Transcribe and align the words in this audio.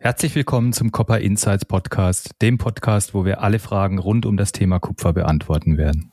Herzlich 0.00 0.36
willkommen 0.36 0.72
zum 0.72 0.92
Copper 0.92 1.18
Insights 1.18 1.64
Podcast, 1.64 2.30
dem 2.40 2.56
Podcast, 2.56 3.14
wo 3.14 3.24
wir 3.24 3.42
alle 3.42 3.58
Fragen 3.58 3.98
rund 3.98 4.26
um 4.26 4.36
das 4.36 4.52
Thema 4.52 4.78
Kupfer 4.78 5.12
beantworten 5.12 5.76
werden. 5.76 6.12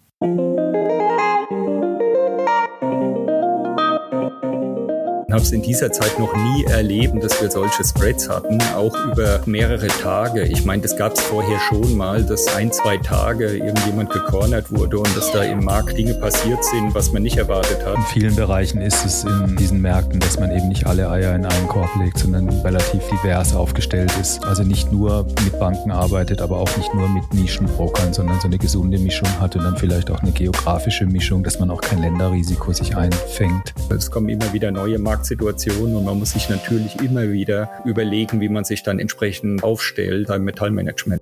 Habe 5.36 5.44
es 5.44 5.52
in 5.52 5.62
dieser 5.62 5.92
Zeit 5.92 6.18
noch 6.18 6.34
nie 6.34 6.64
erlebt, 6.64 7.22
dass 7.22 7.42
wir 7.42 7.52
solche 7.52 7.84
Spreads 7.84 8.30
hatten, 8.30 8.58
auch 8.74 8.96
über 9.12 9.42
mehrere 9.46 9.88
Tage. 9.88 10.44
Ich 10.44 10.64
meine, 10.64 10.82
das 10.82 10.96
gab 10.96 11.14
es 11.14 11.20
vorher 11.20 11.60
schon 11.68 11.98
mal, 11.98 12.24
dass 12.24 12.48
ein, 12.56 12.72
zwei 12.72 12.96
Tage 12.96 13.58
irgendjemand 13.58 14.12
gecornert 14.12 14.72
wurde 14.72 14.98
und 14.98 15.18
dass 15.18 15.30
da 15.34 15.44
im 15.44 15.66
Markt 15.66 15.98
Dinge 15.98 16.14
passiert 16.14 16.64
sind, 16.64 16.96
was 16.96 17.12
man 17.12 17.22
nicht 17.22 17.36
erwartet 17.36 17.86
hat. 17.86 17.98
In 17.98 18.04
vielen 18.04 18.36
Bereichen 18.36 18.80
ist 18.80 19.06
es 19.06 19.26
in 19.26 19.58
diesen 19.58 19.82
Märkten, 19.82 20.22
dass 20.22 20.40
man 20.40 20.52
eben 20.52 20.70
nicht 20.70 20.88
alle 20.88 21.10
Eier 21.10 21.36
in 21.36 21.46
einen 21.46 21.68
Korb 21.68 21.90
legt, 22.00 22.18
sondern 22.18 22.48
relativ 22.62 23.02
divers 23.10 23.54
aufgestellt 23.54 24.14
ist. 24.22 24.46
Also 24.46 24.64
nicht 24.64 24.94
nur 24.94 25.26
mit 25.44 25.60
Banken 25.60 25.92
arbeitet, 25.92 26.42
aber 26.42 26.60
auch 26.60 26.78
nicht 26.78 26.94
nur 26.94 27.10
mit 27.10 27.34
Nischenbrokern, 27.34 28.14
sondern 28.14 28.40
so 28.40 28.48
eine 28.48 28.58
gesunde 28.58 29.00
Mischung 29.00 29.28
hat 29.42 29.58
und 29.58 29.66
dann 29.66 29.76
vielleicht 29.76 30.10
auch 30.10 30.20
eine 30.20 30.32
geografische 30.32 31.06
Mischung, 31.06 31.44
dass 31.44 31.60
man 31.60 31.70
auch 31.72 31.82
kein 31.82 32.00
Länderrisiko 32.00 32.72
sich 32.72 32.96
einfängt. 32.96 33.74
Es 33.90 34.10
kommen 34.10 34.30
immer 34.30 34.54
wieder 34.54 34.72
neue 34.72 34.98
Markt 34.98 35.25
Marktsituation 35.26 35.96
und 35.96 36.06
man 36.06 36.20
muss 36.20 36.34
sich 36.34 36.50
natürlich 36.50 37.02
immer 37.02 37.32
wieder 37.32 37.82
überlegen, 37.84 38.42
wie 38.42 38.50
man 38.50 38.64
sich 38.64 38.84
dann 38.84 39.00
entsprechend 39.00 39.64
aufstellt 39.64 40.28
beim 40.28 40.44
Metallmanagement. 40.44 41.20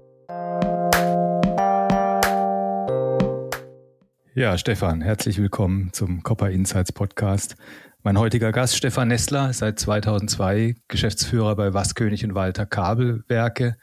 Ja, 4.35 4.57
Stefan, 4.57 5.01
herzlich 5.01 5.37
willkommen 5.37 5.93
zum 5.93 6.21
Copper 6.21 6.49
Insights 6.49 6.91
Podcast. 6.91 7.55
Mein 8.01 8.19
heutiger 8.19 8.51
Gast, 8.51 8.75
Stefan 8.75 9.07
Nessler, 9.07 9.53
seit 9.53 9.79
2002 9.79 10.75
Geschäftsführer 10.89 11.55
bei 11.55 11.73
Waskönig 11.73 12.25
und 12.25 12.35
Walter 12.35 12.65
Kabelwerke 12.65 13.77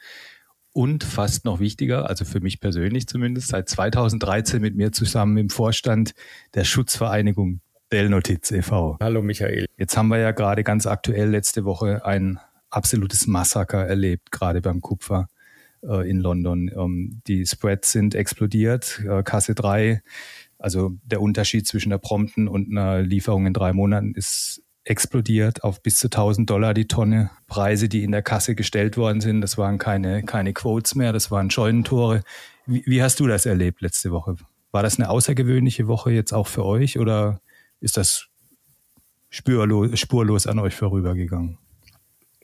und 0.71 1.03
fast 1.03 1.45
noch 1.45 1.59
wichtiger, 1.59 2.07
also 2.07 2.25
für 2.25 2.41
mich 2.41 2.59
persönlich 2.59 3.07
zumindest, 3.07 3.47
seit 3.47 3.69
2013 3.69 4.61
mit 4.61 4.75
mir 4.75 4.91
zusammen 4.91 5.37
im 5.37 5.49
Vorstand 5.49 6.13
der 6.53 6.63
Schutzvereinigung 6.63 7.61
Dell 7.91 8.07
Notiz 8.07 8.51
e.V. 8.51 8.97
Hallo 9.01 9.21
Michael. 9.21 9.65
Jetzt 9.77 9.97
haben 9.97 10.07
wir 10.07 10.17
ja 10.17 10.31
gerade 10.31 10.63
ganz 10.63 10.87
aktuell 10.87 11.29
letzte 11.29 11.65
Woche 11.65 12.05
ein 12.05 12.39
absolutes 12.69 13.27
Massaker 13.27 13.85
erlebt, 13.85 14.31
gerade 14.31 14.61
beim 14.61 14.79
Kupfer 14.79 15.27
äh, 15.83 16.09
in 16.09 16.21
London. 16.21 16.71
Ähm, 16.73 17.21
die 17.27 17.45
Spreads 17.45 17.91
sind 17.91 18.15
explodiert, 18.15 19.03
äh, 19.05 19.23
Kasse 19.23 19.55
3, 19.55 20.01
also 20.57 20.91
der 21.03 21.21
Unterschied 21.21 21.67
zwischen 21.67 21.89
der 21.89 21.97
prompten 21.97 22.47
und 22.47 22.71
einer 22.71 23.01
Lieferung 23.01 23.45
in 23.45 23.53
drei 23.53 23.73
Monaten 23.73 24.13
ist 24.15 24.63
explodiert 24.85 25.65
auf 25.65 25.83
bis 25.83 25.97
zu 25.97 26.07
1000 26.07 26.49
Dollar 26.49 26.73
die 26.73 26.87
Tonne. 26.87 27.29
Preise, 27.47 27.89
die 27.89 28.05
in 28.05 28.13
der 28.13 28.21
Kasse 28.21 28.55
gestellt 28.55 28.95
worden 28.95 29.19
sind, 29.19 29.41
das 29.41 29.57
waren 29.57 29.77
keine, 29.79 30.23
keine 30.23 30.53
Quotes 30.53 30.95
mehr, 30.95 31.11
das 31.11 31.29
waren 31.29 31.51
Scheunentore. 31.51 32.23
Wie, 32.65 32.83
wie 32.85 33.03
hast 33.03 33.19
du 33.19 33.27
das 33.27 33.45
erlebt 33.45 33.81
letzte 33.81 34.11
Woche? 34.11 34.37
War 34.71 34.81
das 34.81 34.97
eine 34.97 35.09
außergewöhnliche 35.09 35.87
Woche 35.87 36.11
jetzt 36.11 36.31
auch 36.31 36.47
für 36.47 36.63
euch 36.63 36.97
oder 36.97 37.41
ist 37.81 37.97
das 37.97 38.27
spurlos, 39.29 39.99
spurlos 39.99 40.47
an 40.47 40.59
euch 40.59 40.75
vorübergegangen? 40.75 41.57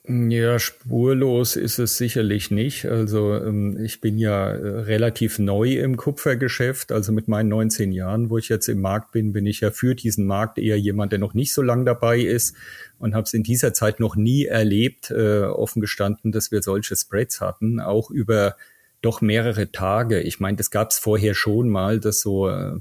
Ja, 0.09 0.57
spurlos 0.57 1.57
ist 1.57 1.79
es 1.79 1.97
sicherlich 1.97 2.49
nicht. 2.49 2.85
Also 2.85 3.35
ähm, 3.35 3.77
ich 3.83 3.99
bin 3.99 4.17
ja 4.17 4.51
äh, 4.51 4.79
relativ 4.79 5.37
neu 5.37 5.73
im 5.79 5.97
Kupfergeschäft. 5.97 6.93
Also 6.93 7.11
mit 7.11 7.27
meinen 7.27 7.49
19 7.49 7.91
Jahren, 7.91 8.29
wo 8.29 8.37
ich 8.37 8.47
jetzt 8.47 8.69
im 8.69 8.79
Markt 8.79 9.11
bin, 9.11 9.33
bin 9.33 9.45
ich 9.45 9.59
ja 9.59 9.69
für 9.69 9.95
diesen 9.95 10.25
Markt 10.25 10.59
eher 10.59 10.79
jemand, 10.79 11.11
der 11.11 11.19
noch 11.19 11.33
nicht 11.33 11.53
so 11.53 11.61
lang 11.61 11.85
dabei 11.85 12.21
ist 12.21 12.55
und 12.99 13.15
habe 13.15 13.23
es 13.23 13.33
in 13.33 13.43
dieser 13.43 13.73
Zeit 13.73 13.99
noch 13.99 14.15
nie 14.15 14.45
erlebt, 14.45 15.11
äh, 15.11 15.41
offen 15.41 15.81
gestanden, 15.81 16.31
dass 16.31 16.51
wir 16.53 16.61
solche 16.61 16.95
Spreads 16.95 17.41
hatten, 17.41 17.81
auch 17.81 18.09
über 18.09 18.55
doch 19.01 19.19
mehrere 19.19 19.73
Tage. 19.73 20.21
Ich 20.21 20.39
meine, 20.39 20.55
das 20.55 20.71
gab 20.71 20.91
es 20.91 20.99
vorher 20.99 21.35
schon 21.35 21.67
mal, 21.67 21.99
dass 21.99 22.21
so 22.21 22.47
äh, 22.47 22.79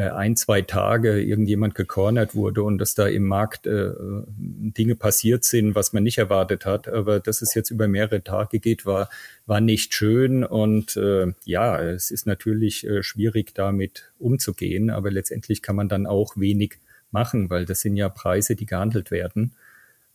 ein, 0.00 0.36
zwei 0.36 0.62
Tage 0.62 1.22
irgendjemand 1.22 1.74
gecornert 1.74 2.34
wurde 2.34 2.62
und 2.62 2.78
dass 2.78 2.94
da 2.94 3.06
im 3.06 3.24
Markt 3.24 3.66
äh, 3.66 3.92
Dinge 3.96 4.96
passiert 4.96 5.44
sind, 5.44 5.74
was 5.74 5.92
man 5.92 6.02
nicht 6.02 6.18
erwartet 6.18 6.66
hat. 6.66 6.88
Aber 6.88 7.20
dass 7.20 7.42
es 7.42 7.54
jetzt 7.54 7.70
über 7.70 7.86
mehrere 7.86 8.22
Tage 8.24 8.58
geht, 8.58 8.86
war, 8.86 9.08
war 9.46 9.60
nicht 9.60 9.94
schön. 9.94 10.42
Und 10.42 10.96
äh, 10.96 11.32
ja, 11.44 11.80
es 11.80 12.10
ist 12.10 12.26
natürlich 12.26 12.86
äh, 12.86 13.02
schwierig, 13.02 13.54
damit 13.54 14.12
umzugehen. 14.18 14.90
Aber 14.90 15.10
letztendlich 15.10 15.62
kann 15.62 15.76
man 15.76 15.88
dann 15.88 16.06
auch 16.06 16.36
wenig 16.36 16.78
machen, 17.12 17.48
weil 17.48 17.64
das 17.64 17.80
sind 17.80 17.96
ja 17.96 18.08
Preise, 18.08 18.56
die 18.56 18.66
gehandelt 18.66 19.10
werden. 19.10 19.52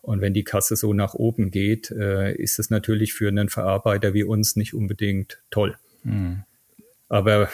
Und 0.01 0.21
wenn 0.21 0.33
die 0.33 0.43
Kasse 0.43 0.75
so 0.75 0.93
nach 0.93 1.13
oben 1.13 1.51
geht, 1.51 1.91
äh, 1.91 2.33
ist 2.33 2.59
es 2.59 2.69
natürlich 2.69 3.13
für 3.13 3.27
einen 3.27 3.49
Verarbeiter 3.49 4.13
wie 4.13 4.23
uns 4.23 4.55
nicht 4.55 4.73
unbedingt 4.73 5.41
toll. 5.51 5.77
Mhm. 6.03 6.43
Aber 7.07 7.49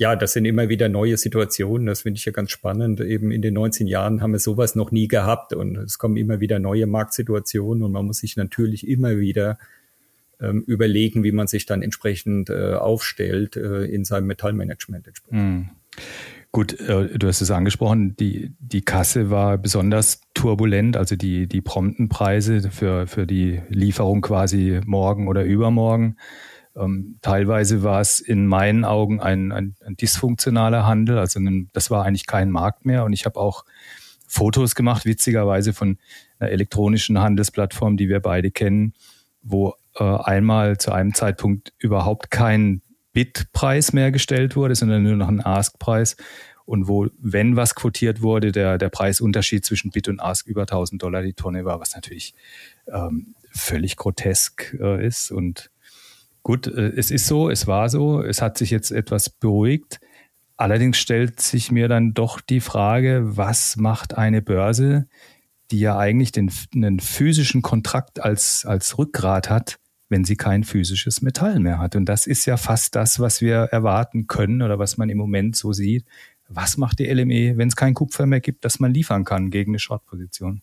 ja, 0.00 0.16
das 0.16 0.32
sind 0.32 0.46
immer 0.46 0.70
wieder 0.70 0.88
neue 0.88 1.18
Situationen. 1.18 1.86
Das 1.86 2.00
finde 2.00 2.16
ich 2.16 2.24
ja 2.24 2.32
ganz 2.32 2.50
spannend. 2.50 3.02
Eben 3.02 3.30
in 3.30 3.42
den 3.42 3.52
19 3.52 3.86
Jahren 3.86 4.22
haben 4.22 4.32
wir 4.32 4.38
sowas 4.38 4.74
noch 4.74 4.92
nie 4.92 5.08
gehabt 5.08 5.52
und 5.52 5.76
es 5.76 5.98
kommen 5.98 6.16
immer 6.16 6.40
wieder 6.40 6.58
neue 6.58 6.86
Marktsituationen 6.86 7.82
und 7.82 7.92
man 7.92 8.06
muss 8.06 8.20
sich 8.20 8.34
natürlich 8.38 8.88
immer 8.88 9.18
wieder 9.18 9.58
ähm, 10.40 10.64
überlegen, 10.66 11.22
wie 11.22 11.32
man 11.32 11.48
sich 11.48 11.66
dann 11.66 11.82
entsprechend 11.82 12.48
äh, 12.48 12.76
aufstellt 12.76 13.56
äh, 13.56 13.84
in 13.84 14.06
seinem 14.06 14.26
Metallmanagement. 14.26 15.06
Mhm. 15.28 15.68
Gut, 16.50 16.80
äh, 16.80 17.18
du 17.18 17.26
hast 17.26 17.42
es 17.42 17.50
angesprochen, 17.50 18.16
die, 18.16 18.54
die 18.58 18.80
Kasse 18.80 19.28
war 19.28 19.58
besonders 19.58 20.22
turbulent, 20.32 20.96
also 20.96 21.14
die, 21.14 21.46
die 21.46 21.60
prompten 21.60 22.08
Preise 22.08 22.70
für, 22.70 23.06
für 23.06 23.26
die 23.26 23.60
Lieferung 23.68 24.22
quasi 24.22 24.80
morgen 24.86 25.28
oder 25.28 25.44
übermorgen. 25.44 26.16
Ähm, 26.76 27.18
teilweise 27.22 27.82
war 27.82 28.00
es 28.00 28.20
in 28.20 28.46
meinen 28.46 28.84
Augen 28.84 29.20
ein, 29.20 29.52
ein, 29.52 29.74
ein 29.84 29.96
dysfunktionaler 29.96 30.86
Handel, 30.86 31.18
also 31.18 31.40
ein, 31.40 31.68
das 31.72 31.90
war 31.90 32.04
eigentlich 32.04 32.26
kein 32.26 32.50
Markt 32.50 32.84
mehr. 32.84 33.04
Und 33.04 33.12
ich 33.12 33.24
habe 33.26 33.38
auch 33.38 33.64
Fotos 34.26 34.74
gemacht, 34.74 35.06
witzigerweise 35.06 35.72
von 35.72 35.98
einer 36.38 36.50
elektronischen 36.50 37.18
Handelsplattform, 37.18 37.96
die 37.96 38.08
wir 38.08 38.20
beide 38.20 38.50
kennen, 38.50 38.94
wo 39.42 39.74
äh, 39.96 40.04
einmal 40.04 40.78
zu 40.78 40.92
einem 40.92 41.14
Zeitpunkt 41.14 41.72
überhaupt 41.78 42.30
kein 42.30 42.82
Bid-Preis 43.12 43.92
mehr 43.92 44.12
gestellt 44.12 44.54
wurde, 44.54 44.74
sondern 44.76 45.02
nur 45.02 45.16
noch 45.16 45.28
ein 45.28 45.44
Ask-Preis. 45.44 46.16
Und 46.64 46.86
wo, 46.86 47.08
wenn 47.18 47.56
was 47.56 47.74
quotiert 47.74 48.22
wurde, 48.22 48.52
der, 48.52 48.78
der 48.78 48.90
Preisunterschied 48.90 49.64
zwischen 49.64 49.90
Bid 49.90 50.06
und 50.06 50.20
Ask 50.20 50.46
über 50.46 50.62
1000 50.62 51.02
Dollar 51.02 51.22
die 51.22 51.32
Tonne 51.32 51.64
war, 51.64 51.80
was 51.80 51.96
natürlich 51.96 52.34
ähm, 52.86 53.34
völlig 53.50 53.96
grotesk 53.96 54.76
äh, 54.80 55.04
ist. 55.04 55.32
Und 55.32 55.70
Gut, 56.42 56.66
äh, 56.66 56.92
es 56.96 57.10
ist 57.10 57.26
so, 57.26 57.50
es 57.50 57.66
war 57.66 57.88
so, 57.88 58.22
es 58.22 58.40
hat 58.42 58.58
sich 58.58 58.70
jetzt 58.70 58.90
etwas 58.90 59.30
beruhigt. 59.30 60.00
Allerdings 60.56 60.98
stellt 60.98 61.40
sich 61.40 61.70
mir 61.70 61.88
dann 61.88 62.12
doch 62.12 62.40
die 62.40 62.60
Frage, 62.60 63.22
was 63.24 63.76
macht 63.76 64.18
eine 64.18 64.42
Börse, 64.42 65.08
die 65.70 65.80
ja 65.80 65.98
eigentlich 65.98 66.32
den, 66.32 66.50
einen 66.74 67.00
physischen 67.00 67.62
Kontrakt 67.62 68.20
als, 68.22 68.64
als 68.66 68.98
Rückgrat 68.98 69.48
hat, 69.48 69.78
wenn 70.08 70.24
sie 70.24 70.36
kein 70.36 70.64
physisches 70.64 71.22
Metall 71.22 71.60
mehr 71.60 71.78
hat. 71.78 71.96
Und 71.96 72.06
das 72.06 72.26
ist 72.26 72.44
ja 72.44 72.56
fast 72.56 72.94
das, 72.96 73.20
was 73.20 73.40
wir 73.40 73.56
erwarten 73.56 74.26
können 74.26 74.62
oder 74.62 74.78
was 74.78 74.98
man 74.98 75.08
im 75.08 75.18
Moment 75.18 75.56
so 75.56 75.72
sieht. 75.72 76.04
Was 76.48 76.76
macht 76.76 76.98
die 76.98 77.06
LME, 77.06 77.56
wenn 77.56 77.68
es 77.68 77.76
kein 77.76 77.94
Kupfer 77.94 78.26
mehr 78.26 78.40
gibt, 78.40 78.64
das 78.64 78.80
man 78.80 78.92
liefern 78.92 79.24
kann 79.24 79.50
gegen 79.50 79.70
eine 79.70 79.78
Shortposition? 79.78 80.62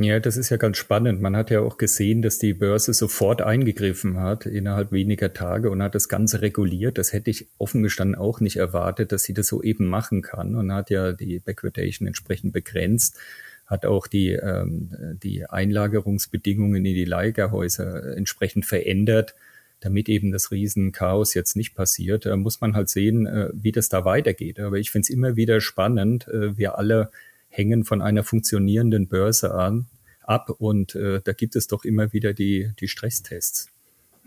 Ja, 0.00 0.20
das 0.20 0.36
ist 0.36 0.50
ja 0.50 0.56
ganz 0.58 0.76
spannend. 0.76 1.20
Man 1.20 1.36
hat 1.36 1.50
ja 1.50 1.58
auch 1.60 1.76
gesehen, 1.76 2.22
dass 2.22 2.38
die 2.38 2.54
Börse 2.54 2.94
sofort 2.94 3.42
eingegriffen 3.42 4.20
hat 4.20 4.46
innerhalb 4.46 4.92
weniger 4.92 5.32
Tage 5.32 5.70
und 5.70 5.82
hat 5.82 5.96
das 5.96 6.08
Ganze 6.08 6.40
reguliert. 6.40 6.98
Das 6.98 7.12
hätte 7.12 7.30
ich 7.30 7.48
offen 7.58 7.82
gestanden 7.82 8.14
auch 8.14 8.38
nicht 8.38 8.58
erwartet, 8.58 9.10
dass 9.10 9.24
sie 9.24 9.34
das 9.34 9.48
so 9.48 9.60
eben 9.60 9.86
machen 9.86 10.22
kann 10.22 10.54
und 10.54 10.72
hat 10.72 10.90
ja 10.90 11.10
die 11.12 11.40
Backwardation 11.40 12.06
entsprechend 12.06 12.52
begrenzt, 12.52 13.18
hat 13.66 13.86
auch 13.86 14.06
die, 14.06 14.30
ähm, 14.34 15.18
die 15.20 15.44
Einlagerungsbedingungen 15.46 16.76
in 16.76 16.94
die 16.94 17.04
Lagerhäuser 17.04 18.16
entsprechend 18.16 18.66
verändert, 18.66 19.34
damit 19.80 20.08
eben 20.08 20.30
das 20.30 20.52
Riesenchaos 20.52 21.34
jetzt 21.34 21.56
nicht 21.56 21.74
passiert. 21.74 22.24
Da 22.24 22.36
muss 22.36 22.60
man 22.60 22.74
halt 22.74 22.88
sehen, 22.88 23.26
äh, 23.26 23.50
wie 23.52 23.72
das 23.72 23.88
da 23.88 24.04
weitergeht. 24.04 24.60
Aber 24.60 24.76
ich 24.78 24.92
finde 24.92 25.06
es 25.06 25.10
immer 25.10 25.34
wieder 25.34 25.60
spannend. 25.60 26.28
Äh, 26.28 26.56
wir 26.56 26.78
alle 26.78 27.10
hängen 27.48 27.84
von 27.84 28.02
einer 28.02 28.24
funktionierenden 28.24 29.08
Börse 29.08 29.54
an, 29.54 29.86
ab 30.22 30.50
und 30.50 30.94
äh, 30.94 31.20
da 31.22 31.32
gibt 31.32 31.56
es 31.56 31.66
doch 31.66 31.84
immer 31.84 32.12
wieder 32.12 32.34
die, 32.34 32.70
die 32.78 32.88
Stresstests. 32.88 33.70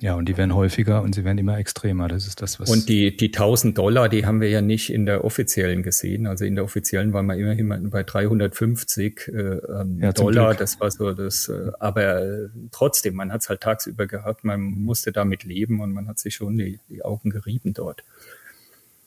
Ja, 0.02 0.16
und 0.16 0.28
die 0.28 0.36
werden 0.36 0.56
häufiger 0.56 1.04
und 1.04 1.14
sie 1.14 1.24
werden 1.24 1.38
immer 1.38 1.60
extremer. 1.60 2.08
Das 2.08 2.26
ist 2.26 2.42
das, 2.42 2.60
was. 2.60 2.72
Und 2.72 2.90
die, 2.90 3.16
die 3.16 3.28
1000 3.28 3.78
Dollar, 3.78 4.10
die 4.10 4.26
haben 4.26 4.42
wir 4.42 4.50
ja 4.50 4.60
nicht 4.60 4.92
in 4.92 5.06
der 5.06 5.24
offiziellen 5.24 5.84
gesehen. 5.84 6.26
Also 6.26 6.44
in 6.44 6.56
der 6.56 6.64
offiziellen 6.64 7.14
waren 7.14 7.28
wir 7.28 7.36
immerhin 7.36 7.92
bei 7.92 8.02
350 8.02 9.28
äh, 9.28 9.32
ähm, 9.32 10.00
ja, 10.02 10.12
Dollar. 10.12 10.56
Das 10.56 10.80
war 10.80 10.90
so 10.90 11.14
das, 11.14 11.50
äh, 11.50 11.72
aber 11.80 12.20
äh, 12.20 12.50
trotzdem, 12.72 13.14
man 13.14 13.32
hat 13.32 13.42
es 13.42 13.50
halt 13.50 13.62
tagsüber 13.62 14.08
gehabt, 14.08 14.44
man 14.44 14.62
musste 14.62 15.12
damit 15.12 15.44
leben 15.44 15.82
und 15.82 15.92
man 15.92 16.08
hat 16.08 16.18
sich 16.18 16.34
schon 16.34 16.58
die, 16.58 16.80
die 16.90 17.06
Augen 17.06 17.30
gerieben 17.30 17.76
dort. 17.76 18.04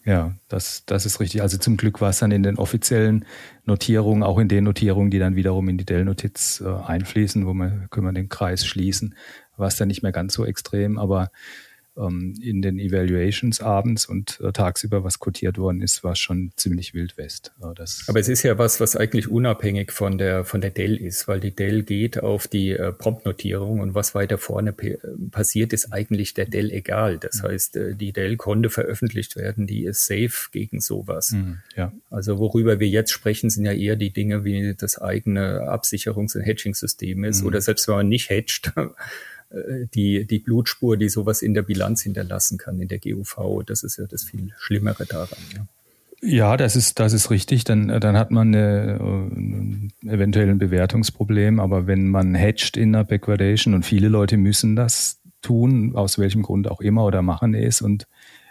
Ja, 0.07 0.35
das, 0.49 0.85
das 0.85 1.07
ist 1.07 1.19
richtig. 1.21 1.41
Also 1.41 1.57
zum 1.57 1.79
Glück 1.79 2.01
war 2.03 2.11
es 2.11 2.19
dann 2.19 2.31
in 2.31 2.43
den 2.43 2.59
offiziellen 2.59 3.25
Notierungen, 3.65 4.23
auch 4.23 4.39
in 4.39 4.49
den 4.49 4.65
Notierungen, 4.65 5.11
die 5.11 5.19
dann 5.19 5.35
wiederum 5.35 5.69
in 5.71 5.79
die 5.79 5.87
Dell-Notiz 5.87 6.63
äh, 6.65 6.69
einfließen, 6.69 7.47
wo 7.47 7.55
man, 7.55 7.89
können 7.91 8.07
wir 8.07 8.13
den 8.13 8.29
Kreis 8.29 8.67
schließen, 8.67 9.15
war 9.57 9.69
es 9.69 9.77
dann 9.77 9.89
nicht 9.89 10.03
mehr 10.03 10.13
ganz 10.13 10.35
so 10.35 10.45
extrem, 10.45 10.99
aber 10.99 11.31
in 11.97 12.61
den 12.61 12.79
Evaluations 12.81 13.61
abends 13.61 14.07
und 14.07 14.41
äh, 14.41 14.51
tagsüber, 14.53 15.05
was 15.05 15.21
quotiert 15.21 15.59
worden 15.59 15.81
ist, 15.81 16.03
war 16.03 16.17
schon 16.17 16.51
ziemlich 16.57 16.93
Wild 16.93 17.17
West. 17.17 17.53
Äh, 17.63 17.73
das 17.77 18.05
Aber 18.09 18.19
es 18.19 18.29
ist 18.29 18.43
ja 18.43 18.59
was, 18.59 18.81
was 18.81 18.97
eigentlich 18.97 19.29
unabhängig 19.29 19.93
von 19.93 20.19
der, 20.19 20.45
von 20.45 20.61
der 20.61 20.71
Dell 20.71 20.97
ist, 20.97 21.29
weil 21.29 21.39
die 21.39 21.55
Dell 21.55 21.85
geht 21.85 22.21
auf 22.21 22.49
die 22.49 22.71
äh, 22.71 22.93
Prompt-Notierung 22.93 23.79
und 23.79 23.95
was 23.95 24.15
weiter 24.15 24.39
vorne 24.39 24.75
passiert, 25.31 25.73
ist 25.73 25.93
eigentlich 25.93 26.35
der 26.35 26.47
Dell 26.47 26.73
egal. 26.73 27.19
Das 27.19 27.43
mhm. 27.43 27.49
heißt, 27.49 27.77
äh, 27.77 27.95
die 27.95 28.13
Dell 28.13 28.37
konnte 28.37 28.71
veröffentlicht 28.71 29.37
werden, 29.37 29.69
die 29.69 29.85
ist 29.85 30.07
safe 30.07 30.51
gegen 30.51 30.81
sowas. 30.81 31.31
Mhm, 31.31 31.59
ja. 31.77 31.93
Also 32.11 32.39
worüber 32.39 32.81
wir 32.81 32.89
jetzt 32.89 33.13
sprechen, 33.13 33.51
sind 33.51 33.67
ja 33.67 33.73
eher 33.73 33.95
die 33.95 34.11
Dinge, 34.11 34.45
wie 34.45 34.75
das 34.75 35.01
eigene 35.01 35.61
Absicherungs- 35.71 36.37
und 36.37 36.43
Hedging-System 36.43 37.23
ist 37.23 37.43
mhm. 37.43 37.47
oder 37.47 37.61
selbst 37.61 37.87
wenn 37.87 37.95
man 37.95 38.09
nicht 38.09 38.31
hedgt, 38.31 38.73
äh, 38.77 38.87
die, 39.95 40.27
die 40.27 40.39
Blutspur, 40.39 40.97
die 40.97 41.09
sowas 41.09 41.43
in 41.43 41.55
der 41.55 41.63
Bilanz 41.63 42.03
hinterlassen 42.03 42.59
kann, 42.59 42.81
in 42.81 42.89
der 42.89 42.99
GUV. 42.99 43.63
Das 43.65 43.83
ist 43.83 43.99
ja 43.99 44.07
das 44.07 44.25
viel 44.25 44.53
Schlimmere 44.59 45.07
daran. 45.07 45.39
Ja. 45.55 45.67
Ja, 46.27 46.57
das 46.57 46.75
ist, 46.75 47.01
das 47.01 47.13
ist 47.13 47.31
richtig. 47.31 47.65
Dann, 47.65 47.89
dann 47.89 48.17
hat 48.17 48.31
man 48.31 48.55
äh, 48.55 48.95
eventuell 50.07 50.49
ein 50.49 50.59
Bewertungsproblem. 50.59 51.61
Aber 51.61 51.87
wenn 51.87 52.09
man 52.09 52.35
hedgt 52.35 52.79
in 52.79 52.93
der 52.93 53.05
Backwardation 53.05 53.75
und 53.75 53.85
viele 53.85 54.09
Leute 54.09 54.39
müssen 54.39 54.75
das 54.75 55.21
tun, 55.43 55.95
aus 55.95 56.19
welchem 56.19 56.41
Grund 56.41 56.71
auch 56.71 56.81
immer 56.81 57.05
oder 57.05 57.21
machen 57.21 57.53
es 57.55 57.83
und 57.83 58.07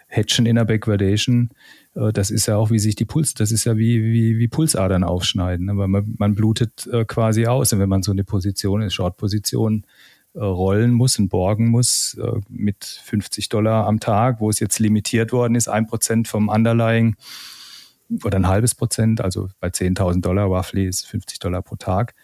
hedgen 0.07 0.45
in 0.45 0.57
der 0.57 0.65
Backwardation, 0.65 1.49
äh, 1.95 2.13
das 2.13 2.29
ist 2.29 2.45
ja 2.45 2.57
auch 2.57 2.69
wie 2.69 2.77
sich 2.77 2.95
die 2.95 3.05
Puls, 3.05 3.33
das 3.33 3.51
ist 3.51 3.65
ja 3.65 3.75
wie, 3.75 4.03
wie, 4.03 4.37
wie 4.37 4.47
Pulsadern 4.47 5.03
aufschneiden. 5.03 5.71
Aber 5.71 5.87
man, 5.87 6.13
man 6.19 6.35
blutet 6.35 6.87
äh, 6.91 7.05
quasi 7.05 7.47
aus. 7.47 7.73
Und 7.73 7.79
wenn 7.79 7.89
man 7.89 8.03
so 8.03 8.11
eine 8.11 8.23
Position, 8.23 8.81
eine 8.81 8.91
Short-Position 8.91 9.83
äh, 9.83 10.12
rollen 10.35 10.91
muss 10.91 11.19
und 11.19 11.29
borgen 11.29 11.67
muss 11.67 12.17
äh, 12.19 12.39
mit 12.49 12.83
50 12.83 13.49
Dollar 13.49 13.85
am 13.85 13.99
Tag, 13.99 14.39
wo 14.39 14.49
es 14.49 14.59
jetzt 14.59 14.79
limitiert 14.79 15.31
worden 15.31 15.55
ist, 15.55 15.67
ein 15.67 15.87
Prozent 15.87 16.27
vom 16.27 16.49
Underlying 16.49 17.15
oder 18.23 18.37
ein 18.37 18.47
halbes 18.47 18.75
Prozent, 18.75 19.21
also 19.21 19.49
bei 19.59 19.67
10.000 19.67 20.21
Dollar 20.21 20.45
roughly 20.45 20.87
ist 20.87 21.05
50 21.07 21.39
Dollar 21.39 21.61
pro 21.61 21.75
Tag. 21.75 22.15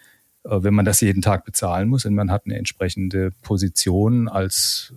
Äh, 0.44 0.62
wenn 0.62 0.74
man 0.74 0.84
das 0.84 1.00
jeden 1.00 1.22
Tag 1.22 1.44
bezahlen 1.44 1.88
muss 1.88 2.04
und 2.04 2.14
man 2.14 2.30
hat 2.30 2.46
eine 2.46 2.56
entsprechende 2.56 3.30
Position 3.42 4.28
als 4.28 4.92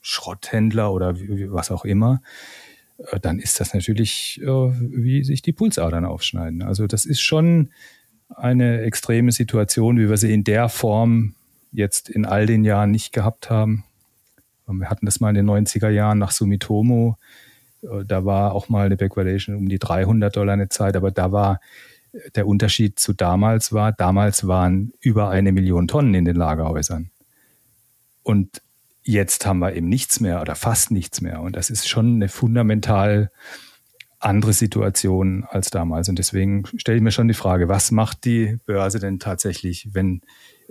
Schrotthändler 0.00 0.92
oder 0.92 1.14
was 1.52 1.70
auch 1.70 1.84
immer, 1.84 2.20
dann 3.20 3.38
ist 3.38 3.60
das 3.60 3.72
natürlich 3.72 4.40
wie 4.42 5.22
sich 5.22 5.42
die 5.42 5.52
Pulsadern 5.52 6.04
aufschneiden. 6.04 6.62
Also 6.62 6.88
das 6.88 7.04
ist 7.04 7.20
schon 7.20 7.70
eine 8.28 8.80
extreme 8.82 9.30
Situation, 9.30 9.98
wie 9.98 10.08
wir 10.08 10.16
sie 10.16 10.32
in 10.34 10.42
der 10.42 10.68
Form 10.68 11.34
jetzt 11.72 12.08
in 12.08 12.24
all 12.24 12.46
den 12.46 12.64
Jahren 12.64 12.90
nicht 12.90 13.12
gehabt 13.12 13.50
haben. 13.50 13.84
Wir 14.66 14.88
hatten 14.88 15.06
das 15.06 15.20
mal 15.20 15.30
in 15.30 15.46
den 15.46 15.50
90er 15.50 15.88
Jahren 15.88 16.18
nach 16.18 16.30
Sumitomo. 16.30 17.16
Äh, 17.82 18.04
da 18.06 18.24
war 18.24 18.54
auch 18.54 18.68
mal 18.68 18.86
eine 18.86 18.96
Backwardation 18.96 19.56
um 19.56 19.68
die 19.68 19.78
300 19.78 20.34
Dollar 20.34 20.54
eine 20.54 20.68
Zeit, 20.68 20.96
aber 20.96 21.10
da 21.10 21.32
war 21.32 21.60
äh, 22.12 22.30
der 22.34 22.46
Unterschied 22.46 22.98
zu 22.98 23.12
damals 23.12 23.72
war, 23.72 23.92
damals 23.92 24.46
waren 24.46 24.92
über 25.00 25.30
eine 25.30 25.52
Million 25.52 25.88
Tonnen 25.88 26.14
in 26.14 26.24
den 26.24 26.36
Lagerhäusern. 26.36 27.10
Und 28.22 28.62
jetzt 29.02 29.46
haben 29.46 29.58
wir 29.58 29.74
eben 29.74 29.88
nichts 29.88 30.20
mehr 30.20 30.40
oder 30.40 30.54
fast 30.54 30.90
nichts 30.90 31.20
mehr. 31.20 31.40
Und 31.40 31.56
das 31.56 31.70
ist 31.70 31.88
schon 31.88 32.14
eine 32.14 32.28
fundamental 32.28 33.30
andere 34.20 34.52
Situation 34.52 35.44
als 35.48 35.70
damals. 35.70 36.08
Und 36.08 36.18
deswegen 36.18 36.64
stelle 36.76 36.98
ich 36.98 37.02
mir 37.02 37.10
schon 37.10 37.26
die 37.26 37.34
Frage, 37.34 37.68
was 37.68 37.90
macht 37.90 38.24
die 38.24 38.58
Börse 38.66 39.00
denn 39.00 39.18
tatsächlich, 39.18 39.88
wenn 39.92 40.22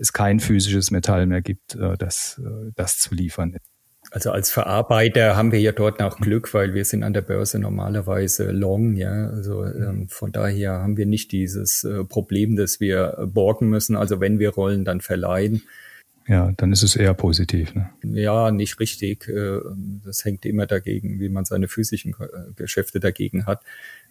es 0.01 0.13
kein 0.13 0.39
physisches 0.39 0.91
Metall 0.91 1.25
mehr 1.27 1.41
gibt, 1.41 1.75
äh, 1.75 1.97
das, 1.97 2.41
äh, 2.43 2.71
das 2.75 2.97
zu 2.97 3.13
liefern 3.15 3.53
ist. 3.53 3.65
Also 4.09 4.31
als 4.31 4.49
Verarbeiter 4.49 5.37
haben 5.37 5.51
wir 5.51 5.61
ja 5.61 5.71
dort 5.71 6.01
auch 6.01 6.19
Glück, 6.19 6.53
weil 6.55 6.73
wir 6.73 6.83
sind 6.85 7.03
an 7.03 7.13
der 7.13 7.21
Börse 7.21 7.59
normalerweise 7.59 8.51
long, 8.51 8.95
ja. 8.95 9.29
Also 9.29 9.63
ähm, 9.63 10.07
von 10.09 10.31
daher 10.31 10.79
haben 10.79 10.97
wir 10.97 11.05
nicht 11.05 11.31
dieses 11.31 11.83
äh, 11.83 12.03
Problem, 12.03 12.55
dass 12.55 12.79
wir 12.79 13.29
borgen 13.31 13.69
müssen. 13.69 13.95
Also 13.95 14.19
wenn 14.19 14.39
wir 14.39 14.49
rollen, 14.49 14.85
dann 14.85 15.01
verleihen. 15.01 15.61
Ja, 16.27 16.51
dann 16.57 16.71
ist 16.71 16.83
es 16.83 16.95
eher 16.95 17.13
positiv. 17.13 17.75
Ne? 17.75 17.89
Ja, 18.03 18.51
nicht 18.51 18.79
richtig. 18.79 19.27
Äh, 19.27 19.59
das 20.03 20.25
hängt 20.25 20.45
immer 20.45 20.65
dagegen, 20.65 21.19
wie 21.19 21.29
man 21.29 21.45
seine 21.45 21.67
physischen 21.67 22.15
Geschäfte 22.55 22.99
dagegen 22.99 23.45
hat. 23.45 23.61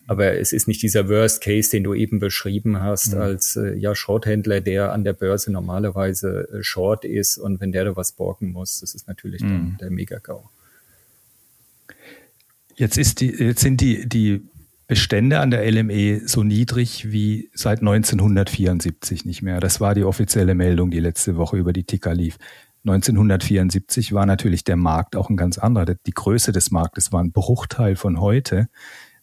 Aber 0.06 0.38
es 0.38 0.52
ist 0.52 0.66
nicht 0.66 0.82
dieser 0.82 1.08
Worst 1.08 1.40
Case, 1.42 1.70
den 1.70 1.84
du 1.84 1.94
eben 1.94 2.18
beschrieben 2.18 2.80
hast, 2.80 3.14
mhm. 3.14 3.20
als 3.20 3.56
äh, 3.56 3.74
ja 3.74 3.94
Shorthändler, 3.94 4.60
der 4.60 4.92
an 4.92 5.04
der 5.04 5.12
Börse 5.12 5.52
normalerweise 5.52 6.48
äh, 6.52 6.62
Short 6.62 7.04
ist 7.04 7.38
und 7.38 7.60
wenn 7.60 7.72
der 7.72 7.84
da 7.84 7.96
was 7.96 8.12
borgen 8.12 8.50
muss, 8.52 8.80
das 8.80 8.94
ist 8.94 9.06
natürlich 9.06 9.42
mhm. 9.42 9.48
dann 9.48 9.76
der 9.80 9.90
Mega-GAU. 9.90 10.48
Jetzt, 12.74 12.96
ist 12.96 13.20
die, 13.20 13.30
jetzt 13.30 13.60
sind 13.60 13.80
die, 13.80 14.08
die 14.08 14.42
Bestände 14.86 15.38
an 15.38 15.52
der 15.52 15.70
LME 15.70 16.26
so 16.26 16.42
niedrig 16.42 17.12
wie 17.12 17.50
seit 17.54 17.78
1974 17.78 19.24
nicht 19.24 19.42
mehr. 19.42 19.60
Das 19.60 19.80
war 19.80 19.94
die 19.94 20.02
offizielle 20.02 20.56
Meldung, 20.56 20.90
die 20.90 20.98
letzte 20.98 21.36
Woche 21.36 21.56
über 21.56 21.72
die 21.72 21.84
Ticker 21.84 22.14
lief. 22.14 22.38
1974 22.84 24.12
war 24.14 24.26
natürlich 24.26 24.64
der 24.64 24.76
Markt 24.76 25.14
auch 25.14 25.28
ein 25.28 25.36
ganz 25.36 25.58
anderer. 25.58 25.94
Die 26.06 26.10
Größe 26.10 26.50
des 26.50 26.70
Marktes 26.70 27.12
war 27.12 27.22
ein 27.22 27.30
Bruchteil 27.32 27.94
von 27.94 28.20
heute. 28.20 28.68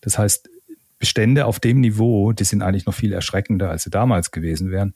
Das 0.02 0.18
heißt, 0.18 0.50
Bestände 1.00 1.46
auf 1.46 1.60
dem 1.60 1.82
Niveau, 1.82 2.32
die 2.32 2.44
sind 2.44 2.62
eigentlich 2.62 2.86
noch 2.86 2.94
viel 2.94 3.14
erschreckender, 3.14 3.70
als 3.70 3.84
sie 3.84 3.90
damals 3.90 4.32
gewesen 4.32 4.72
wären. 4.72 4.96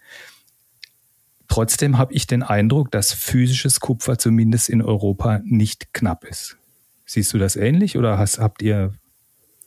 Trotzdem 1.48 1.98
habe 1.98 2.14
ich 2.14 2.28
den 2.28 2.44
Eindruck, 2.44 2.92
dass 2.92 3.14
physisches 3.14 3.82
Kupfer 3.82 4.18
zumindest 4.18 4.70
in 4.70 4.82
Europa 4.82 5.42
nicht 5.44 5.94
knapp 5.94 6.24
ist. 6.24 6.58
Siehst 7.06 7.34
du 7.34 7.38
das 7.38 7.58
ähnlich 7.58 7.98
oder 7.98 8.18
hast, 8.18 8.40
habt 8.40 8.62
ihr 8.62 8.94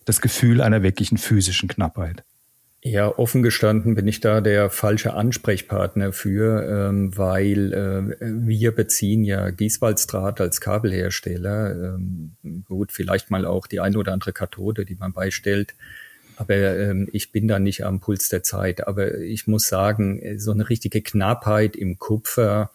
das 0.07 0.21
Gefühl 0.21 0.61
einer 0.63 0.83
wirklichen 0.83 1.19
physischen 1.19 1.69
Knappheit? 1.69 2.25
Ja, 2.87 3.09
offen 3.09 3.43
gestanden 3.43 3.95
bin 3.95 4.07
ich 4.07 4.21
da 4.21 4.43
der 4.43 4.69
falsche 4.69 5.15
Ansprechpartner 5.15 6.13
für, 6.13 6.89
ähm, 6.91 7.17
weil 7.17 7.73
äh, 7.73 8.17
wir 8.21 8.75
beziehen 8.75 9.25
ja 9.25 9.49
Gieswaldsdraht 9.49 10.39
als 10.43 10.61
Kabelhersteller. 10.61 11.95
Ähm, 11.95 12.33
gut, 12.67 12.93
vielleicht 12.93 13.31
mal 13.31 13.47
auch 13.47 13.67
die 13.67 13.81
eine 13.81 13.97
oder 13.97 14.13
andere 14.13 14.35
Kathode, 14.35 14.85
die 14.85 14.97
man 14.97 15.15
beistellt. 15.15 15.75
Aber 16.37 16.55
ähm, 16.55 17.09
ich 17.13 17.33
bin 17.33 17.49
da 17.49 17.59
nicht 17.59 17.85
am 17.85 18.01
Puls 18.01 18.29
der 18.29 18.43
Zeit. 18.43 18.87
Aber 18.87 19.19
ich 19.19 19.47
muss 19.47 19.69
sagen, 19.69 20.39
so 20.39 20.51
eine 20.51 20.69
richtige 20.69 21.03
Knappheit 21.03 21.77
im 21.77 21.99
Kupfer 21.99 22.71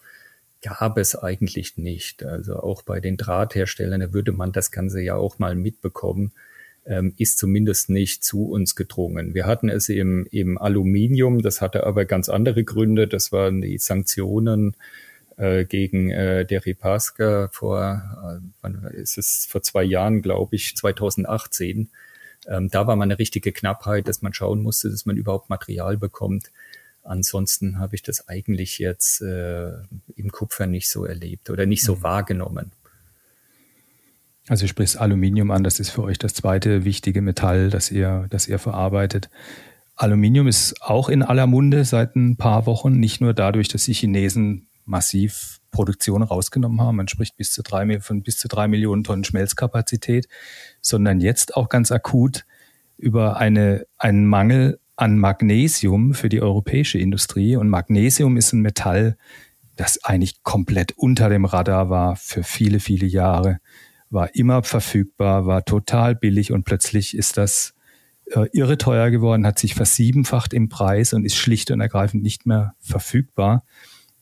gab 0.62 0.98
es 0.98 1.16
eigentlich 1.16 1.76
nicht. 1.76 2.24
Also 2.24 2.56
auch 2.56 2.82
bei 2.82 3.00
den 3.00 3.16
Drahtherstellern, 3.16 4.00
da 4.00 4.12
würde 4.12 4.32
man 4.32 4.52
das 4.52 4.70
Ganze 4.70 5.00
ja 5.00 5.14
auch 5.14 5.38
mal 5.38 5.54
mitbekommen, 5.54 6.32
ähm, 6.86 7.14
ist 7.18 7.38
zumindest 7.38 7.90
nicht 7.90 8.24
zu 8.24 8.46
uns 8.46 8.74
gedrungen. 8.76 9.34
Wir 9.34 9.46
hatten 9.46 9.68
es 9.68 9.88
im, 9.88 10.26
im 10.30 10.58
Aluminium, 10.58 11.42
das 11.42 11.60
hatte 11.60 11.84
aber 11.86 12.04
ganz 12.04 12.28
andere 12.28 12.64
Gründe. 12.64 13.06
Das 13.08 13.32
waren 13.32 13.60
die 13.60 13.78
Sanktionen 13.78 14.76
äh, 15.36 15.64
gegen 15.64 16.10
äh, 16.10 16.44
Deripaska 16.44 17.48
vor, 17.52 18.40
äh, 18.62 18.96
ist 19.00 19.18
es, 19.18 19.46
vor 19.46 19.62
zwei 19.62 19.84
Jahren, 19.84 20.22
glaube 20.22 20.56
ich, 20.56 20.76
2018 20.76 21.88
ähm, 22.46 22.68
da 22.70 22.86
war 22.86 22.96
mal 22.96 23.04
eine 23.04 23.18
richtige 23.18 23.52
Knappheit, 23.52 24.08
dass 24.08 24.22
man 24.22 24.32
schauen 24.32 24.62
musste, 24.62 24.90
dass 24.90 25.06
man 25.06 25.16
überhaupt 25.16 25.50
Material 25.50 25.96
bekommt. 25.96 26.50
Ansonsten 27.02 27.78
habe 27.78 27.94
ich 27.94 28.02
das 28.02 28.28
eigentlich 28.28 28.78
jetzt 28.78 29.20
äh, 29.22 29.72
im 30.16 30.30
Kupfer 30.30 30.66
nicht 30.66 30.88
so 30.90 31.04
erlebt 31.04 31.50
oder 31.50 31.66
nicht 31.66 31.82
so 31.82 31.96
mhm. 31.96 32.02
wahrgenommen. 32.02 32.72
Also 34.48 34.66
sprich 34.66 35.00
Aluminium 35.00 35.50
an, 35.50 35.62
das 35.62 35.80
ist 35.80 35.90
für 35.90 36.02
euch 36.02 36.18
das 36.18 36.34
zweite 36.34 36.84
wichtige 36.84 37.22
Metall, 37.22 37.70
das 37.70 37.90
ihr, 37.90 38.26
das 38.30 38.48
ihr 38.48 38.58
verarbeitet. 38.58 39.30
Aluminium 39.96 40.48
ist 40.48 40.80
auch 40.82 41.08
in 41.08 41.22
aller 41.22 41.46
Munde 41.46 41.84
seit 41.84 42.16
ein 42.16 42.36
paar 42.36 42.66
Wochen, 42.66 42.98
nicht 42.98 43.20
nur 43.20 43.34
dadurch, 43.34 43.68
dass 43.68 43.84
die 43.84 43.92
Chinesen 43.92 44.66
massiv 44.90 45.60
Produktion 45.70 46.22
rausgenommen 46.22 46.80
haben. 46.80 46.96
Man 46.96 47.08
spricht 47.08 47.36
bis 47.36 47.52
zu 47.52 47.62
drei, 47.62 48.00
von 48.00 48.22
bis 48.22 48.38
zu 48.38 48.48
drei 48.48 48.68
Millionen 48.68 49.04
Tonnen 49.04 49.24
Schmelzkapazität, 49.24 50.28
sondern 50.80 51.20
jetzt 51.20 51.56
auch 51.56 51.68
ganz 51.68 51.92
akut 51.92 52.44
über 52.98 53.38
eine, 53.38 53.86
einen 53.96 54.26
Mangel 54.26 54.78
an 54.96 55.18
Magnesium 55.18 56.12
für 56.12 56.28
die 56.28 56.42
europäische 56.42 56.98
Industrie. 56.98 57.56
Und 57.56 57.70
Magnesium 57.70 58.36
ist 58.36 58.52
ein 58.52 58.60
Metall, 58.60 59.16
das 59.76 60.04
eigentlich 60.04 60.42
komplett 60.42 60.92
unter 60.92 61.30
dem 61.30 61.46
Radar 61.46 61.88
war 61.88 62.16
für 62.16 62.42
viele, 62.42 62.80
viele 62.80 63.06
Jahre, 63.06 63.60
war 64.10 64.34
immer 64.34 64.62
verfügbar, 64.62 65.46
war 65.46 65.64
total 65.64 66.14
billig 66.14 66.52
und 66.52 66.64
plötzlich 66.64 67.16
ist 67.16 67.38
das 67.38 67.74
äh, 68.26 68.46
irre 68.52 68.76
teuer 68.76 69.10
geworden, 69.10 69.46
hat 69.46 69.58
sich 69.58 69.74
versiebenfacht 69.74 70.52
im 70.52 70.68
Preis 70.68 71.14
und 71.14 71.24
ist 71.24 71.36
schlicht 71.36 71.70
und 71.70 71.80
ergreifend 71.80 72.22
nicht 72.22 72.44
mehr 72.44 72.74
verfügbar. 72.80 73.64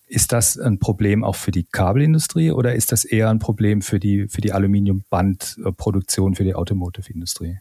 Ist 0.09 0.33
das 0.33 0.59
ein 0.59 0.79
Problem 0.79 1.23
auch 1.23 1.37
für 1.37 1.51
die 1.51 1.65
Kabelindustrie 1.65 2.51
oder 2.51 2.75
ist 2.75 2.93
das 2.93 3.05
eher 3.05 3.29
ein 3.29 3.39
Problem 3.39 3.83
für 3.83 4.01
die, 4.01 4.27
für 4.29 4.41
die 4.41 4.53
Aluminiumbandproduktion 4.53 6.35
für 6.35 6.45
die 6.45 6.55
Automotive-Industrie? 6.55 7.59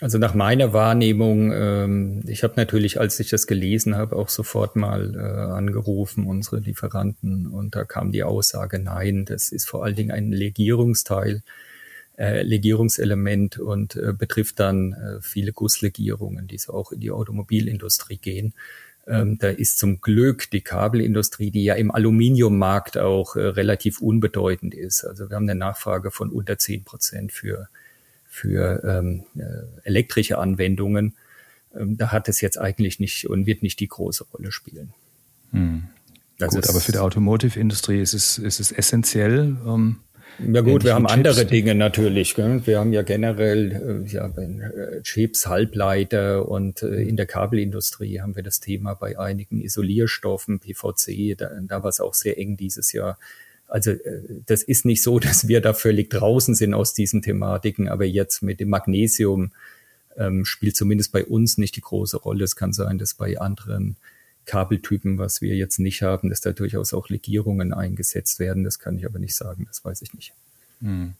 Also 0.00 0.18
nach 0.18 0.34
meiner 0.34 0.72
Wahrnehmung, 0.72 1.50
ähm, 1.52 2.22
ich 2.26 2.44
habe 2.44 2.54
natürlich, 2.56 3.00
als 3.00 3.18
ich 3.18 3.30
das 3.30 3.48
gelesen 3.48 3.96
habe, 3.96 4.14
auch 4.14 4.28
sofort 4.28 4.76
mal 4.76 5.16
äh, 5.16 5.18
angerufen, 5.18 6.26
unsere 6.26 6.60
Lieferanten, 6.60 7.48
und 7.48 7.74
da 7.74 7.84
kam 7.84 8.12
die 8.12 8.22
Aussage, 8.22 8.78
nein, 8.78 9.24
das 9.24 9.50
ist 9.50 9.68
vor 9.68 9.84
allen 9.84 9.96
Dingen 9.96 10.12
ein 10.12 10.30
Legierungsteil, 10.30 11.42
äh, 12.16 12.42
Legierungselement 12.42 13.58
und 13.58 13.96
äh, 13.96 14.12
betrifft 14.12 14.60
dann 14.60 14.92
äh, 14.92 15.20
viele 15.20 15.52
Gusslegierungen, 15.52 16.46
die 16.46 16.58
so 16.58 16.74
auch 16.74 16.92
in 16.92 17.00
die 17.00 17.10
Automobilindustrie 17.10 18.18
gehen. 18.18 18.54
Ähm, 19.08 19.38
da 19.38 19.48
ist 19.48 19.78
zum 19.78 20.00
Glück 20.00 20.50
die 20.50 20.60
Kabelindustrie, 20.60 21.50
die 21.50 21.64
ja 21.64 21.74
im 21.74 21.90
Aluminiummarkt 21.90 22.98
auch 22.98 23.36
äh, 23.36 23.40
relativ 23.40 24.00
unbedeutend 24.00 24.74
ist. 24.74 25.04
Also 25.04 25.30
wir 25.30 25.36
haben 25.36 25.48
eine 25.48 25.58
Nachfrage 25.58 26.10
von 26.10 26.30
unter 26.30 26.58
zehn 26.58 26.84
Prozent 26.84 27.32
für, 27.32 27.68
für 28.26 28.82
ähm, 28.84 29.24
äh, 29.36 29.86
elektrische 29.88 30.38
Anwendungen. 30.38 31.14
Ähm, 31.74 31.96
da 31.96 32.12
hat 32.12 32.28
es 32.28 32.42
jetzt 32.42 32.58
eigentlich 32.58 33.00
nicht 33.00 33.26
und 33.28 33.46
wird 33.46 33.62
nicht 33.62 33.80
die 33.80 33.88
große 33.88 34.24
Rolle 34.24 34.52
spielen. 34.52 34.92
Hm. 35.52 35.84
Gut, 36.38 36.68
aber 36.68 36.80
für 36.80 36.92
die 36.92 36.98
Automotive-Industrie 36.98 38.00
ist 38.00 38.14
es, 38.14 38.38
ist 38.38 38.60
es 38.60 38.70
essentiell, 38.70 39.56
ähm, 39.66 39.96
ja 40.38 40.60
gut, 40.60 40.84
wir 40.84 40.94
haben 40.94 41.06
andere 41.06 41.44
Dinge 41.44 41.74
natürlich. 41.74 42.34
Gell? 42.34 42.66
Wir 42.66 42.78
haben 42.78 42.92
ja 42.92 43.02
generell 43.02 44.04
äh, 44.06 44.08
ja, 44.08 44.26
äh, 44.26 45.02
Chips, 45.02 45.46
Halbleiter 45.46 46.48
und 46.48 46.82
äh, 46.82 47.02
in 47.02 47.16
der 47.16 47.26
Kabelindustrie 47.26 48.20
haben 48.20 48.36
wir 48.36 48.42
das 48.42 48.60
Thema 48.60 48.94
bei 48.94 49.18
einigen 49.18 49.60
Isolierstoffen, 49.60 50.60
PVC, 50.60 51.36
da, 51.36 51.50
da 51.60 51.82
war 51.82 51.90
es 51.90 52.00
auch 52.00 52.14
sehr 52.14 52.38
eng 52.38 52.56
dieses 52.56 52.92
Jahr. 52.92 53.18
Also 53.66 53.92
das 54.46 54.62
ist 54.62 54.84
nicht 54.84 55.02
so, 55.02 55.18
dass 55.20 55.48
wir 55.48 55.60
da 55.60 55.74
völlig 55.74 56.10
draußen 56.10 56.54
sind 56.54 56.74
aus 56.74 56.94
diesen 56.94 57.22
Thematiken, 57.22 57.88
aber 57.88 58.04
jetzt 58.04 58.42
mit 58.42 58.60
dem 58.60 58.70
Magnesium 58.70 59.52
ähm, 60.16 60.44
spielt 60.44 60.76
zumindest 60.76 61.12
bei 61.12 61.24
uns 61.24 61.58
nicht 61.58 61.76
die 61.76 61.80
große 61.80 62.16
Rolle. 62.16 62.44
Es 62.44 62.56
kann 62.56 62.72
sein, 62.72 62.98
dass 62.98 63.14
bei 63.14 63.38
anderen 63.40 63.96
Kabeltypen, 64.48 65.18
was 65.18 65.40
wir 65.40 65.54
jetzt 65.54 65.78
nicht 65.78 66.02
haben, 66.02 66.30
dass 66.30 66.40
da 66.40 66.52
durchaus 66.52 66.94
auch 66.94 67.08
Legierungen 67.08 67.72
eingesetzt 67.72 68.40
werden. 68.40 68.64
Das 68.64 68.78
kann 68.78 68.98
ich 68.98 69.06
aber 69.06 69.18
nicht 69.18 69.36
sagen, 69.36 69.66
das 69.68 69.84
weiß 69.84 70.02
ich 70.02 70.14
nicht. 70.14 70.32
Hm. 70.80 71.14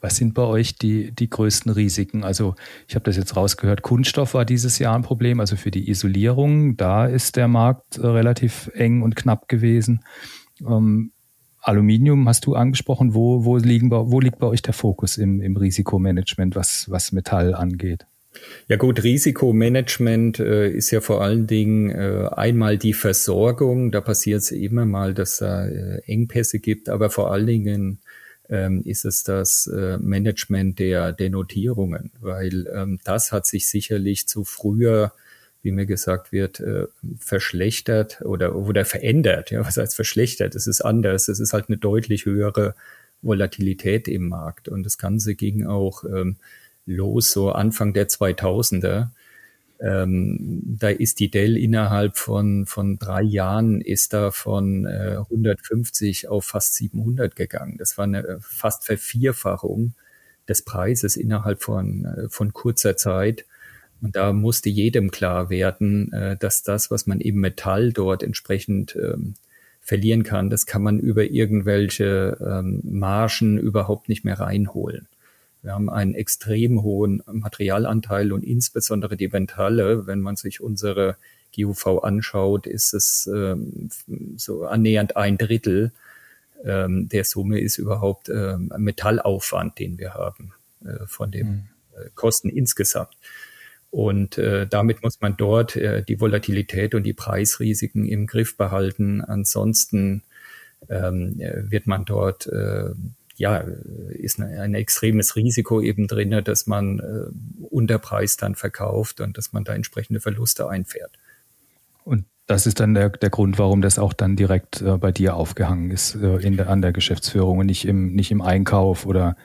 Was 0.00 0.16
sind 0.16 0.34
bei 0.34 0.42
euch 0.42 0.76
die, 0.76 1.12
die 1.12 1.30
größten 1.30 1.70
Risiken? 1.70 2.24
Also 2.24 2.56
ich 2.88 2.94
habe 2.94 3.04
das 3.04 3.16
jetzt 3.16 3.36
rausgehört, 3.36 3.82
Kunststoff 3.82 4.34
war 4.34 4.44
dieses 4.44 4.78
Jahr 4.78 4.96
ein 4.96 5.02
Problem, 5.02 5.38
also 5.38 5.56
für 5.56 5.70
die 5.70 5.88
Isolierung, 5.88 6.76
da 6.76 7.06
ist 7.06 7.36
der 7.36 7.46
Markt 7.46 7.98
äh, 7.98 8.06
relativ 8.06 8.70
eng 8.74 9.02
und 9.02 9.14
knapp 9.14 9.48
gewesen. 9.48 10.04
Ähm, 10.60 11.12
Aluminium 11.60 12.28
hast 12.28 12.46
du 12.46 12.56
angesprochen, 12.56 13.14
wo, 13.14 13.44
wo, 13.44 13.56
liegen, 13.58 13.90
wo 13.90 14.18
liegt 14.18 14.40
bei 14.40 14.48
euch 14.48 14.62
der 14.62 14.74
Fokus 14.74 15.18
im, 15.18 15.40
im 15.40 15.56
Risikomanagement, 15.56 16.56
was, 16.56 16.90
was 16.90 17.12
Metall 17.12 17.54
angeht? 17.54 18.06
Ja 18.68 18.76
gut, 18.76 19.02
Risikomanagement 19.02 20.38
äh, 20.40 20.70
ist 20.70 20.90
ja 20.90 21.00
vor 21.00 21.22
allen 21.22 21.46
Dingen 21.46 21.90
äh, 21.90 22.28
einmal 22.32 22.78
die 22.78 22.92
Versorgung. 22.92 23.90
Da 23.90 24.00
passiert 24.00 24.40
es 24.40 24.50
immer 24.52 24.86
mal, 24.86 25.14
dass 25.14 25.38
da 25.38 25.66
äh, 25.66 26.00
Engpässe 26.06 26.58
gibt, 26.58 26.88
aber 26.88 27.10
vor 27.10 27.32
allen 27.32 27.46
Dingen 27.46 27.98
ähm, 28.48 28.82
ist 28.84 29.04
es 29.04 29.24
das 29.24 29.66
äh, 29.66 29.98
Management 29.98 30.78
der, 30.78 31.12
der 31.12 31.30
Notierungen, 31.30 32.10
weil 32.20 32.66
ähm, 32.74 32.98
das 33.04 33.32
hat 33.32 33.46
sich 33.46 33.68
sicherlich 33.68 34.28
zu 34.28 34.44
früher, 34.44 35.12
wie 35.62 35.72
mir 35.72 35.86
gesagt 35.86 36.32
wird, 36.32 36.60
äh, 36.60 36.86
verschlechtert 37.18 38.22
oder, 38.22 38.54
oder 38.54 38.84
verändert. 38.84 39.50
Ja, 39.50 39.64
was 39.64 39.76
heißt 39.76 39.94
verschlechtert? 39.94 40.54
Es 40.54 40.66
ist 40.66 40.80
anders. 40.80 41.28
Es 41.28 41.40
ist 41.40 41.52
halt 41.52 41.68
eine 41.68 41.78
deutlich 41.78 42.26
höhere 42.26 42.74
Volatilität 43.22 44.08
im 44.08 44.28
Markt 44.28 44.68
und 44.68 44.84
das 44.84 44.98
Ganze 44.98 45.34
ging 45.34 45.64
auch 45.66 46.04
ähm, 46.04 46.36
los, 46.86 47.32
so 47.32 47.52
Anfang 47.52 47.92
der 47.92 48.08
2000er. 48.08 49.10
Ähm, 49.80 50.62
da 50.78 50.90
ist 50.90 51.18
die 51.18 51.30
Dell 51.30 51.56
innerhalb 51.56 52.16
von, 52.16 52.66
von 52.66 52.98
drei 52.98 53.22
Jahren 53.22 53.80
ist 53.80 54.12
da 54.12 54.30
von 54.30 54.86
äh, 54.86 55.16
150 55.18 56.28
auf 56.28 56.44
fast 56.44 56.74
700 56.76 57.34
gegangen. 57.34 57.76
Das 57.78 57.98
war 57.98 58.04
eine 58.04 58.24
äh, 58.24 58.36
fast 58.40 58.84
Vervierfachung 58.84 59.94
des 60.48 60.62
Preises 60.62 61.16
innerhalb 61.16 61.62
von, 61.62 62.04
äh, 62.04 62.28
von 62.28 62.52
kurzer 62.52 62.96
Zeit. 62.96 63.44
Und 64.00 64.14
da 64.16 64.32
musste 64.32 64.68
jedem 64.68 65.10
klar 65.10 65.50
werden, 65.50 66.12
äh, 66.12 66.36
dass 66.36 66.62
das, 66.62 66.90
was 66.90 67.06
man 67.06 67.20
eben 67.20 67.40
Metall 67.40 67.92
dort 67.92 68.22
entsprechend 68.22 68.96
ähm, 68.96 69.34
verlieren 69.80 70.22
kann, 70.22 70.48
das 70.48 70.66
kann 70.66 70.82
man 70.82 71.00
über 71.00 71.24
irgendwelche 71.24 72.36
ähm, 72.40 72.80
Margen 72.84 73.58
überhaupt 73.58 74.08
nicht 74.08 74.24
mehr 74.24 74.38
reinholen. 74.38 75.08
Wir 75.62 75.72
haben 75.72 75.88
einen 75.88 76.14
extrem 76.14 76.82
hohen 76.82 77.22
Materialanteil 77.30 78.32
und 78.32 78.42
insbesondere 78.42 79.16
die 79.16 79.32
Ventale, 79.32 80.06
wenn 80.06 80.20
man 80.20 80.36
sich 80.36 80.60
unsere 80.60 81.16
GUV 81.56 82.02
anschaut, 82.02 82.66
ist 82.66 82.94
es 82.94 83.30
ähm, 83.32 83.88
so 84.36 84.64
annähernd 84.64 85.16
ein 85.16 85.38
Drittel 85.38 85.92
ähm, 86.64 87.08
der 87.08 87.24
Summe 87.24 87.60
ist 87.60 87.78
überhaupt 87.78 88.28
ähm, 88.28 88.72
Metallaufwand, 88.76 89.78
den 89.78 89.98
wir 89.98 90.14
haben 90.14 90.52
äh, 90.84 91.06
von 91.06 91.30
den 91.30 91.46
mhm. 91.46 91.68
äh, 91.96 92.10
Kosten 92.14 92.48
insgesamt. 92.48 93.16
Und 93.90 94.38
äh, 94.38 94.66
damit 94.66 95.02
muss 95.02 95.20
man 95.20 95.36
dort 95.36 95.76
äh, 95.76 96.02
die 96.02 96.20
Volatilität 96.20 96.94
und 96.94 97.02
die 97.02 97.12
Preisrisiken 97.12 98.06
im 98.06 98.26
Griff 98.26 98.56
behalten. 98.56 99.20
Ansonsten 99.20 100.22
ähm, 100.88 101.38
wird 101.38 101.86
man 101.86 102.04
dort 102.04 102.46
äh, 102.46 102.90
ja, 103.36 103.64
ist 104.10 104.40
ein, 104.40 104.74
extremes 104.74 105.36
Risiko 105.36 105.80
eben 105.80 106.06
drin, 106.06 106.42
dass 106.44 106.66
man 106.66 106.98
äh, 106.98 107.64
unter 107.70 107.98
Preis 107.98 108.36
dann 108.36 108.54
verkauft 108.54 109.20
und 109.20 109.38
dass 109.38 109.52
man 109.52 109.64
da 109.64 109.74
entsprechende 109.74 110.20
Verluste 110.20 110.68
einfährt. 110.68 111.18
Und 112.04 112.24
das 112.46 112.66
ist 112.66 112.80
dann 112.80 112.94
der, 112.94 113.10
der 113.10 113.30
Grund, 113.30 113.58
warum 113.58 113.82
das 113.82 113.98
auch 113.98 114.12
dann 114.12 114.36
direkt 114.36 114.82
äh, 114.82 114.98
bei 114.98 115.12
dir 115.12 115.36
aufgehangen 115.36 115.90
ist 115.90 116.16
äh, 116.16 116.36
in 116.36 116.56
der, 116.56 116.68
an 116.68 116.82
der 116.82 116.92
Geschäftsführung 116.92 117.58
und 117.58 117.66
nicht 117.66 117.86
im, 117.86 118.14
nicht 118.14 118.30
im 118.30 118.42
Einkauf 118.42 119.06
oder 119.06 119.36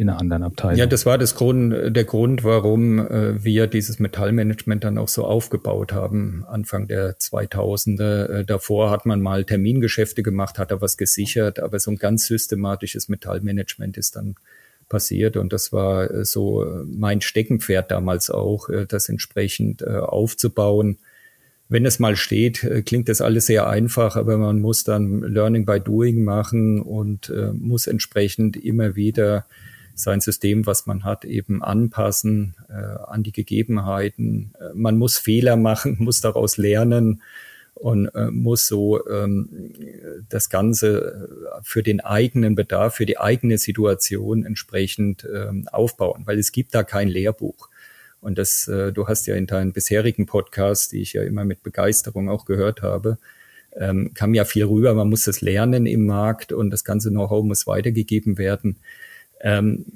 in 0.00 0.08
einer 0.08 0.18
anderen 0.18 0.44
Abteilung. 0.44 0.78
Ja, 0.78 0.86
das 0.86 1.04
war 1.04 1.18
das 1.18 1.34
Grund, 1.34 1.94
der 1.94 2.04
Grund, 2.04 2.42
warum 2.42 2.98
äh, 2.98 3.44
wir 3.44 3.66
dieses 3.66 3.98
Metallmanagement 3.98 4.82
dann 4.82 4.96
auch 4.96 5.08
so 5.08 5.26
aufgebaut 5.26 5.92
haben, 5.92 6.46
Anfang 6.48 6.88
der 6.88 7.18
2000er. 7.18 8.24
Äh, 8.26 8.44
davor 8.46 8.90
hat 8.90 9.04
man 9.04 9.20
mal 9.20 9.44
Termingeschäfte 9.44 10.22
gemacht, 10.22 10.58
hat 10.58 10.70
da 10.70 10.80
was 10.80 10.96
gesichert, 10.96 11.60
aber 11.60 11.78
so 11.78 11.90
ein 11.90 11.98
ganz 11.98 12.26
systematisches 12.26 13.10
Metallmanagement 13.10 13.98
ist 13.98 14.16
dann 14.16 14.36
passiert 14.88 15.36
und 15.36 15.52
das 15.52 15.70
war 15.70 16.10
äh, 16.10 16.24
so 16.24 16.66
mein 16.86 17.20
Steckenpferd 17.20 17.90
damals 17.90 18.30
auch, 18.30 18.70
äh, 18.70 18.86
das 18.86 19.10
entsprechend 19.10 19.82
äh, 19.82 19.98
aufzubauen. 19.98 20.96
Wenn 21.68 21.84
es 21.84 21.98
mal 21.98 22.16
steht, 22.16 22.64
äh, 22.64 22.80
klingt 22.80 23.10
das 23.10 23.20
alles 23.20 23.44
sehr 23.46 23.68
einfach, 23.68 24.16
aber 24.16 24.38
man 24.38 24.60
muss 24.60 24.82
dann 24.82 25.20
Learning 25.20 25.66
by 25.66 25.78
Doing 25.78 26.24
machen 26.24 26.80
und 26.80 27.30
muss 27.52 27.86
entsprechend 27.86 28.56
immer 28.56 28.96
wieder 28.96 29.44
sein 30.02 30.20
System, 30.20 30.66
was 30.66 30.86
man 30.86 31.04
hat, 31.04 31.24
eben 31.24 31.62
anpassen 31.62 32.54
äh, 32.68 32.72
an 32.72 33.22
die 33.22 33.32
Gegebenheiten. 33.32 34.52
Äh, 34.58 34.74
man 34.74 34.96
muss 34.96 35.18
Fehler 35.18 35.56
machen, 35.56 35.96
muss 36.00 36.20
daraus 36.20 36.56
lernen 36.56 37.22
und 37.74 38.08
äh, 38.14 38.30
muss 38.30 38.66
so 38.66 39.06
ähm, 39.08 39.48
das 40.28 40.50
Ganze 40.50 41.28
äh, 41.56 41.60
für 41.62 41.82
den 41.82 42.00
eigenen 42.00 42.54
Bedarf, 42.54 42.96
für 42.96 43.06
die 43.06 43.18
eigene 43.18 43.58
Situation 43.58 44.44
entsprechend 44.44 45.26
ähm, 45.32 45.68
aufbauen, 45.72 46.22
weil 46.26 46.38
es 46.38 46.52
gibt 46.52 46.74
da 46.74 46.82
kein 46.82 47.08
Lehrbuch. 47.08 47.68
Und 48.20 48.36
das, 48.36 48.68
äh, 48.68 48.92
du 48.92 49.08
hast 49.08 49.26
ja 49.26 49.34
in 49.34 49.46
deinen 49.46 49.72
bisherigen 49.72 50.26
Podcasts, 50.26 50.88
die 50.88 51.00
ich 51.00 51.14
ja 51.14 51.22
immer 51.22 51.44
mit 51.44 51.62
Begeisterung 51.62 52.28
auch 52.28 52.44
gehört 52.44 52.82
habe, 52.82 53.18
ähm, 53.76 54.12
kam 54.14 54.34
ja 54.34 54.44
viel 54.44 54.64
rüber. 54.64 54.94
Man 54.94 55.08
muss 55.08 55.24
das 55.24 55.40
lernen 55.40 55.86
im 55.86 56.06
Markt 56.06 56.52
und 56.52 56.70
das 56.70 56.84
ganze 56.84 57.10
Know-how 57.10 57.44
muss 57.44 57.66
weitergegeben 57.66 58.36
werden. 58.36 58.76
Ähm, 59.40 59.86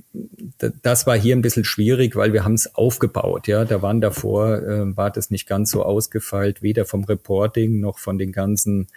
das 0.82 1.06
war 1.06 1.18
hier 1.18 1.36
ein 1.36 1.42
bisschen 1.42 1.64
schwierig, 1.64 2.16
weil 2.16 2.32
wir 2.32 2.44
haben 2.44 2.54
es 2.54 2.74
aufgebaut. 2.74 3.46
Ja, 3.46 3.64
da 3.64 3.82
waren 3.82 4.00
davor 4.00 4.62
äh, 4.62 4.96
war 4.96 5.10
das 5.10 5.30
nicht 5.30 5.46
ganz 5.46 5.70
so 5.70 5.82
ausgefeilt, 5.82 6.62
weder 6.62 6.86
vom 6.86 7.04
Reporting 7.04 7.80
noch 7.80 7.98
von 7.98 8.18
den 8.18 8.32
ganzen 8.32 8.88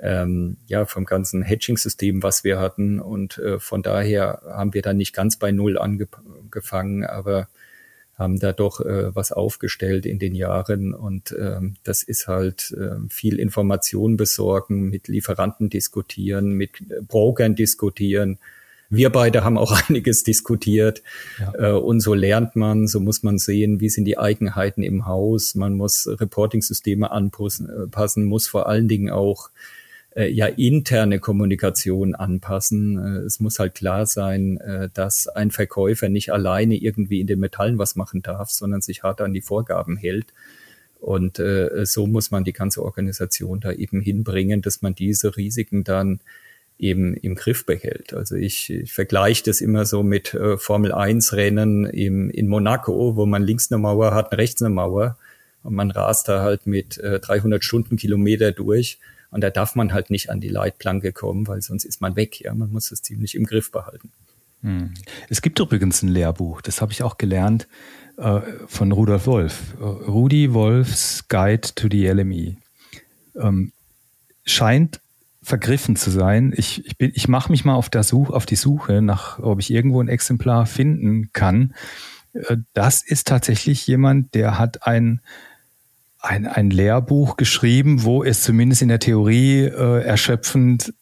ähm, 0.00 0.56
ja 0.66 0.84
vom 0.86 1.04
ganzen 1.04 1.42
Hedging-System, 1.42 2.22
was 2.22 2.42
wir 2.42 2.58
hatten. 2.58 2.98
Und 2.98 3.38
äh, 3.38 3.60
von 3.60 3.82
daher 3.82 4.42
haben 4.44 4.74
wir 4.74 4.82
dann 4.82 4.96
nicht 4.96 5.12
ganz 5.12 5.36
bei 5.36 5.52
Null 5.52 5.78
angefangen, 5.78 7.04
aber 7.04 7.48
haben 8.16 8.38
da 8.38 8.52
doch 8.52 8.80
äh, 8.80 9.14
was 9.14 9.32
aufgestellt 9.32 10.06
in 10.06 10.18
den 10.18 10.34
Jahren 10.34 10.94
und 10.94 11.34
ähm, 11.36 11.74
das 11.82 12.04
ist 12.04 12.28
halt 12.28 12.72
äh, 12.72 12.96
viel 13.08 13.40
Information 13.40 14.16
besorgen, 14.16 14.88
mit 14.88 15.08
Lieferanten 15.08 15.68
diskutieren, 15.68 16.52
mit 16.52 16.70
Brokern 17.08 17.56
diskutieren, 17.56 18.38
wir 18.90 19.10
beide 19.10 19.44
haben 19.44 19.58
auch 19.58 19.72
einiges 19.88 20.22
diskutiert. 20.22 21.02
Ja. 21.38 21.70
Äh, 21.70 21.72
und 21.72 22.00
so 22.00 22.14
lernt 22.14 22.56
man, 22.56 22.86
so 22.86 23.00
muss 23.00 23.22
man 23.22 23.38
sehen, 23.38 23.80
wie 23.80 23.88
sind 23.88 24.04
die 24.04 24.18
Eigenheiten 24.18 24.82
im 24.82 25.06
Haus. 25.06 25.54
Man 25.54 25.74
muss 25.74 26.08
Reporting-Systeme 26.08 27.10
anpassen, 27.10 28.24
muss 28.24 28.46
vor 28.46 28.68
allen 28.68 28.88
Dingen 28.88 29.10
auch 29.10 29.50
äh, 30.14 30.28
ja 30.28 30.46
interne 30.46 31.18
Kommunikation 31.18 32.14
anpassen. 32.14 32.98
Äh, 32.98 33.18
es 33.20 33.40
muss 33.40 33.58
halt 33.58 33.74
klar 33.74 34.06
sein, 34.06 34.58
äh, 34.58 34.88
dass 34.92 35.28
ein 35.28 35.50
Verkäufer 35.50 36.08
nicht 36.08 36.32
alleine 36.32 36.76
irgendwie 36.76 37.20
in 37.20 37.26
den 37.26 37.40
Metallen 37.40 37.78
was 37.78 37.96
machen 37.96 38.22
darf, 38.22 38.50
sondern 38.50 38.80
sich 38.80 39.02
hart 39.02 39.20
an 39.20 39.32
die 39.32 39.42
Vorgaben 39.42 39.96
hält. 39.96 40.26
Und 41.00 41.38
äh, 41.38 41.84
so 41.84 42.06
muss 42.06 42.30
man 42.30 42.44
die 42.44 42.54
ganze 42.54 42.82
Organisation 42.82 43.60
da 43.60 43.72
eben 43.72 44.00
hinbringen, 44.00 44.62
dass 44.62 44.80
man 44.80 44.94
diese 44.94 45.36
Risiken 45.36 45.84
dann 45.84 46.20
eben 46.78 47.14
im 47.14 47.34
Griff 47.34 47.66
behält. 47.66 48.14
Also 48.14 48.34
ich, 48.34 48.70
ich 48.70 48.92
vergleiche 48.92 49.44
das 49.44 49.60
immer 49.60 49.86
so 49.86 50.02
mit 50.02 50.34
äh, 50.34 50.58
Formel 50.58 50.92
1 50.92 51.32
Rennen 51.34 51.84
im, 51.86 52.30
in 52.30 52.48
Monaco, 52.48 53.16
wo 53.16 53.26
man 53.26 53.42
links 53.42 53.70
eine 53.70 53.78
Mauer 53.78 54.14
hat, 54.14 54.36
rechts 54.36 54.60
eine 54.60 54.70
Mauer 54.74 55.16
und 55.62 55.74
man 55.74 55.90
rast 55.90 56.28
da 56.28 56.42
halt 56.42 56.66
mit 56.66 56.98
äh, 56.98 57.20
300 57.20 57.62
Stundenkilometer 57.62 58.52
durch 58.52 58.98
und 59.30 59.42
da 59.42 59.50
darf 59.50 59.74
man 59.74 59.92
halt 59.92 60.10
nicht 60.10 60.30
an 60.30 60.40
die 60.40 60.48
Leitplanke 60.48 61.12
kommen, 61.12 61.46
weil 61.46 61.62
sonst 61.62 61.84
ist 61.84 62.00
man 62.00 62.16
weg. 62.16 62.40
Ja, 62.40 62.54
man 62.54 62.70
muss 62.70 62.90
das 62.90 63.02
ziemlich 63.02 63.34
im 63.34 63.46
Griff 63.46 63.70
behalten. 63.70 64.10
Hm. 64.62 64.94
Es 65.28 65.42
gibt 65.42 65.58
übrigens 65.60 66.02
ein 66.02 66.08
Lehrbuch, 66.08 66.60
das 66.60 66.80
habe 66.80 66.92
ich 66.92 67.02
auch 67.02 67.18
gelernt 67.18 67.68
äh, 68.16 68.40
von 68.66 68.92
Rudolf 68.92 69.26
Wolf. 69.26 69.74
Rudi 69.80 70.52
Wolfs 70.52 71.28
Guide 71.28 71.68
to 71.74 71.88
the 71.90 72.06
LME. 72.08 72.56
Ähm, 73.36 73.72
scheint 74.44 75.00
vergriffen 75.44 75.94
zu 75.94 76.10
sein. 76.10 76.52
Ich, 76.56 76.84
ich, 76.86 76.96
ich 76.98 77.28
mache 77.28 77.52
mich 77.52 77.64
mal 77.64 77.74
auf, 77.74 77.90
der 77.90 78.02
Such, 78.02 78.30
auf 78.30 78.46
die 78.46 78.56
Suche 78.56 79.02
nach, 79.02 79.38
ob 79.38 79.60
ich 79.60 79.70
irgendwo 79.70 80.00
ein 80.00 80.08
Exemplar 80.08 80.66
finden 80.66 81.30
kann. 81.32 81.74
Äh, 82.32 82.56
das 82.72 83.02
ist 83.02 83.28
tatsächlich 83.28 83.86
jemand, 83.86 84.34
der 84.34 84.58
hat 84.58 84.86
ein, 84.86 85.20
ein, 86.18 86.46
ein 86.46 86.70
Lehrbuch 86.70 87.36
geschrieben, 87.36 88.02
wo 88.02 88.24
es 88.24 88.42
zumindest 88.42 88.82
in 88.82 88.88
der 88.88 88.98
Theorie 88.98 89.64
äh, 89.64 90.02
erschöpfend 90.02 90.94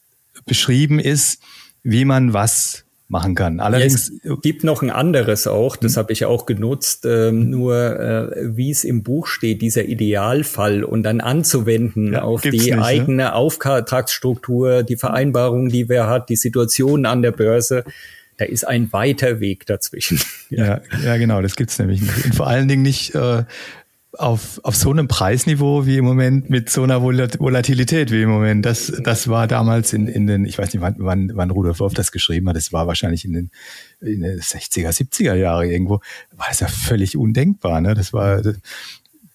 beschrieben 0.45 0.99
ist, 0.99 1.43
wie 1.85 2.05
man 2.05 2.33
was 2.33 2.82
machen 3.12 3.35
kann. 3.35 3.61
Allerdings 3.61 4.11
es 4.11 4.40
gibt 4.40 4.64
noch 4.64 4.83
ein 4.83 4.90
anderes 4.90 5.47
auch, 5.47 5.76
das 5.76 5.92
hm. 5.92 5.99
habe 5.99 6.12
ich 6.14 6.25
auch 6.25 6.47
genutzt, 6.47 7.04
ähm, 7.04 7.50
nur 7.50 7.76
äh, 7.76 8.57
wie 8.57 8.71
es 8.71 8.85
im 8.85 9.02
Buch 9.02 9.26
steht, 9.26 9.61
dieser 9.61 9.85
Idealfall 9.85 10.83
und 10.83 11.02
dann 11.02 11.21
anzuwenden 11.21 12.14
ja, 12.14 12.23
auf 12.23 12.40
die 12.40 12.50
nicht, 12.50 12.75
eigene 12.78 13.25
ja? 13.25 13.33
Auftragsstruktur, 13.35 14.83
die 14.83 14.97
Vereinbarung, 14.97 15.69
die 15.69 15.90
wer 15.90 16.09
hat, 16.09 16.31
die 16.31 16.37
Situation 16.37 17.04
an 17.04 17.21
der 17.23 17.33
Börse. 17.33 17.85
Da 18.38 18.47
ist 18.47 18.66
ein 18.66 18.90
weiter 18.95 19.40
Weg 19.40 19.66
dazwischen. 19.66 20.19
ja, 20.49 20.81
ja, 21.04 21.16
genau, 21.19 21.42
das 21.42 21.54
gibt's 21.54 21.78
nämlich 21.78 22.00
nicht. 22.00 22.25
Und 22.25 22.35
vor 22.35 22.47
allen 22.47 22.66
Dingen 22.66 22.83
nicht 22.83 23.14
äh, 23.14 23.45
auf, 24.19 24.61
auf 24.62 24.76
so 24.76 24.90
einem 24.90 25.09
Preisniveau 25.09 25.87
wie 25.87 25.97
im 25.97 26.04
Moment 26.04 26.50
mit 26.50 26.69
so 26.69 26.83
einer 26.83 27.02
Volatilität 27.02 28.11
wie 28.11 28.23
im 28.23 28.28
Moment. 28.28 28.64
Das, 28.66 28.92
das 29.02 29.28
war 29.28 29.47
damals 29.47 29.92
in, 29.92 30.07
in 30.07 30.26
den, 30.26 30.45
ich 30.45 30.59
weiß 30.59 30.73
nicht, 30.73 30.83
wann, 30.83 30.97
wann, 30.99 31.31
wann 31.35 31.50
Rudolf 31.50 31.81
Wolf 31.81 31.95
das 31.95 32.12
geschrieben 32.12 32.49
hat, 32.49 32.57
das 32.57 32.73
war 32.73 32.87
wahrscheinlich 32.87 33.25
in 33.25 33.33
den, 33.33 33.50
in 34.00 34.21
den 34.21 34.38
60er, 34.38 34.90
70er 34.90 35.35
Jahre 35.35 35.66
irgendwo, 35.66 36.00
war 36.33 36.47
das 36.49 36.61
ja 36.61 36.69
völlig 36.69 37.16
undenkbar. 37.16 37.81
Ne? 37.81 37.95
Das 37.95 38.12
war, 38.12 38.42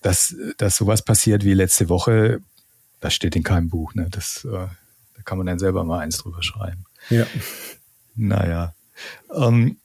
dass, 0.02 0.36
dass 0.58 0.78
sowas 0.78 1.02
passiert 1.02 1.44
wie 1.44 1.54
letzte 1.54 1.90
Woche, 1.90 2.40
das 3.00 3.16
steht 3.16 3.36
in 3.36 3.44
keinem 3.44 3.70
Buch. 3.70 3.96
Ne? 3.96 4.08
Das, 4.12 4.46
äh, 4.46 4.52
da 4.52 5.22
kann 5.26 5.40
man 5.40 5.48
dann 5.48 5.60
selber 5.60 5.84
mal 5.84 6.00
eins 6.00 6.20
drüber 6.20 6.44
schreiben. 6.44 6.86
Ja. 7.10 7.26
Naja. 8.16 8.74
Ähm, 9.34 9.78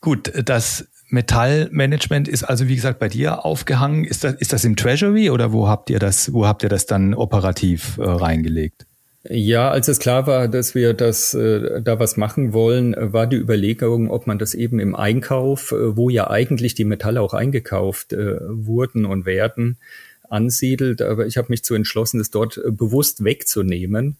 gut, 0.00 0.32
das 0.44 0.86
Metallmanagement 1.10 2.28
ist 2.28 2.44
also 2.44 2.68
wie 2.68 2.76
gesagt 2.76 2.98
bei 2.98 3.08
dir 3.08 3.44
aufgehangen. 3.44 4.04
Ist 4.04 4.24
das, 4.24 4.34
ist 4.34 4.52
das 4.52 4.64
im 4.64 4.76
Treasury 4.76 5.30
oder 5.30 5.52
wo 5.52 5.68
habt 5.68 5.90
ihr 5.90 5.98
das, 5.98 6.32
wo 6.32 6.46
habt 6.46 6.62
ihr 6.62 6.68
das 6.68 6.86
dann 6.86 7.14
operativ 7.14 7.98
äh, 7.98 8.02
reingelegt? 8.04 8.86
Ja, 9.28 9.70
als 9.70 9.86
es 9.88 9.98
klar 9.98 10.26
war, 10.26 10.48
dass 10.48 10.74
wir 10.74 10.94
das 10.94 11.34
äh, 11.34 11.82
da 11.82 11.98
was 11.98 12.16
machen 12.16 12.54
wollen, 12.54 12.94
war 12.98 13.26
die 13.26 13.36
Überlegung, 13.36 14.10
ob 14.10 14.26
man 14.26 14.38
das 14.38 14.54
eben 14.54 14.80
im 14.80 14.96
Einkauf, 14.96 15.72
äh, 15.72 15.96
wo 15.96 16.08
ja 16.08 16.30
eigentlich 16.30 16.74
die 16.74 16.84
Metalle 16.84 17.20
auch 17.20 17.34
eingekauft 17.34 18.14
äh, 18.14 18.38
wurden 18.48 19.04
und 19.04 19.26
werden, 19.26 19.76
ansiedelt. 20.30 21.02
Aber 21.02 21.26
ich 21.26 21.36
habe 21.36 21.48
mich 21.50 21.64
zu 21.64 21.74
entschlossen, 21.74 22.18
das 22.18 22.30
dort 22.30 22.56
äh, 22.56 22.70
bewusst 22.70 23.22
wegzunehmen 23.22 24.16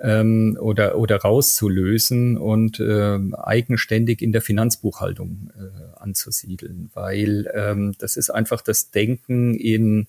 ähm, 0.00 0.56
oder, 0.60 0.96
oder 0.96 1.16
rauszulösen 1.16 2.36
und 2.38 2.80
äh, 2.80 3.18
eigenständig 3.34 4.22
in 4.22 4.32
der 4.32 4.42
Finanzbuchhaltung 4.42 5.50
äh, 5.58 6.00
anzusiedeln, 6.00 6.90
weil 6.94 7.50
ähm, 7.54 7.94
das 7.98 8.16
ist 8.16 8.30
einfach 8.30 8.62
das 8.62 8.90
Denken 8.90 9.54
in 9.54 10.06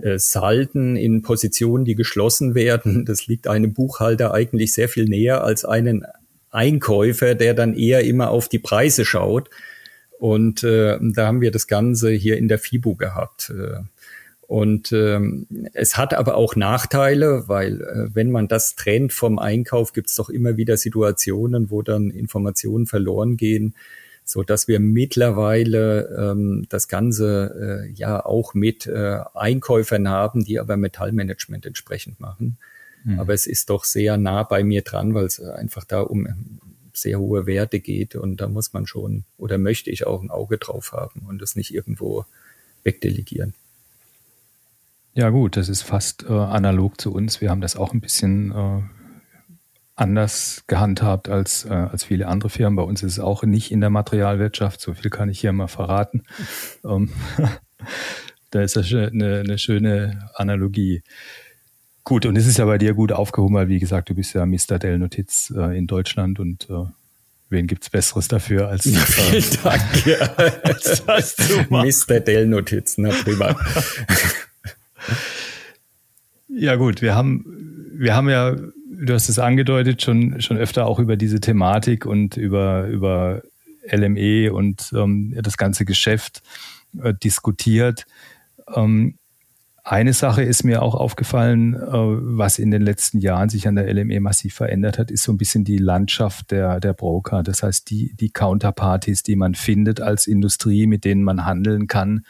äh, 0.00 0.18
Salden, 0.18 0.96
in 0.96 1.22
Positionen, 1.22 1.84
die 1.84 1.94
geschlossen 1.94 2.54
werden. 2.54 3.04
Das 3.06 3.26
liegt 3.26 3.46
einem 3.46 3.72
Buchhalter 3.72 4.32
eigentlich 4.32 4.72
sehr 4.72 4.88
viel 4.88 5.04
näher 5.04 5.44
als 5.44 5.64
einen 5.64 6.06
Einkäufer, 6.50 7.34
der 7.34 7.54
dann 7.54 7.74
eher 7.74 8.04
immer 8.04 8.30
auf 8.30 8.48
die 8.48 8.58
Preise 8.58 9.04
schaut. 9.04 9.50
Und 10.18 10.64
äh, 10.64 10.98
da 11.00 11.26
haben 11.26 11.42
wir 11.42 11.50
das 11.50 11.66
Ganze 11.66 12.10
hier 12.10 12.38
in 12.38 12.48
der 12.48 12.58
FIBU 12.58 12.96
gehabt. 12.96 13.50
Äh, 13.50 13.80
und 14.46 14.92
ähm, 14.92 15.46
es 15.72 15.96
hat 15.96 16.14
aber 16.14 16.36
auch 16.36 16.54
Nachteile, 16.54 17.48
weil 17.48 17.82
äh, 17.82 18.14
wenn 18.14 18.30
man 18.30 18.46
das 18.46 18.76
trennt 18.76 19.12
vom 19.12 19.40
Einkauf, 19.40 19.92
gibt 19.92 20.08
es 20.08 20.14
doch 20.14 20.30
immer 20.30 20.56
wieder 20.56 20.76
Situationen, 20.76 21.70
wo 21.70 21.82
dann 21.82 22.10
Informationen 22.10 22.86
verloren 22.86 23.36
gehen, 23.36 23.74
so 24.24 24.44
dass 24.44 24.68
wir 24.68 24.78
mittlerweile 24.78 26.16
ähm, 26.16 26.66
das 26.68 26.86
Ganze 26.86 27.86
äh, 27.88 27.92
ja 27.92 28.24
auch 28.24 28.54
mit 28.54 28.86
äh, 28.86 29.18
Einkäufern 29.34 30.08
haben, 30.08 30.44
die 30.44 30.60
aber 30.60 30.76
Metallmanagement 30.76 31.66
entsprechend 31.66 32.20
machen. 32.20 32.56
Mhm. 33.02 33.18
Aber 33.18 33.34
es 33.34 33.48
ist 33.48 33.68
doch 33.68 33.82
sehr 33.82 34.16
nah 34.16 34.44
bei 34.44 34.62
mir 34.62 34.82
dran, 34.82 35.14
weil 35.14 35.24
es 35.24 35.40
einfach 35.40 35.84
da 35.84 36.02
um 36.02 36.28
sehr 36.92 37.18
hohe 37.18 37.46
Werte 37.46 37.80
geht 37.80 38.14
und 38.14 38.40
da 38.40 38.48
muss 38.48 38.72
man 38.72 38.86
schon 38.86 39.24
oder 39.38 39.58
möchte 39.58 39.90
ich 39.90 40.06
auch 40.06 40.22
ein 40.22 40.30
Auge 40.30 40.58
drauf 40.58 40.92
haben 40.92 41.26
und 41.28 41.42
das 41.42 41.56
nicht 41.56 41.74
irgendwo 41.74 42.26
wegdelegieren. 42.84 43.54
Ja 45.16 45.30
gut, 45.30 45.56
das 45.56 45.70
ist 45.70 45.80
fast 45.80 46.26
äh, 46.28 46.32
analog 46.32 47.00
zu 47.00 47.10
uns. 47.10 47.40
Wir 47.40 47.48
haben 47.48 47.62
das 47.62 47.74
auch 47.74 47.94
ein 47.94 48.02
bisschen 48.02 48.52
äh, 48.52 48.82
anders 49.94 50.64
gehandhabt 50.66 51.30
als, 51.30 51.64
äh, 51.64 51.72
als 51.72 52.04
viele 52.04 52.28
andere 52.28 52.50
Firmen. 52.50 52.76
Bei 52.76 52.82
uns 52.82 53.02
ist 53.02 53.12
es 53.12 53.18
auch 53.18 53.42
nicht 53.42 53.72
in 53.72 53.80
der 53.80 53.88
Materialwirtschaft. 53.88 54.78
So 54.78 54.92
viel 54.92 55.10
kann 55.10 55.30
ich 55.30 55.40
hier 55.40 55.52
mal 55.52 55.68
verraten. 55.68 56.22
Ähm, 56.84 57.10
da 58.50 58.60
ist 58.60 58.76
das 58.76 58.92
eine, 58.92 59.40
eine 59.40 59.58
schöne 59.58 60.28
Analogie. 60.34 61.02
Gut, 62.04 62.26
und 62.26 62.36
es 62.36 62.46
ist 62.46 62.58
ja 62.58 62.66
bei 62.66 62.78
dir 62.78 62.92
gut 62.92 63.10
aufgehoben, 63.10 63.56
weil 63.56 63.68
wie 63.68 63.80
gesagt, 63.80 64.10
du 64.10 64.14
bist 64.14 64.34
ja 64.34 64.44
Mr. 64.44 64.78
Dell 64.78 64.98
Notiz 64.98 65.52
äh, 65.56 65.76
in 65.76 65.86
Deutschland 65.86 66.38
und 66.38 66.68
äh, 66.70 66.84
wen 67.48 67.66
gibt's 67.66 67.90
Besseres 67.90 68.28
dafür 68.28 68.68
als 68.68 68.84
ja, 68.84 69.00
Vielen 69.00 69.42
äh, 69.42 69.56
Dank, 69.64 70.06
ja. 70.06 70.26
das 71.06 72.06
Mr. 72.06 72.20
Dell 72.20 72.46
Notiz, 72.46 72.98
na 72.98 73.08
prima. 73.08 73.56
Ja 76.48 76.76
gut, 76.76 77.02
wir 77.02 77.14
haben, 77.14 77.44
wir 77.92 78.14
haben 78.14 78.28
ja, 78.28 78.54
du 78.54 79.12
hast 79.12 79.28
es 79.28 79.38
angedeutet, 79.38 80.02
schon, 80.02 80.40
schon 80.40 80.56
öfter 80.56 80.86
auch 80.86 80.98
über 80.98 81.16
diese 81.16 81.40
Thematik 81.40 82.06
und 82.06 82.36
über, 82.36 82.86
über 82.86 83.42
LME 83.90 84.52
und 84.52 84.92
ähm, 84.94 85.34
das 85.42 85.56
ganze 85.56 85.84
Geschäft 85.84 86.42
äh, 87.02 87.14
diskutiert. 87.14 88.06
Ähm, 88.74 89.18
eine 89.88 90.14
Sache 90.14 90.42
ist 90.42 90.64
mir 90.64 90.82
auch 90.82 90.96
aufgefallen, 90.96 91.74
äh, 91.74 91.78
was 91.80 92.58
in 92.58 92.72
den 92.72 92.82
letzten 92.82 93.18
Jahren 93.18 93.48
sich 93.48 93.68
an 93.68 93.76
der 93.76 93.92
LME 93.92 94.20
massiv 94.20 94.54
verändert 94.54 94.98
hat, 94.98 95.12
ist 95.12 95.22
so 95.22 95.32
ein 95.32 95.38
bisschen 95.38 95.62
die 95.62 95.78
Landschaft 95.78 96.50
der, 96.50 96.80
der 96.80 96.92
Broker. 96.92 97.44
Das 97.44 97.62
heißt, 97.62 97.88
die, 97.88 98.12
die 98.16 98.30
Counterparties, 98.30 99.22
die 99.22 99.36
man 99.36 99.54
findet 99.54 100.00
als 100.00 100.26
Industrie, 100.26 100.88
mit 100.88 101.04
denen 101.04 101.22
man 101.22 101.46
handeln 101.46 101.86
kann, 101.86 102.24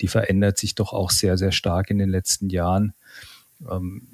die 0.00 0.08
verändert 0.08 0.58
sich 0.58 0.74
doch 0.74 0.92
auch 0.92 1.10
sehr, 1.10 1.38
sehr 1.38 1.52
stark 1.52 1.90
in 1.90 1.98
den 1.98 2.08
letzten 2.08 2.48
Jahren. 2.48 2.94
Ähm, 3.70 4.08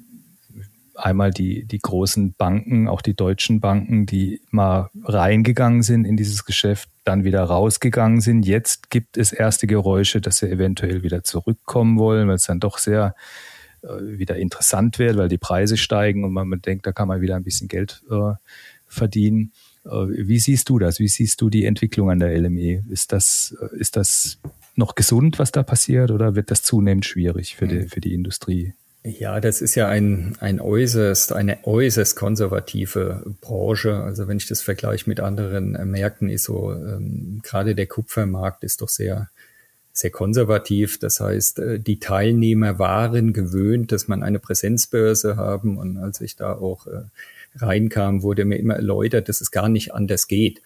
einmal 0.95 1.31
die, 1.31 1.65
die 1.65 1.79
großen 1.79 2.33
Banken, 2.33 2.87
auch 2.87 3.01
die 3.01 3.15
deutschen 3.15 3.59
Banken, 3.59 4.05
die 4.05 4.41
mal 4.51 4.89
reingegangen 5.03 5.83
sind 5.83 6.05
in 6.05 6.17
dieses 6.17 6.45
Geschäft, 6.45 6.89
dann 7.03 7.23
wieder 7.23 7.43
rausgegangen 7.43 8.21
sind. 8.21 8.45
Jetzt 8.45 8.89
gibt 8.89 9.17
es 9.17 9.31
erste 9.31 9.67
Geräusche, 9.67 10.21
dass 10.21 10.37
sie 10.37 10.49
eventuell 10.49 11.03
wieder 11.03 11.23
zurückkommen 11.23 11.97
wollen, 11.97 12.27
weil 12.27 12.35
es 12.35 12.45
dann 12.45 12.59
doch 12.59 12.77
sehr 12.77 13.15
äh, 13.81 14.17
wieder 14.17 14.37
interessant 14.37 14.99
wird, 14.99 15.17
weil 15.17 15.29
die 15.29 15.37
Preise 15.37 15.77
steigen 15.77 16.23
und 16.23 16.33
man, 16.33 16.61
denkt, 16.61 16.85
da 16.85 16.91
kann 16.91 17.07
man 17.07 17.21
wieder 17.21 17.35
ein 17.35 17.43
bisschen 17.43 17.67
Geld 17.67 18.03
äh, 18.09 18.33
verdienen. 18.87 19.51
Äh, 19.85 19.89
wie 19.89 20.39
siehst 20.39 20.69
du 20.69 20.79
das? 20.79 20.99
Wie 20.99 21.07
siehst 21.07 21.41
du 21.41 21.49
die 21.49 21.65
Entwicklung 21.65 22.09
an 22.09 22.19
der 22.19 22.37
LME? 22.39 22.83
Ist 22.89 23.11
das, 23.11 23.55
äh, 23.59 23.77
ist 23.77 23.95
das 23.95 24.39
noch 24.75 24.95
gesund, 24.95 25.39
was 25.39 25.51
da 25.51 25.63
passiert, 25.63 26.11
oder 26.11 26.35
wird 26.35 26.51
das 26.51 26.61
zunehmend 26.61 27.05
schwierig 27.05 27.55
für 27.55 27.67
die, 27.67 27.79
mhm. 27.79 27.87
für 27.89 28.01
die 28.01 28.13
Industrie? 28.13 28.73
Ja, 29.05 29.41
das 29.41 29.61
ist 29.61 29.75
ja 29.75 29.89
ein, 29.89 30.37
ein 30.39 30.61
äußerst, 30.61 31.33
eine 31.33 31.65
äußerst 31.65 32.15
konservative 32.15 33.35
Branche. 33.41 33.95
Also 33.95 34.29
wenn 34.29 34.37
ich 34.37 34.47
das 34.47 34.61
vergleiche 34.61 35.09
mit 35.09 35.19
anderen 35.19 35.75
äh, 35.75 35.83
Märkten, 35.83 36.29
ist 36.29 36.45
so, 36.45 36.71
ähm, 36.71 37.41
gerade 37.43 37.75
der 37.75 37.87
Kupfermarkt 37.87 38.63
ist 38.63 38.81
doch 38.81 38.89
sehr 38.89 39.29
sehr 39.93 40.09
konservativ. 40.09 40.99
Das 40.99 41.19
heißt, 41.19 41.59
äh, 41.59 41.79
die 41.79 41.99
Teilnehmer 41.99 42.79
waren 42.79 43.31
gewöhnt, 43.31 43.91
dass 43.91 44.07
man 44.07 44.23
eine 44.23 44.39
Präsenzbörse 44.39 45.37
haben. 45.37 45.77
Und 45.77 45.97
als 45.97 46.19
ich 46.19 46.35
da 46.35 46.53
auch 46.53 46.87
äh, 46.87 47.03
reinkam, 47.55 48.23
wurde 48.23 48.43
mir 48.43 48.57
immer 48.57 48.75
erläutert, 48.75 49.29
dass 49.29 49.39
es 49.39 49.51
gar 49.51 49.69
nicht 49.69 49.93
anders 49.93 50.27
geht. 50.27 50.61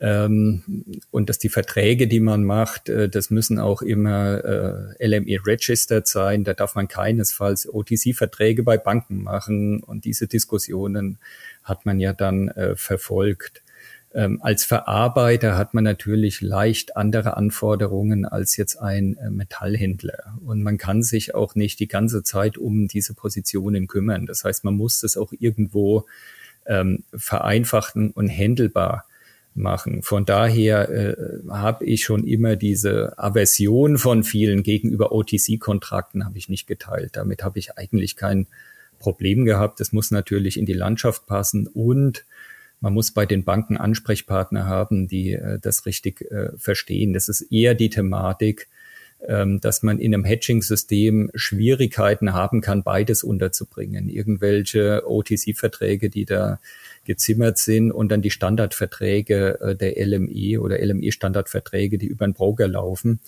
Ähm, 0.00 0.84
und 1.10 1.28
dass 1.28 1.38
die 1.38 1.48
Verträge, 1.48 2.06
die 2.06 2.20
man 2.20 2.44
macht, 2.44 2.88
äh, 2.88 3.08
das 3.08 3.30
müssen 3.30 3.58
auch 3.58 3.82
immer 3.82 4.94
LME 5.00 5.46
registered 5.46 6.06
sein. 6.06 6.44
Da 6.44 6.54
darf 6.54 6.74
man 6.74 6.88
keinesfalls 6.88 7.68
OTC-Verträge 7.68 8.62
bei 8.62 8.78
Banken 8.78 9.22
machen. 9.22 9.82
Und 9.82 10.04
diese 10.04 10.26
Diskussionen 10.26 11.18
hat 11.64 11.84
man 11.84 12.00
ja 12.00 12.12
dann 12.12 12.50
verfolgt. 12.76 13.62
Ähm, 14.14 14.40
als 14.42 14.64
Verarbeiter 14.64 15.58
hat 15.58 15.74
man 15.74 15.84
natürlich 15.84 16.40
leicht 16.40 16.96
andere 16.96 17.36
Anforderungen 17.36 18.24
als 18.24 18.56
jetzt 18.56 18.76
ein 18.76 19.18
äh, 19.18 19.28
Metallhändler. 19.28 20.38
Und 20.44 20.62
man 20.62 20.78
kann 20.78 21.02
sich 21.02 21.34
auch 21.34 21.54
nicht 21.54 21.78
die 21.78 21.88
ganze 21.88 22.22
Zeit 22.22 22.56
um 22.56 22.88
diese 22.88 23.12
Positionen 23.12 23.86
kümmern. 23.86 24.24
Das 24.24 24.44
heißt, 24.44 24.64
man 24.64 24.74
muss 24.74 25.00
das 25.00 25.18
auch 25.18 25.32
irgendwo 25.38 26.06
ähm, 26.66 27.04
vereinfachen 27.14 28.10
und 28.10 28.28
händelbar 28.28 29.04
machen. 29.58 30.02
Von 30.02 30.24
daher 30.24 30.88
äh, 30.88 31.16
habe 31.50 31.84
ich 31.84 32.04
schon 32.04 32.24
immer 32.24 32.56
diese 32.56 33.18
Aversion 33.18 33.98
von 33.98 34.24
vielen 34.24 34.62
gegenüber 34.62 35.12
OTC-Kontrakten 35.12 36.24
habe 36.24 36.38
ich 36.38 36.48
nicht 36.48 36.66
geteilt. 36.66 37.16
Damit 37.16 37.42
habe 37.42 37.58
ich 37.58 37.76
eigentlich 37.76 38.16
kein 38.16 38.46
Problem 38.98 39.44
gehabt. 39.44 39.80
Das 39.80 39.92
muss 39.92 40.10
natürlich 40.10 40.58
in 40.58 40.66
die 40.66 40.72
Landschaft 40.72 41.26
passen 41.26 41.66
und 41.66 42.24
man 42.80 42.94
muss 42.94 43.10
bei 43.10 43.26
den 43.26 43.44
Banken 43.44 43.76
Ansprechpartner 43.76 44.66
haben, 44.66 45.08
die 45.08 45.32
äh, 45.32 45.58
das 45.60 45.86
richtig 45.86 46.22
äh, 46.30 46.50
verstehen. 46.56 47.12
Das 47.12 47.28
ist 47.28 47.42
eher 47.42 47.74
die 47.74 47.90
Thematik, 47.90 48.68
ähm, 49.26 49.60
dass 49.60 49.82
man 49.82 49.98
in 49.98 50.14
einem 50.14 50.24
Hedging-System 50.24 51.30
Schwierigkeiten 51.34 52.34
haben 52.34 52.60
kann, 52.60 52.84
beides 52.84 53.24
unterzubringen. 53.24 54.08
Irgendwelche 54.08 55.02
OTC-Verträge, 55.06 56.08
die 56.08 56.24
da 56.24 56.60
gezimmert 57.08 57.56
sind 57.56 57.90
und 57.90 58.10
dann 58.10 58.20
die 58.20 58.30
Standardverträge 58.30 59.60
äh, 59.60 59.74
der 59.74 59.94
LME 60.06 60.60
oder 60.60 60.78
LME-Standardverträge, 60.78 61.96
die 61.96 62.06
über 62.06 62.26
einen 62.26 62.34
Broker 62.34 62.68
laufen. 62.68 63.20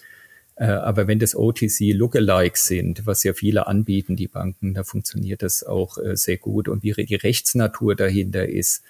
Äh, 0.56 0.66
aber 0.66 1.08
wenn 1.08 1.18
das 1.18 1.34
OTC 1.34 1.94
Lookalikes 1.94 2.66
sind, 2.66 3.06
was 3.06 3.24
ja 3.24 3.32
viele 3.32 3.66
anbieten, 3.66 4.16
die 4.16 4.28
Banken, 4.28 4.74
da 4.74 4.84
funktioniert 4.84 5.42
das 5.42 5.64
auch 5.64 5.96
äh, 5.96 6.14
sehr 6.14 6.36
gut. 6.36 6.68
Und 6.68 6.82
wie 6.82 6.92
die 6.92 7.14
Rechtsnatur 7.14 7.96
dahinter 7.96 8.46
ist, 8.46 8.84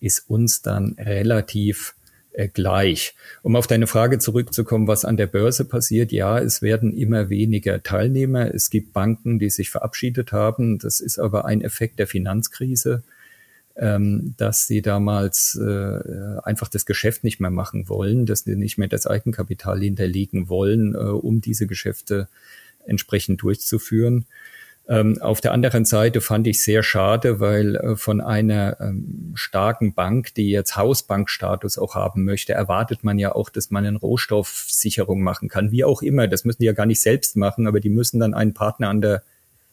ist 0.00 0.30
uns 0.30 0.62
dann 0.62 0.96
relativ 0.98 1.94
gleich. 2.54 3.14
Um 3.42 3.56
auf 3.56 3.66
deine 3.66 3.86
Frage 3.86 4.18
zurückzukommen, 4.18 4.88
was 4.88 5.04
an 5.04 5.18
der 5.18 5.26
Börse 5.26 5.66
passiert, 5.66 6.12
ja, 6.12 6.38
es 6.38 6.62
werden 6.62 6.96
immer 6.96 7.28
weniger 7.28 7.82
Teilnehmer. 7.82 8.54
Es 8.54 8.70
gibt 8.70 8.94
Banken, 8.94 9.38
die 9.38 9.50
sich 9.50 9.68
verabschiedet 9.68 10.32
haben. 10.32 10.78
Das 10.78 11.00
ist 11.00 11.18
aber 11.18 11.44
ein 11.44 11.60
Effekt 11.60 11.98
der 11.98 12.06
Finanzkrise, 12.06 13.02
ähm, 13.76 14.34
dass 14.36 14.66
sie 14.66 14.82
damals 14.82 15.58
äh, 15.60 16.38
einfach 16.42 16.68
das 16.68 16.86
Geschäft 16.86 17.24
nicht 17.24 17.40
mehr 17.40 17.50
machen 17.50 17.88
wollen, 17.88 18.26
dass 18.26 18.40
sie 18.40 18.56
nicht 18.56 18.78
mehr 18.78 18.88
das 18.88 19.06
Eigenkapital 19.06 19.80
hinterlegen 19.80 20.48
wollen, 20.48 20.94
äh, 20.94 20.98
um 20.98 21.40
diese 21.40 21.66
Geschäfte 21.66 22.28
entsprechend 22.86 23.42
durchzuführen. 23.42 24.26
Ähm, 24.88 25.22
auf 25.22 25.40
der 25.40 25.52
anderen 25.52 25.84
Seite 25.84 26.20
fand 26.20 26.46
ich 26.48 26.64
sehr 26.64 26.82
schade, 26.82 27.38
weil 27.38 27.76
äh, 27.76 27.96
von 27.96 28.20
einer 28.20 28.80
ähm, 28.80 29.32
starken 29.34 29.94
Bank, 29.94 30.34
die 30.34 30.50
jetzt 30.50 30.76
Hausbankstatus 30.76 31.78
auch 31.78 31.94
haben 31.94 32.24
möchte, 32.24 32.52
erwartet 32.52 33.04
man 33.04 33.18
ja 33.18 33.32
auch, 33.32 33.48
dass 33.48 33.70
man 33.70 33.86
eine 33.86 33.98
Rohstoffsicherung 33.98 35.22
machen 35.22 35.48
kann. 35.48 35.70
Wie 35.70 35.84
auch 35.84 36.02
immer, 36.02 36.26
das 36.26 36.44
müssen 36.44 36.62
die 36.62 36.66
ja 36.66 36.72
gar 36.72 36.86
nicht 36.86 37.00
selbst 37.00 37.36
machen, 37.36 37.68
aber 37.68 37.78
die 37.78 37.90
müssen 37.90 38.18
dann 38.18 38.34
einen 38.34 38.54
Partner 38.54 38.88
an 38.88 39.00
der, 39.00 39.22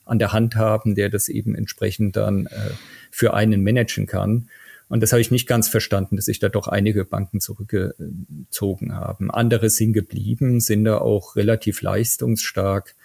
an 0.09 0.19
der 0.19 0.33
Hand 0.33 0.55
haben, 0.55 0.95
der 0.95 1.09
das 1.09 1.29
eben 1.29 1.55
entsprechend 1.55 2.15
dann 2.15 2.47
äh, 2.47 2.71
für 3.11 3.33
einen 3.33 3.63
managen 3.63 4.05
kann. 4.05 4.49
Und 4.89 5.01
das 5.01 5.11
habe 5.11 5.21
ich 5.21 5.29
nicht 5.29 5.47
ganz 5.47 5.69
verstanden, 5.69 6.15
dass 6.15 6.25
sich 6.25 6.39
da 6.39 6.49
doch 6.49 6.67
einige 6.67 7.05
Banken 7.05 7.39
zurückgezogen 7.39 8.95
haben. 8.95 9.29
Andere 9.29 9.69
sind 9.69 9.93
geblieben, 9.93 10.59
sind 10.59 10.83
da 10.85 10.97
auch 10.97 11.35
relativ 11.35 11.83
leistungsstark. 11.83 12.95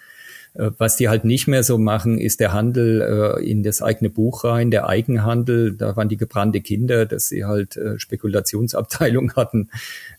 Äh, 0.55 0.71
was 0.77 0.97
die 0.97 1.09
halt 1.09 1.25
nicht 1.25 1.47
mehr 1.47 1.63
so 1.63 1.77
machen, 1.77 2.17
ist 2.17 2.39
der 2.39 2.53
Handel 2.53 3.37
äh, 3.37 3.49
in 3.49 3.61
das 3.61 3.81
eigene 3.81 4.09
Buch 4.09 4.43
rein, 4.43 4.71
der 4.71 4.87
Eigenhandel. 4.87 5.73
Da 5.73 5.95
waren 5.95 6.09
die 6.09 6.17
gebrannte 6.17 6.61
Kinder, 6.61 7.05
dass 7.05 7.27
sie 7.27 7.45
halt 7.45 7.77
äh, 7.77 7.99
Spekulationsabteilung 7.99 9.33
hatten, 9.35 9.69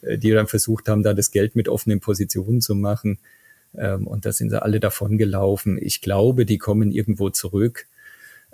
die 0.02 0.30
dann 0.30 0.46
versucht 0.46 0.88
haben, 0.88 1.02
da 1.02 1.14
das 1.14 1.30
Geld 1.30 1.56
mit 1.56 1.68
offenen 1.68 2.00
Positionen 2.00 2.60
zu 2.60 2.74
machen. 2.74 3.18
Ähm, 3.76 4.06
und 4.06 4.26
da 4.26 4.32
sind 4.32 4.50
sie 4.50 4.62
alle 4.62 4.80
davon 4.80 5.18
gelaufen. 5.18 5.78
Ich 5.80 6.00
glaube, 6.00 6.46
die 6.46 6.58
kommen 6.58 6.90
irgendwo 6.92 7.30
zurück. 7.30 7.86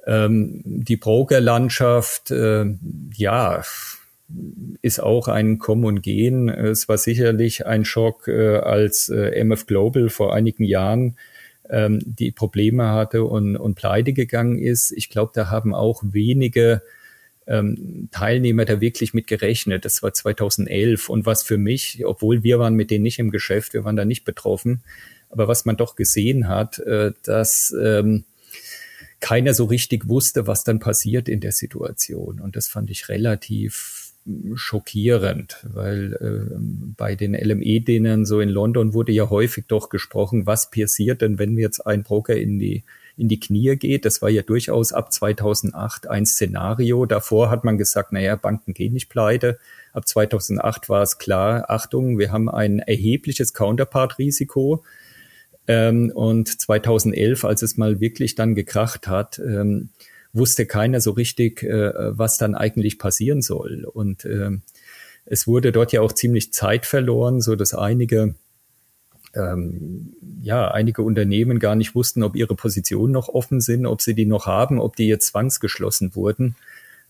Ähm, 0.06 0.62
die 0.64 0.96
Brokerlandschaft, 0.96 2.30
äh, 2.30 2.66
ja, 3.14 3.62
ist 4.80 5.00
auch 5.00 5.28
ein 5.28 5.58
Kommen 5.58 5.84
und 5.84 6.02
Gehen. 6.02 6.48
Es 6.48 6.88
war 6.88 6.98
sicherlich 6.98 7.66
ein 7.66 7.84
Schock, 7.84 8.28
äh, 8.28 8.58
als 8.58 9.08
äh, 9.08 9.44
MF 9.44 9.66
Global 9.66 10.08
vor 10.08 10.34
einigen 10.34 10.64
Jahren 10.64 11.16
ähm, 11.68 12.00
die 12.04 12.32
Probleme 12.32 12.88
hatte 12.88 13.24
und, 13.24 13.56
und 13.56 13.74
pleite 13.74 14.12
gegangen 14.12 14.58
ist. 14.58 14.92
Ich 14.92 15.10
glaube, 15.10 15.32
da 15.34 15.50
haben 15.50 15.74
auch 15.74 16.02
wenige 16.04 16.82
ähm, 17.52 18.08
Teilnehmer 18.10 18.64
da 18.64 18.80
wirklich 18.80 19.12
mit 19.12 19.26
gerechnet. 19.26 19.84
Das 19.84 20.02
war 20.02 20.14
2011 20.14 21.10
und 21.10 21.26
was 21.26 21.42
für 21.42 21.58
mich, 21.58 22.02
obwohl 22.06 22.42
wir 22.42 22.58
waren 22.58 22.74
mit 22.74 22.90
denen 22.90 23.02
nicht 23.02 23.18
im 23.18 23.30
Geschäft, 23.30 23.74
wir 23.74 23.84
waren 23.84 23.96
da 23.96 24.06
nicht 24.06 24.24
betroffen, 24.24 24.82
aber 25.28 25.48
was 25.48 25.66
man 25.66 25.76
doch 25.76 25.94
gesehen 25.94 26.48
hat, 26.48 26.78
äh, 26.78 27.12
dass 27.22 27.74
ähm, 27.80 28.24
keiner 29.20 29.52
so 29.52 29.66
richtig 29.66 30.08
wusste, 30.08 30.46
was 30.46 30.64
dann 30.64 30.80
passiert 30.80 31.28
in 31.28 31.40
der 31.40 31.52
Situation. 31.52 32.40
Und 32.40 32.56
das 32.56 32.68
fand 32.68 32.90
ich 32.90 33.08
relativ 33.08 34.12
schockierend, 34.54 35.58
weil 35.64 36.14
äh, 36.14 36.56
bei 36.96 37.16
den 37.16 37.34
LME-Denen 37.34 38.24
so 38.24 38.40
in 38.40 38.48
London 38.48 38.94
wurde 38.94 39.12
ja 39.12 39.28
häufig 39.30 39.66
doch 39.68 39.90
gesprochen, 39.90 40.46
was 40.46 40.70
passiert 40.70 41.20
denn, 41.22 41.38
wenn 41.38 41.58
jetzt 41.58 41.80
ein 41.80 42.02
Broker 42.02 42.36
in 42.36 42.58
die 42.58 42.82
in 43.16 43.28
die 43.28 43.40
Knie 43.40 43.76
geht. 43.76 44.04
Das 44.04 44.22
war 44.22 44.30
ja 44.30 44.42
durchaus 44.42 44.92
ab 44.92 45.12
2008 45.12 46.08
ein 46.08 46.26
Szenario. 46.26 47.06
Davor 47.06 47.50
hat 47.50 47.64
man 47.64 47.78
gesagt, 47.78 48.12
naja, 48.12 48.36
Banken 48.36 48.74
gehen 48.74 48.92
nicht 48.92 49.08
pleite. 49.08 49.58
Ab 49.92 50.08
2008 50.08 50.88
war 50.88 51.02
es 51.02 51.18
klar, 51.18 51.66
Achtung, 51.68 52.18
wir 52.18 52.32
haben 52.32 52.48
ein 52.48 52.78
erhebliches 52.78 53.52
Counterpart-Risiko. 53.52 54.84
Ähm, 55.68 56.10
und 56.14 56.60
2011, 56.60 57.44
als 57.44 57.62
es 57.62 57.76
mal 57.76 58.00
wirklich 58.00 58.34
dann 58.34 58.54
gekracht 58.54 59.06
hat, 59.06 59.38
ähm, 59.38 59.90
wusste 60.32 60.66
keiner 60.66 61.00
so 61.00 61.12
richtig, 61.12 61.62
äh, 61.62 61.92
was 62.18 62.38
dann 62.38 62.54
eigentlich 62.54 62.98
passieren 62.98 63.42
soll. 63.42 63.84
Und 63.84 64.24
äh, 64.24 64.50
es 65.24 65.46
wurde 65.46 65.72
dort 65.72 65.92
ja 65.92 66.00
auch 66.00 66.12
ziemlich 66.12 66.52
Zeit 66.52 66.86
verloren, 66.86 67.40
so 67.40 67.54
dass 67.54 67.74
einige 67.74 68.34
ähm, 69.34 70.14
ja, 70.42 70.70
einige 70.70 71.02
Unternehmen 71.02 71.58
gar 71.58 71.74
nicht 71.74 71.94
wussten, 71.94 72.22
ob 72.22 72.36
ihre 72.36 72.54
Positionen 72.54 73.12
noch 73.12 73.28
offen 73.28 73.60
sind, 73.60 73.86
ob 73.86 74.02
sie 74.02 74.14
die 74.14 74.26
noch 74.26 74.46
haben, 74.46 74.80
ob 74.80 74.96
die 74.96 75.06
jetzt 75.06 75.28
zwangsgeschlossen 75.28 76.14
wurden. 76.14 76.56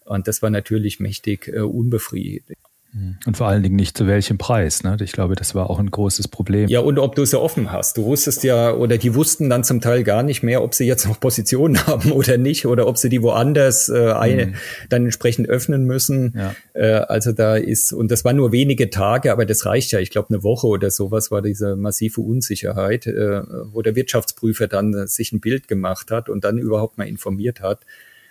Und 0.05 0.29
das 0.29 0.43
war 0.43 0.51
natürlich 0.51 1.01
mächtig 1.01 1.49
äh, 1.49 1.61
unbefriedigend. 1.61 2.59
Mhm. 2.93 3.17
Und 3.25 3.37
vor 3.37 3.49
allen 3.49 3.63
Dingen 3.63 3.77
nicht 3.77 3.97
zu 3.97 4.07
welchem 4.07 4.37
Preis. 4.37 4.83
Ne? 4.83 4.97
Ich 5.01 5.13
glaube, 5.13 5.35
das 5.35 5.55
war 5.55 5.71
auch 5.71 5.79
ein 5.79 5.91
großes 5.91 6.29
Problem. 6.29 6.69
Ja, 6.69 6.81
und 6.81 6.99
ob 6.99 7.15
du 7.15 7.25
sie 7.25 7.41
offen 7.41 7.73
hast. 7.73 7.97
Du 7.97 8.05
wusstest 8.05 8.45
ja, 8.45 8.73
oder 8.73 8.99
die 8.99 9.15
wussten 9.15 9.49
dann 9.49 9.65
zum 9.65 9.81
Teil 9.81 10.05
gar 10.05 10.23
nicht 10.23 10.43
mehr, 10.43 10.63
ob 10.63 10.75
sie 10.75 10.85
jetzt 10.85 11.07
noch 11.07 11.19
Positionen 11.19 11.87
haben 11.87 12.13
oder 12.13 12.37
nicht, 12.37 12.67
oder 12.67 12.87
ob 12.87 12.99
sie 12.99 13.09
die 13.09 13.23
woanders 13.23 13.89
äh, 13.89 14.13
eine, 14.13 14.47
mhm. 14.47 14.55
dann 14.91 15.05
entsprechend 15.05 15.49
öffnen 15.49 15.85
müssen. 15.87 16.35
Ja. 16.37 16.55
Äh, 16.75 17.05
also 17.07 17.33
da 17.33 17.57
ist, 17.57 17.93
und 17.93 18.11
das 18.11 18.25
war 18.25 18.35
nur 18.35 18.53
wenige 18.53 18.91
Tage, 18.91 19.33
aber 19.33 19.47
das 19.47 19.65
reicht 19.65 19.93
ja. 19.93 19.99
Ich 19.99 20.11
glaube, 20.11 20.29
eine 20.29 20.43
Woche 20.43 20.67
oder 20.67 20.91
sowas 20.91 21.31
war 21.31 21.41
diese 21.41 21.77
massive 21.77 22.21
Unsicherheit, 22.21 23.07
äh, 23.07 23.43
wo 23.73 23.81
der 23.81 23.97
Wirtschaftsprüfer 23.97 24.69
dann 24.69 25.07
sich 25.07 25.33
ein 25.33 25.41
Bild 25.41 25.67
gemacht 25.67 26.11
hat 26.11 26.29
und 26.29 26.45
dann 26.45 26.59
überhaupt 26.59 26.99
mal 26.99 27.09
informiert 27.09 27.61
hat. 27.61 27.81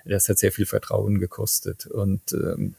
Das 0.05 0.29
hat 0.29 0.37
sehr 0.39 0.51
viel 0.51 0.65
Vertrauen 0.65 1.19
gekostet. 1.19 1.85
Und 1.85 2.21
ähm, 2.33 2.75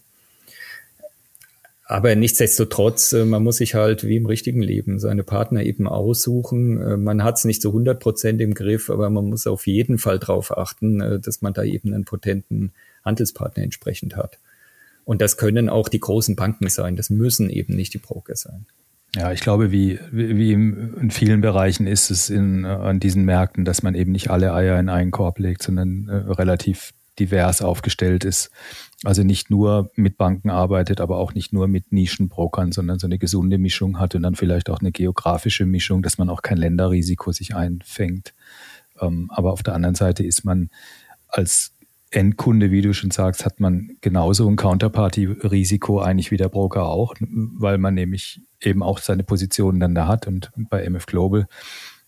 aber 1.93 2.17
nichtsdestotrotz, 2.17 3.13
äh, 3.13 3.27
man 3.27 3.43
muss 3.43 3.59
sich 3.59 3.75
halt 3.75 4.03
wie 4.05 4.17
im 4.17 4.25
richtigen 4.25 4.63
Leben 4.63 4.99
seine 4.99 5.25
Partner 5.25 5.63
eben 5.63 5.87
aussuchen. 5.87 6.81
Äh, 6.81 6.97
man 6.97 7.23
hat 7.23 7.37
es 7.37 7.45
nicht 7.45 7.61
zu 7.61 7.69
100 7.69 8.01
Prozent 8.01 8.41
im 8.41 8.55
Griff, 8.55 8.89
aber 8.89 9.11
man 9.11 9.27
muss 9.27 9.47
auf 9.47 9.67
jeden 9.67 9.99
Fall 9.99 10.19
darauf 10.19 10.57
achten, 10.57 11.03
äh, 11.03 11.21
dass 11.21 11.43
man 11.43 11.53
da 11.53 11.63
eben 11.65 11.93
einen 11.93 12.07
potenten 12.07 12.73
Handelspartner 13.05 13.63
entsprechend 13.63 14.17
hat. 14.17 14.39
Und 15.05 15.21
das 15.21 15.37
können 15.37 15.69
auch 15.69 15.91
die 15.91 16.01
großen 16.01 16.35
Banken 16.35 16.71
sein. 16.71 16.97
Das 16.97 17.11
müssen 17.11 17.51
eben 17.51 17.77
nicht 17.77 17.93
die 17.93 17.99
Broker 17.99 18.37
sein. 18.37 18.65
Ja, 19.15 19.31
ich 19.31 19.41
glaube, 19.41 19.71
wie, 19.71 19.99
wie 20.11 20.53
in 20.53 21.11
vielen 21.11 21.43
Bereichen 21.43 21.87
ist 21.87 22.11
es 22.11 22.31
in, 22.31 22.65
an 22.65 23.01
diesen 23.01 23.27
Märkten, 23.27 23.67
dass 23.67 23.83
man 23.83 23.95
eben 23.95 24.13
nicht 24.13 24.31
alle 24.31 24.55
Eier 24.55 24.81
in 24.81 24.89
einen 24.89 25.11
Korb 25.11 25.39
legt, 25.39 25.63
sondern 25.63 26.09
relativ 26.09 26.95
divers 27.19 27.63
aufgestellt 27.63 28.25
ist. 28.25 28.51
Also 29.05 29.23
nicht 29.23 29.51
nur 29.51 29.91
mit 29.95 30.17
Banken 30.17 30.51
arbeitet, 30.51 31.01
aber 31.01 31.19
auch 31.19 31.35
nicht 31.35 31.53
nur 31.53 31.69
mit 31.69 31.93
Nischenbrokern, 31.93 32.73
sondern 32.73 32.99
so 32.99 33.07
eine 33.07 33.19
gesunde 33.19 33.59
Mischung 33.59 33.99
hat 33.99 34.15
und 34.15 34.23
dann 34.23 34.35
vielleicht 34.35 34.71
auch 34.71 34.81
eine 34.81 34.93
geografische 34.93 35.67
Mischung, 35.67 36.03
dass 36.03 36.19
man 36.19 36.31
auch 36.31 36.43
kein 36.43 36.59
Länderrisiko 36.59 37.33
sich 37.33 37.55
einfängt. 37.55 38.33
Ähm, 39.01 39.31
aber 39.33 39.53
auf 39.53 39.63
der 39.63 39.75
anderen 39.75 39.95
Seite 39.95 40.25
ist 40.25 40.45
man 40.45 40.71
als 41.29 41.73
Endkunde, 42.11 42.71
wie 42.71 42.83
du 42.83 42.93
schon 42.93 43.11
sagst, 43.11 43.45
hat 43.45 43.59
man 43.59 43.97
genauso 44.03 44.47
ein 44.47 44.57
Counterparty-Risiko 44.57 46.01
eigentlich 46.01 46.31
wie 46.31 46.37
der 46.37 46.51
Broker 46.51 46.87
auch, 46.87 47.15
weil 47.21 47.79
man 47.79 47.95
nämlich 47.95 48.43
eben 48.61 48.83
auch 48.83 48.99
seine 48.99 49.25
Positionen 49.25 49.81
dann 49.81 49.95
da 49.95 50.07
hat. 50.07 50.27
Und 50.27 50.51
bei 50.69 50.85
MF 50.85 51.07
Global 51.07 51.47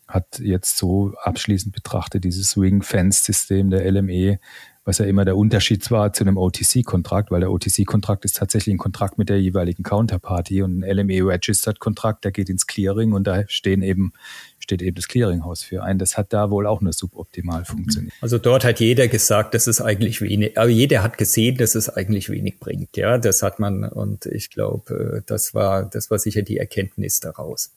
hat 0.07 0.38
jetzt 0.40 0.77
so 0.77 1.14
abschließend 1.23 1.75
betrachtet 1.75 2.25
dieses 2.25 2.57
Ring-Fence-System 2.57 3.71
der 3.71 3.90
LME 3.90 4.38
was 4.85 4.99
ja 4.99 5.07
immer 5.07 5.25
der 5.25 5.37
Unterschied 5.37 5.90
war 5.90 6.12
zu 6.12 6.25
einem 6.25 6.37
OTC-Kontrakt, 6.37 7.31
weil 7.31 7.40
der 7.40 7.51
OTC-Kontrakt 7.51 8.25
ist 8.25 8.37
tatsächlich 8.37 8.75
ein 8.75 8.79
Kontrakt 8.79 9.16
mit 9.16 9.31
der 9.31 9.40
jeweiligen 9.40 9.83
Counterparty 9.83 10.62
und 10.62 10.85
ein 10.85 10.97
LME-Registered-Kontrakt, 10.99 12.25
der 12.25 12.33
geht 12.33 12.51
ins 12.51 12.66
Clearing 12.66 13.12
und 13.12 13.27
da 13.27 13.44
stehen 13.49 13.81
eben, 13.83 14.12
steht 14.59 14.83
eben 14.83 14.94
das 14.94 15.09
Clearinghaus 15.09 15.62
für 15.62 15.83
ein. 15.83 15.99
Das 15.99 16.18
hat 16.18 16.35
da 16.35 16.51
wohl 16.51 16.66
auch 16.66 16.83
nur 16.83 16.92
suboptimal 16.92 17.64
funktioniert. 17.64 18.12
Also 18.20 18.37
dort 18.37 18.64
hat 18.64 18.79
jeder 18.81 19.09
gesagt, 19.09 19.55
dass 19.55 19.66
es 19.66 19.81
eigentlich 19.81 20.20
wenig, 20.20 20.59
aber 20.59 20.68
jeder 20.68 21.03
hat 21.03 21.16
gesehen, 21.16 21.57
dass 21.57 21.75
es 21.75 21.88
eigentlich 21.88 22.29
wenig 22.29 22.59
bringt. 22.61 22.97
Ja, 22.97 23.16
das 23.16 23.42
hat 23.42 23.59
man 23.59 23.85
und 23.85 24.27
ich 24.27 24.51
glaube, 24.51 25.16
äh, 25.18 25.23
das 25.25 25.55
war, 25.55 25.85
das 25.85 26.11
war 26.11 26.18
sicher 26.18 26.42
die 26.42 26.59
Erkenntnis 26.59 27.20
daraus. 27.20 27.73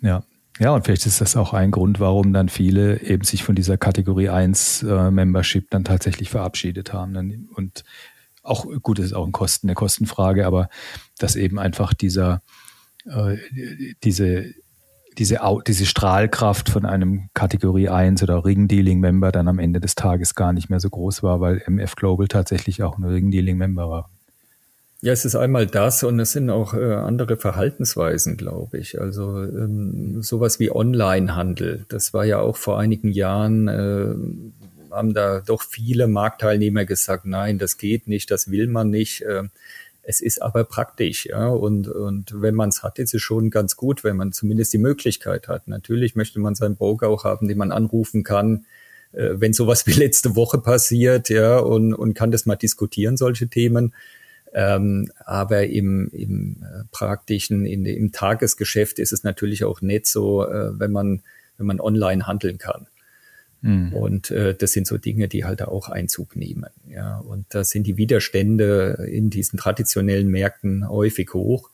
Ja, 0.00 0.24
ja, 0.60 0.70
und 0.70 0.84
vielleicht 0.84 1.06
ist 1.06 1.20
das 1.20 1.36
auch 1.36 1.52
ein 1.52 1.72
Grund, 1.72 1.98
warum 1.98 2.32
dann 2.32 2.48
viele 2.48 3.00
eben 3.02 3.24
sich 3.24 3.42
von 3.42 3.56
dieser 3.56 3.76
Kategorie 3.76 4.28
1 4.28 4.84
äh, 4.84 5.10
Membership 5.10 5.68
dann 5.70 5.84
tatsächlich 5.84 6.30
verabschiedet 6.30 6.92
haben. 6.92 7.48
Und 7.54 7.84
auch, 8.44 8.66
gut, 8.82 8.98
das 8.98 9.06
ist 9.06 9.14
auch 9.14 9.26
ein 9.26 9.32
Kosten, 9.32 9.68
eine 9.68 9.74
Kostenfrage, 9.74 10.46
aber 10.46 10.68
dass 11.18 11.34
eben 11.34 11.58
einfach 11.58 11.92
dieser, 11.92 12.42
äh, 13.06 13.36
diese, 14.04 14.52
diese, 15.18 15.40
diese 15.66 15.86
Strahlkraft 15.86 16.68
von 16.68 16.86
einem 16.86 17.30
Kategorie 17.34 17.88
1 17.88 18.22
oder 18.22 18.44
Ring-Dealing-Member 18.44 19.32
dann 19.32 19.48
am 19.48 19.58
Ende 19.58 19.80
des 19.80 19.96
Tages 19.96 20.36
gar 20.36 20.52
nicht 20.52 20.70
mehr 20.70 20.80
so 20.80 20.90
groß 20.90 21.24
war, 21.24 21.40
weil 21.40 21.62
MF 21.66 21.96
Global 21.96 22.28
tatsächlich 22.28 22.82
auch 22.84 22.96
ein 22.96 23.04
Ring-Dealing-Member 23.04 23.88
war. 23.88 24.10
Ja, 25.04 25.12
es 25.12 25.26
ist 25.26 25.34
einmal 25.34 25.66
das 25.66 26.02
und 26.02 26.18
es 26.18 26.32
sind 26.32 26.48
auch 26.48 26.72
äh, 26.72 26.94
andere 26.94 27.36
Verhaltensweisen, 27.36 28.38
glaube 28.38 28.78
ich. 28.78 28.98
Also 28.98 29.42
ähm, 29.42 30.22
sowas 30.22 30.58
wie 30.58 30.74
Onlinehandel, 30.74 31.84
das 31.90 32.14
war 32.14 32.24
ja 32.24 32.38
auch 32.40 32.56
vor 32.56 32.78
einigen 32.78 33.12
Jahren, 33.12 33.68
äh, 33.68 34.14
haben 34.90 35.12
da 35.12 35.40
doch 35.40 35.62
viele 35.62 36.06
Marktteilnehmer 36.06 36.86
gesagt, 36.86 37.26
nein, 37.26 37.58
das 37.58 37.76
geht 37.76 38.08
nicht, 38.08 38.30
das 38.30 38.50
will 38.50 38.66
man 38.66 38.88
nicht. 38.88 39.20
Äh, 39.20 39.42
es 40.04 40.22
ist 40.22 40.40
aber 40.40 40.64
praktisch, 40.64 41.26
ja, 41.26 41.48
und, 41.48 41.86
und 41.86 42.40
wenn 42.40 42.54
man 42.54 42.70
es 42.70 42.82
hat, 42.82 42.98
ist 42.98 43.12
es 43.12 43.20
schon 43.20 43.50
ganz 43.50 43.76
gut, 43.76 44.04
wenn 44.04 44.16
man 44.16 44.32
zumindest 44.32 44.72
die 44.72 44.78
Möglichkeit 44.78 45.48
hat. 45.48 45.68
Natürlich 45.68 46.16
möchte 46.16 46.40
man 46.40 46.54
seinen 46.54 46.76
Broker 46.76 47.10
auch 47.10 47.24
haben, 47.24 47.46
den 47.46 47.58
man 47.58 47.72
anrufen 47.72 48.22
kann, 48.22 48.64
äh, 49.12 49.32
wenn 49.34 49.52
sowas 49.52 49.86
wie 49.86 49.92
letzte 49.92 50.34
Woche 50.34 50.56
passiert, 50.56 51.28
ja, 51.28 51.58
und, 51.58 51.92
und 51.92 52.14
kann 52.14 52.30
das 52.30 52.46
mal 52.46 52.56
diskutieren, 52.56 53.18
solche 53.18 53.48
Themen. 53.48 53.92
Ähm, 54.54 55.10
aber 55.24 55.66
im, 55.66 56.08
im 56.12 56.62
äh, 56.62 56.84
praktischen, 56.92 57.66
in, 57.66 57.84
im 57.84 58.12
Tagesgeschäft 58.12 59.00
ist 59.00 59.12
es 59.12 59.24
natürlich 59.24 59.64
auch 59.64 59.80
nicht 59.80 60.06
so, 60.06 60.46
äh, 60.46 60.78
wenn 60.78 60.92
man, 60.92 61.22
wenn 61.58 61.66
man 61.66 61.80
online 61.80 62.26
handeln 62.28 62.58
kann. 62.58 62.86
Mhm. 63.62 63.92
Und 63.92 64.30
äh, 64.30 64.54
das 64.54 64.72
sind 64.72 64.86
so 64.86 64.96
Dinge, 64.96 65.26
die 65.26 65.44
halt 65.44 65.62
auch 65.62 65.88
Einzug 65.88 66.36
nehmen. 66.36 66.66
Ja, 66.88 67.18
und 67.18 67.46
da 67.48 67.64
sind 67.64 67.86
die 67.86 67.96
Widerstände 67.96 69.08
in 69.10 69.28
diesen 69.28 69.58
traditionellen 69.58 70.28
Märkten 70.28 70.88
häufig 70.88 71.34
hoch. 71.34 71.70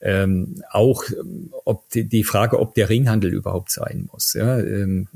Ähm, 0.00 0.62
auch 0.70 1.04
ob 1.64 1.88
die, 1.88 2.04
die 2.04 2.22
Frage, 2.22 2.60
ob 2.60 2.74
der 2.74 2.88
Ringhandel 2.88 3.32
überhaupt 3.32 3.70
sein 3.70 4.08
muss. 4.12 4.34
Ja, 4.34 4.60
ähm, 4.60 5.08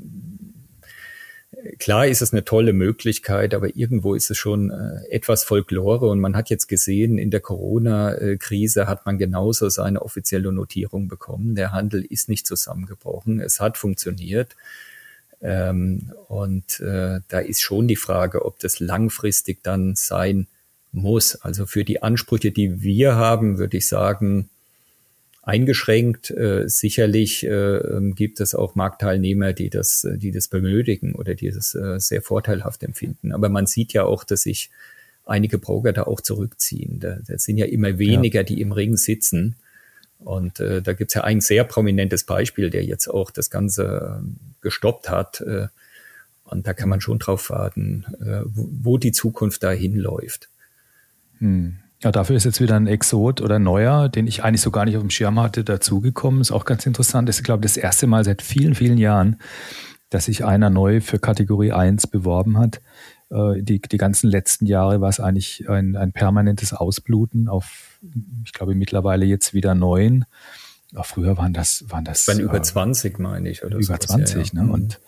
klar 1.79 2.07
ist 2.07 2.21
es 2.21 2.31
eine 2.33 2.43
tolle 2.43 2.73
Möglichkeit, 2.73 3.53
aber 3.53 3.75
irgendwo 3.75 4.15
ist 4.15 4.31
es 4.31 4.37
schon 4.37 4.71
äh, 4.71 5.05
etwas 5.09 5.43
Folklore 5.43 6.07
und 6.07 6.19
man 6.19 6.35
hat 6.35 6.49
jetzt 6.49 6.67
gesehen, 6.67 7.17
in 7.17 7.31
der 7.31 7.39
Corona-Krise 7.39 8.87
hat 8.87 9.05
man 9.05 9.17
genauso 9.17 9.69
seine 9.69 10.01
offizielle 10.01 10.51
Notierung 10.51 11.07
bekommen. 11.07 11.55
Der 11.55 11.71
Handel 11.71 12.03
ist 12.03 12.29
nicht 12.29 12.47
zusammengebrochen, 12.47 13.39
es 13.39 13.59
hat 13.59 13.77
funktioniert. 13.77 14.55
Ähm, 15.41 16.11
und 16.27 16.79
äh, 16.81 17.19
da 17.27 17.39
ist 17.39 17.61
schon 17.61 17.87
die 17.87 17.95
Frage, 17.95 18.45
ob 18.45 18.59
das 18.59 18.79
langfristig 18.79 19.63
dann 19.63 19.95
sein 19.95 20.47
muss. 20.91 21.35
Also 21.35 21.65
für 21.65 21.83
die 21.83 22.03
Ansprüche, 22.03 22.51
die 22.51 22.81
wir 22.81 23.15
haben, 23.15 23.57
würde 23.57 23.77
ich 23.77 23.87
sagen, 23.87 24.49
eingeschränkt. 25.51 26.31
Äh, 26.31 26.69
sicherlich 26.69 27.45
äh, 27.45 27.49
ähm, 27.49 28.15
gibt 28.15 28.39
es 28.39 28.55
auch 28.55 28.75
Marktteilnehmer, 28.75 29.51
die 29.51 29.69
das, 29.69 30.05
äh, 30.05 30.17
die 30.17 30.31
das 30.31 30.47
benötigen 30.47 31.13
oder 31.13 31.35
die 31.35 31.51
das 31.51 31.75
äh, 31.75 31.99
sehr 31.99 32.21
vorteilhaft 32.21 32.83
empfinden. 32.83 33.33
Aber 33.33 33.49
man 33.49 33.65
sieht 33.65 33.91
ja 33.91 34.05
auch, 34.05 34.23
dass 34.23 34.43
sich 34.43 34.69
einige 35.25 35.57
Broker 35.57 35.91
da 35.91 36.03
auch 36.03 36.21
zurückziehen. 36.21 36.99
Da, 36.99 37.17
das 37.27 37.43
sind 37.43 37.57
ja 37.57 37.65
immer 37.65 37.99
weniger, 37.99 38.41
ja. 38.41 38.43
die 38.43 38.61
im 38.61 38.71
Ring 38.71 38.95
sitzen. 38.95 39.57
Und 40.19 40.59
äh, 40.59 40.81
da 40.81 40.93
gibt's 40.93 41.15
ja 41.15 41.23
ein 41.23 41.41
sehr 41.41 41.65
prominentes 41.65 42.23
Beispiel, 42.23 42.69
der 42.69 42.85
jetzt 42.85 43.07
auch 43.09 43.29
das 43.29 43.49
Ganze 43.49 44.19
ähm, 44.19 44.37
gestoppt 44.61 45.09
hat. 45.09 45.41
Äh, 45.41 45.67
und 46.45 46.65
da 46.65 46.73
kann 46.73 46.89
man 46.89 47.01
schon 47.01 47.19
drauf 47.19 47.49
warten, 47.49 48.05
äh, 48.21 48.41
wo, 48.45 48.69
wo 48.83 48.97
die 48.97 49.11
Zukunft 49.11 49.63
dahin 49.63 49.95
läuft. 49.95 50.49
Hm. 51.39 51.77
Ja, 52.03 52.11
dafür 52.11 52.35
ist 52.35 52.45
jetzt 52.45 52.59
wieder 52.59 52.75
ein 52.75 52.87
Exot 52.87 53.41
oder 53.41 53.59
neuer, 53.59 54.09
den 54.09 54.25
ich 54.25 54.43
eigentlich 54.43 54.61
so 54.61 54.71
gar 54.71 54.85
nicht 54.85 54.97
auf 54.97 55.03
dem 55.03 55.11
Schirm 55.11 55.39
hatte, 55.39 55.63
dazugekommen. 55.63 56.41
Ist 56.41 56.51
auch 56.51 56.65
ganz 56.65 56.85
interessant. 56.85 57.29
Das 57.29 57.37
ist, 57.37 57.43
glaube 57.43 57.65
ich, 57.65 57.73
das 57.73 57.77
erste 57.77 58.07
Mal 58.07 58.23
seit 58.23 58.41
vielen, 58.41 58.73
vielen 58.73 58.97
Jahren, 58.97 59.37
dass 60.09 60.25
sich 60.25 60.43
einer 60.43 60.71
neu 60.71 60.99
für 60.99 61.19
Kategorie 61.19 61.71
1 61.71 62.07
beworben 62.07 62.57
hat. 62.57 62.81
Äh, 63.29 63.61
die, 63.61 63.79
die 63.79 63.97
ganzen 63.97 64.31
letzten 64.31 64.65
Jahre 64.65 64.99
war 64.99 65.09
es 65.09 65.19
eigentlich 65.19 65.69
ein, 65.69 65.95
ein 65.95 66.11
permanentes 66.11 66.73
Ausbluten 66.73 67.47
auf, 67.47 67.99
ich 68.43 68.53
glaube, 68.53 68.73
mittlerweile 68.73 69.25
jetzt 69.25 69.53
wieder 69.53 69.75
neun. 69.75 70.25
Auch 70.95 71.05
früher 71.05 71.37
waren 71.37 71.53
das, 71.53 71.85
waren 71.87 72.03
das. 72.03 72.27
Waren 72.27 72.39
über 72.39 72.63
20, 72.63 73.19
äh, 73.19 73.21
meine 73.21 73.49
ich, 73.49 73.63
oder 73.63 73.77
Über 73.77 73.99
20, 73.99 74.35
ja, 74.35 74.53
ja. 74.53 74.63
ne? 74.63 74.71
Und 74.71 74.99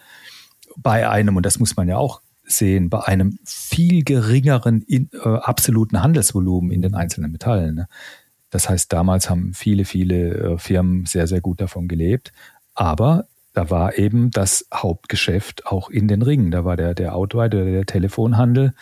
bei 0.77 1.10
einem, 1.10 1.36
und 1.38 1.45
das 1.45 1.60
muss 1.60 1.75
man 1.75 1.88
ja 1.88 1.97
auch 1.97 2.21
sehen 2.45 2.89
bei 2.89 3.01
einem 3.01 3.39
viel 3.45 4.03
geringeren 4.03 4.82
in, 4.82 5.10
äh, 5.13 5.27
absoluten 5.27 6.01
Handelsvolumen 6.01 6.71
in 6.71 6.82
den 6.82 6.95
einzelnen 6.95 7.32
Metallen. 7.32 7.75
Ne? 7.75 7.88
Das 8.49 8.69
heißt, 8.69 8.93
damals 8.93 9.29
haben 9.29 9.53
viele, 9.53 9.86
viele 9.86 10.34
äh, 10.34 10.58
Firmen 10.58 11.06
sehr, 11.06 11.27
sehr 11.27 11.41
gut 11.41 11.62
davon 11.62 11.88
gelebt. 11.88 12.32
Aber 12.75 13.25
da 13.53 13.69
war 13.69 13.97
eben 13.97 14.32
das 14.32 14.67
Hauptgeschäft 14.73 15.67
auch 15.67 15.89
in 15.89 16.08
den 16.08 16.21
Ringen. 16.21 16.51
Da 16.51 16.65
war 16.65 16.75
der, 16.75 16.93
der 16.93 17.15
Outright 17.15 17.53
oder 17.56 17.65
der 17.65 17.86
Telefonhandel. 17.86 18.73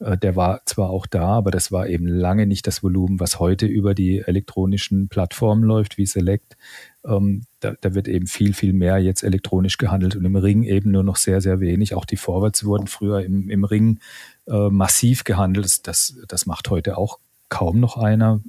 Äh, 0.00 0.18
der 0.18 0.36
war 0.36 0.62
zwar 0.66 0.90
auch 0.90 1.06
da, 1.06 1.28
aber 1.28 1.50
das 1.50 1.72
war 1.72 1.88
eben 1.88 2.06
lange 2.06 2.46
nicht 2.46 2.66
das 2.66 2.82
Volumen, 2.82 3.20
was 3.20 3.38
heute 3.38 3.66
über 3.66 3.94
die 3.94 4.20
elektronischen 4.20 5.08
Plattformen 5.08 5.62
läuft, 5.62 5.98
wie 5.98 6.06
Select. 6.06 6.56
Ähm, 7.04 7.42
da, 7.60 7.74
da, 7.80 7.94
wird 7.94 8.06
eben 8.06 8.26
viel, 8.26 8.54
viel 8.54 8.72
mehr 8.72 8.98
jetzt 8.98 9.24
elektronisch 9.24 9.76
gehandelt 9.76 10.14
und 10.14 10.24
im 10.24 10.36
Ring 10.36 10.62
eben 10.62 10.92
nur 10.92 11.02
noch 11.02 11.16
sehr, 11.16 11.40
sehr 11.40 11.58
wenig. 11.60 11.94
Auch 11.94 12.04
die 12.04 12.16
Forwards 12.16 12.64
wurden 12.64 12.86
früher 12.86 13.24
im, 13.24 13.50
im 13.50 13.64
Ring 13.64 13.98
äh, 14.46 14.68
massiv 14.68 15.24
gehandelt. 15.24 15.86
Das, 15.86 16.16
das 16.28 16.46
macht 16.46 16.70
heute 16.70 16.96
auch 16.96 17.18
kaum 17.48 17.80
noch 17.80 17.96
einer. 17.96 18.40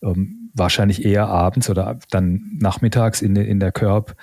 Ähm, 0.00 0.50
wahrscheinlich 0.54 1.04
eher 1.04 1.28
abends 1.28 1.70
oder 1.70 1.98
dann 2.10 2.56
nachmittags 2.58 3.22
in, 3.22 3.36
in 3.36 3.58
der 3.58 3.72
Curb 3.72 4.16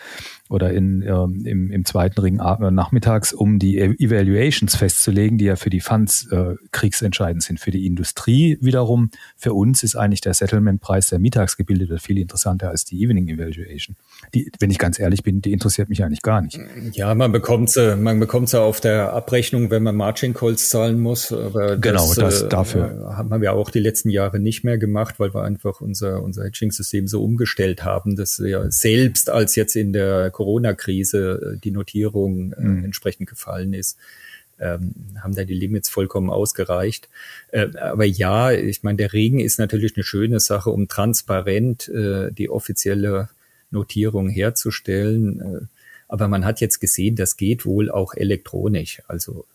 oder 0.50 0.74
in, 0.74 1.04
ähm, 1.04 1.46
im, 1.46 1.72
im 1.72 1.86
zweiten 1.86 2.20
Ring 2.20 2.40
äh, 2.40 2.72
nachmittags, 2.72 3.34
um 3.34 3.60
die 3.60 3.78
e-, 3.78 3.96
Evaluations 4.00 4.76
festzulegen, 4.76 5.38
die 5.38 5.46
ja 5.46 5.56
für 5.56 5.70
die 5.70 5.80
Funds 5.80 6.28
äh, 6.32 6.56
kriegsentscheidend 6.72 7.44
sind. 7.44 7.60
Für 7.60 7.70
die 7.70 7.86
Industrie 7.86 8.58
wiederum, 8.60 9.12
für 9.38 9.54
uns 9.54 9.84
ist 9.84 9.96
eigentlich 9.96 10.22
der 10.22 10.34
Settlement-Preis, 10.34 11.10
der 11.10 11.20
mittags 11.20 11.56
gebildet 11.56 11.90
wird, 11.90 12.02
viel 12.02 12.18
interessanter 12.18 12.70
als 12.70 12.84
die 12.84 13.02
Evening 13.04 13.28
Evaluation. 13.28 13.96
Die, 14.34 14.52
wenn 14.60 14.72
ich 14.72 14.80
ganz 14.80 15.00
ehrlich 15.00 15.22
bin, 15.22 15.42
die 15.42 15.54
interessiert 15.54 15.88
mich 15.88 16.04
eigentlich 16.04 16.24
gar 16.24 16.42
nicht. 16.42 16.60
Ja, 16.94 17.14
man 17.14 17.32
bekommt 17.32 17.70
sie, 17.70 17.96
man 17.96 18.20
bekommt 18.20 18.50
sie 18.50 18.60
auf 18.60 18.82
der 18.82 19.14
Abrechnung, 19.14 19.70
wenn 19.70 19.84
man 19.84 19.96
Margin 19.96 20.34
Calls 20.34 20.70
zahlen 20.70 21.00
muss. 21.00 21.32
Aber 21.32 21.78
genau, 21.78 22.08
das, 22.16 22.40
das 22.40 22.50
dafür. 22.50 22.86
Äh, 22.86 23.14
haben 23.14 23.42
wir 23.42 23.54
auch 23.54 23.70
die 23.70 23.80
letzten 23.80 24.10
Jahre 24.10 24.40
nicht 24.40 24.64
mehr 24.64 24.80
gemacht, 24.80 25.20
weil 25.20 25.32
wir 25.32 25.44
einfach 25.44 25.80
unser, 25.80 26.24
unser 26.24 26.46
Hedging-System 26.46 27.08
so 27.08 27.24
umgestellt 27.24 27.84
haben, 27.84 28.16
dass 28.16 28.40
wir 28.40 28.72
selbst 28.72 29.30
als 29.30 29.56
jetzt 29.56 29.76
in 29.76 29.94
der 29.94 30.32
Corona-Krise 30.40 31.56
äh, 31.56 31.58
die 31.58 31.72
Notierung 31.72 32.54
äh, 32.54 32.62
mhm. 32.62 32.86
entsprechend 32.86 33.28
gefallen 33.28 33.74
ist, 33.74 33.98
ähm, 34.58 34.94
haben 35.22 35.36
da 35.36 35.44
die 35.44 35.54
Limits 35.54 35.90
vollkommen 35.90 36.30
ausgereicht. 36.30 37.10
Äh, 37.52 37.76
aber 37.78 38.06
ja, 38.06 38.52
ich 38.52 38.84
meine, 38.84 38.96
der 38.96 39.12
Regen 39.12 39.42
ist 39.42 39.60
natürlich 39.60 39.98
eine 39.98 40.06
schöne 40.06 40.40
Sache, 40.40 40.70
um 40.70 40.88
transparent 40.88 41.90
äh, 41.90 42.32
die 42.32 42.50
offizielle 42.50 43.28
Notierung 43.70 44.30
herzustellen. 44.30 45.42
Äh, 45.42 45.66
Aber 46.12 46.28
man 46.28 46.44
hat 46.44 46.60
jetzt 46.60 46.80
gesehen, 46.82 47.16
das 47.16 47.36
geht 47.38 47.66
wohl 47.66 47.92
auch 47.92 48.16
elektronisch. 48.16 49.04
Also 49.08 49.46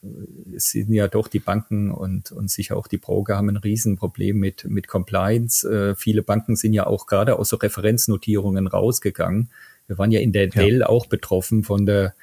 es 0.55 0.71
sind 0.71 0.93
ja 0.93 1.09
doch 1.09 1.29
die 1.29 1.43
Banken 1.43 1.91
und, 1.91 2.31
und 2.31 2.49
sicher 2.49 2.77
auch 2.77 2.87
die 2.87 3.01
Broker 3.01 3.35
haben 3.37 3.49
ein 3.49 3.57
Riesenproblem 3.57 4.39
mit, 4.39 4.65
mit 4.65 4.87
Compliance. 4.87 5.67
Äh, 5.69 5.97
viele 5.97 6.23
Banken 6.23 6.55
sind 6.55 6.73
ja 6.73 6.87
auch 6.87 7.07
gerade 7.07 7.33
aus 7.41 7.49
so 7.49 7.57
Referenznotierungen 7.57 8.69
rausgegangen. 8.69 9.49
Wir 9.87 9.99
waren 9.99 10.11
ja 10.11 10.21
in 10.21 10.33
der 10.33 10.47
Dell 10.49 10.81
ja. 10.81 10.89
auch 10.89 11.07
betroffen 11.07 11.63
von 11.63 11.87
der 11.87 12.15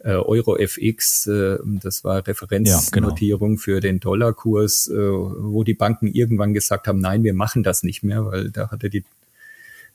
äh, 0.00 0.10
Euro 0.10 0.56
FX, 0.56 1.26
äh, 1.26 1.58
das 1.64 2.04
war 2.04 2.26
Referenznotierung 2.26 3.50
ja, 3.50 3.54
genau. 3.54 3.62
für 3.62 3.80
den 3.80 4.00
Dollarkurs, 4.00 4.88
äh, 4.88 4.94
wo 4.94 5.64
die 5.64 5.74
Banken 5.74 6.06
irgendwann 6.06 6.54
gesagt 6.54 6.86
haben, 6.86 7.00
nein, 7.00 7.24
wir 7.24 7.34
machen 7.34 7.62
das 7.62 7.82
nicht 7.82 8.02
mehr, 8.02 8.24
weil 8.26 8.50
da 8.50 8.70
hatte 8.70 8.90
die 8.90 9.04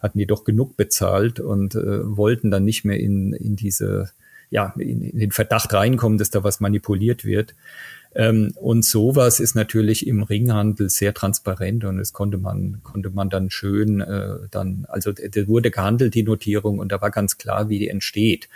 hatten 0.02 0.18
die 0.18 0.26
doch 0.26 0.44
genug 0.44 0.78
bezahlt 0.78 1.40
und 1.40 1.76
äh, 1.76 2.18
wollten 2.18 2.50
dann 2.50 2.66
nicht 2.66 2.84
mehr 2.84 3.00
in, 3.00 3.34
in 3.34 3.56
diese, 3.56 4.10
ja, 4.50 4.74
in, 4.78 5.02
in 5.04 5.20
den 5.20 5.32
Verdacht 5.32 5.74
reinkommen, 5.74 6.18
dass 6.18 6.32
da 6.32 6.44
was 6.44 6.60
manipuliert 6.60 7.24
wird. 7.24 7.56
Ähm, 8.14 8.54
und 8.56 8.84
sowas 8.84 9.40
ist 9.40 9.56
natürlich 9.56 10.06
im 10.06 10.24
Ringhandel 10.24 10.90
sehr 10.90 11.14
transparent 11.14 11.86
und 11.86 12.00
es 12.00 12.12
konnte 12.12 12.38
man, 12.38 12.82
konnte 12.84 13.10
man 13.10 13.30
dann 13.30 13.50
schön 13.50 14.02
äh, 14.02 14.40
dann, 14.52 14.86
also 14.90 15.14
da 15.14 15.48
wurde 15.48 15.72
gehandelt, 15.72 16.14
die 16.14 16.24
Notierung, 16.24 16.80
und 16.80 16.92
da 16.92 17.02
war 17.02 17.12
ganz 17.12 17.38
klar, 17.38 17.70
wie 17.70 17.80
die 17.80 17.88
entsteht. 17.88 18.50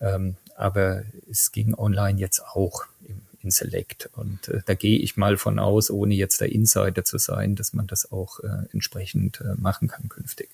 Ähm, 0.00 0.36
aber 0.54 1.02
es 1.30 1.52
ging 1.52 1.74
online 1.74 2.20
jetzt 2.20 2.42
auch 2.44 2.84
im, 3.08 3.22
in 3.42 3.50
Select. 3.50 4.10
Und 4.14 4.48
äh, 4.48 4.60
da 4.66 4.74
gehe 4.74 4.98
ich 4.98 5.16
mal 5.16 5.38
von 5.38 5.58
aus, 5.58 5.90
ohne 5.90 6.14
jetzt 6.14 6.42
der 6.42 6.52
Insider 6.52 7.02
zu 7.02 7.16
sein, 7.16 7.54
dass 7.54 7.72
man 7.72 7.86
das 7.86 8.12
auch 8.12 8.40
äh, 8.40 8.66
entsprechend 8.72 9.40
äh, 9.40 9.54
machen 9.58 9.88
kann 9.88 10.10
künftig. 10.10 10.50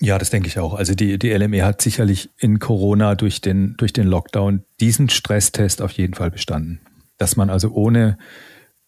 Ja, 0.00 0.18
das 0.18 0.30
denke 0.30 0.48
ich 0.48 0.58
auch. 0.58 0.74
Also 0.74 0.94
die, 0.94 1.18
die 1.18 1.30
LME 1.30 1.64
hat 1.64 1.82
sicherlich 1.82 2.30
in 2.38 2.58
Corona 2.60 3.14
durch 3.16 3.40
den, 3.40 3.76
durch 3.78 3.92
den 3.92 4.06
Lockdown 4.06 4.62
diesen 4.80 5.08
Stresstest 5.08 5.82
auf 5.82 5.90
jeden 5.92 6.14
Fall 6.14 6.30
bestanden. 6.30 6.80
Dass 7.16 7.36
man 7.36 7.50
also 7.50 7.72
ohne, 7.72 8.16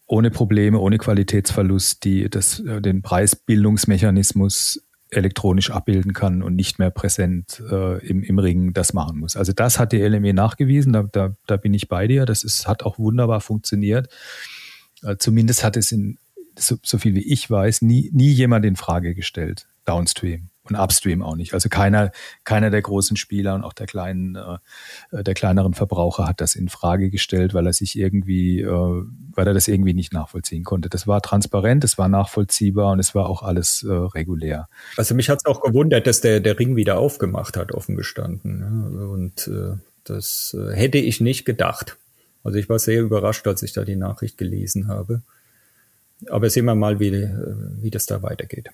ohne 0.06 0.30
Probleme, 0.30 0.78
ohne 0.78 0.98
Qualitätsverlust 0.98 2.04
die, 2.04 2.30
das, 2.30 2.60
äh, 2.60 2.80
den 2.80 3.02
Preisbildungsmechanismus 3.02 4.86
elektronisch 5.10 5.72
abbilden 5.72 6.12
kann 6.12 6.44
und 6.44 6.54
nicht 6.54 6.78
mehr 6.78 6.90
präsent 6.90 7.60
äh, 7.68 8.06
im, 8.06 8.22
im 8.22 8.38
Ring 8.38 8.72
das 8.72 8.92
machen 8.92 9.18
muss. 9.18 9.36
Also 9.36 9.52
das 9.52 9.80
hat 9.80 9.90
die 9.90 10.00
LME 10.00 10.32
nachgewiesen, 10.32 10.92
da, 10.92 11.02
da, 11.02 11.34
da 11.48 11.56
bin 11.56 11.74
ich 11.74 11.88
bei 11.88 12.06
dir. 12.06 12.24
Das 12.24 12.44
ist, 12.44 12.68
hat 12.68 12.84
auch 12.84 13.00
wunderbar 13.00 13.40
funktioniert. 13.40 14.08
Äh, 15.02 15.16
zumindest 15.18 15.64
hat 15.64 15.76
es 15.76 15.90
in, 15.90 16.18
so, 16.56 16.76
so 16.84 16.98
viel 16.98 17.16
wie 17.16 17.32
ich 17.32 17.50
weiß, 17.50 17.82
nie, 17.82 18.10
nie 18.12 18.30
jemand 18.30 18.64
in 18.64 18.76
Frage 18.76 19.16
gestellt, 19.16 19.66
Downstream 19.84 20.50
und 20.70 20.76
Upstream 20.76 21.22
auch 21.22 21.36
nicht. 21.36 21.54
Also 21.54 21.68
keiner, 21.68 22.12
keiner 22.44 22.70
der 22.70 22.82
großen 22.82 23.16
Spieler 23.16 23.54
und 23.54 23.64
auch 23.64 23.72
der 23.72 23.86
kleinen, 23.86 24.36
äh, 24.36 25.22
der 25.22 25.34
kleineren 25.34 25.74
Verbraucher 25.74 26.26
hat 26.26 26.40
das 26.40 26.54
in 26.54 26.68
Frage 26.68 27.10
gestellt, 27.10 27.54
weil 27.54 27.66
er 27.66 27.72
sich 27.72 27.98
irgendwie, 27.98 28.60
äh, 28.60 28.68
weil 28.68 29.46
er 29.46 29.54
das 29.54 29.68
irgendwie 29.68 29.94
nicht 29.94 30.12
nachvollziehen 30.12 30.64
konnte. 30.64 30.88
Das 30.88 31.06
war 31.06 31.20
transparent, 31.20 31.84
es 31.84 31.98
war 31.98 32.08
nachvollziehbar 32.08 32.92
und 32.92 33.00
es 33.00 33.14
war 33.14 33.28
auch 33.28 33.42
alles 33.42 33.82
äh, 33.82 33.92
regulär. 33.92 34.68
Also 34.96 35.14
mich 35.14 35.28
hat 35.28 35.40
es 35.40 35.46
auch 35.46 35.60
gewundert, 35.60 36.06
dass 36.06 36.20
der, 36.20 36.40
der 36.40 36.58
Ring 36.58 36.76
wieder 36.76 36.98
aufgemacht 36.98 37.56
hat, 37.56 37.72
offen 37.72 37.96
gestanden. 37.96 39.10
Und 39.10 39.50
das 40.04 40.56
hätte 40.72 40.98
ich 40.98 41.20
nicht 41.20 41.44
gedacht. 41.44 41.96
Also 42.42 42.58
ich 42.58 42.68
war 42.68 42.78
sehr 42.78 43.00
überrascht, 43.00 43.46
als 43.46 43.62
ich 43.62 43.72
da 43.72 43.84
die 43.84 43.96
Nachricht 43.96 44.38
gelesen 44.38 44.88
habe. 44.88 45.22
Aber 46.28 46.50
sehen 46.50 46.64
wir 46.64 46.74
mal, 46.74 47.00
wie, 47.00 47.28
wie 47.80 47.90
das 47.90 48.06
da 48.06 48.22
weitergeht. 48.22 48.70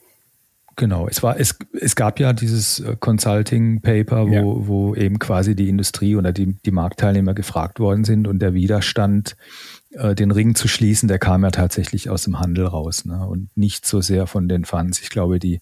Genau, 0.79 1.09
es 1.09 1.23
war, 1.23 1.41
es, 1.41 1.59
es 1.73 1.97
gab 1.97 2.21
ja 2.21 2.35
dieses 2.35 2.81
äh, 2.81 2.97
Consulting 3.01 3.81
Paper, 3.81 4.29
wo, 4.29 4.33
ja. 4.33 4.43
wo 4.45 4.95
eben 4.95 5.19
quasi 5.19 5.57
die 5.57 5.71
Industrie 5.71 6.17
oder 6.17 6.33
die, 6.33 6.55
die 6.67 6.71
Marktteilnehmer 6.71 7.33
gefragt 7.33 7.81
worden 7.81 8.05
sind 8.05 8.29
und 8.29 8.41
der 8.41 8.53
Widerstand, 8.53 9.37
äh, 9.93 10.15
den 10.15 10.31
Ring 10.31 10.55
zu 10.55 10.69
schließen, 10.69 11.09
der 11.09 11.19
kam 11.19 11.45
ja 11.45 11.51
tatsächlich 11.51 12.11
aus 12.11 12.25
dem 12.25 12.41
Handel 12.41 12.67
raus 12.67 13.07
ne? 13.07 13.27
und 13.27 13.49
nicht 13.57 13.87
so 13.87 14.03
sehr 14.03 14.27
von 14.27 14.49
den 14.49 14.67
Funds. 14.67 15.01
Ich 15.01 15.09
glaube, 15.09 15.39
die, 15.39 15.61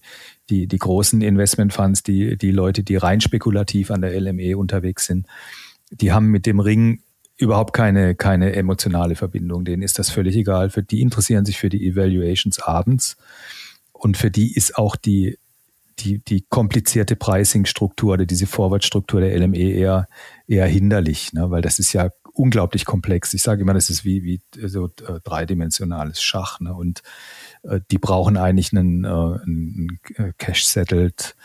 die, 0.49 0.67
die 0.67 0.77
großen 0.77 1.21
Investmentfunds, 1.21 2.03
die, 2.03 2.37
die 2.37 2.51
Leute, 2.51 2.83
die 2.83 2.97
rein 2.97 3.21
spekulativ 3.21 3.91
an 3.91 4.01
der 4.01 4.19
LME 4.19 4.57
unterwegs 4.57 5.05
sind, 5.05 5.27
die 5.91 6.11
haben 6.11 6.27
mit 6.27 6.45
dem 6.45 6.59
Ring 6.59 6.99
überhaupt 7.37 7.71
keine, 7.71 8.15
keine 8.15 8.53
emotionale 8.53 9.15
Verbindung. 9.15 9.63
Denen 9.63 9.81
ist 9.81 9.97
das 9.97 10.09
völlig 10.09 10.35
egal. 10.35 10.69
Für 10.69 10.83
die 10.83 11.01
interessieren 11.01 11.45
sich 11.45 11.57
für 11.57 11.69
die 11.69 11.87
Evaluations 11.87 12.59
abends. 12.59 13.15
Und 13.97 14.17
für 14.17 14.29
die 14.29 14.53
ist 14.53 14.77
auch 14.77 14.95
die, 14.95 15.37
die, 15.99 16.19
die 16.19 16.45
komplizierte 16.49 17.15
Pricing-Struktur 17.15 18.13
oder 18.13 18.25
diese 18.25 18.47
Forward-Struktur 18.47 19.21
der 19.21 19.37
LME 19.39 19.57
eher, 19.57 20.07
eher 20.47 20.67
hinderlich, 20.67 21.33
ne? 21.33 21.49
weil 21.49 21.61
das 21.61 21.79
ist 21.79 21.93
ja 21.93 22.09
unglaublich 22.33 22.83
komplex. 22.83 23.33
Ich 23.33 23.41
sage 23.41 23.61
immer, 23.61 23.73
das 23.73 23.89
ist 23.89 24.03
wie, 24.03 24.23
wie 24.23 24.41
so 24.67 24.87
äh, 24.87 25.21
dreidimensionales 25.23 26.21
Schach. 26.21 26.59
Ne? 26.59 26.73
Und 26.73 27.01
äh, 27.63 27.79
die 27.89 27.97
brauchen 27.97 28.35
eigentlich 28.35 28.73
einen, 28.73 29.05
äh, 29.05 29.07
einen 29.07 29.99
äh, 30.15 30.33
Cash-Settled 30.37 31.35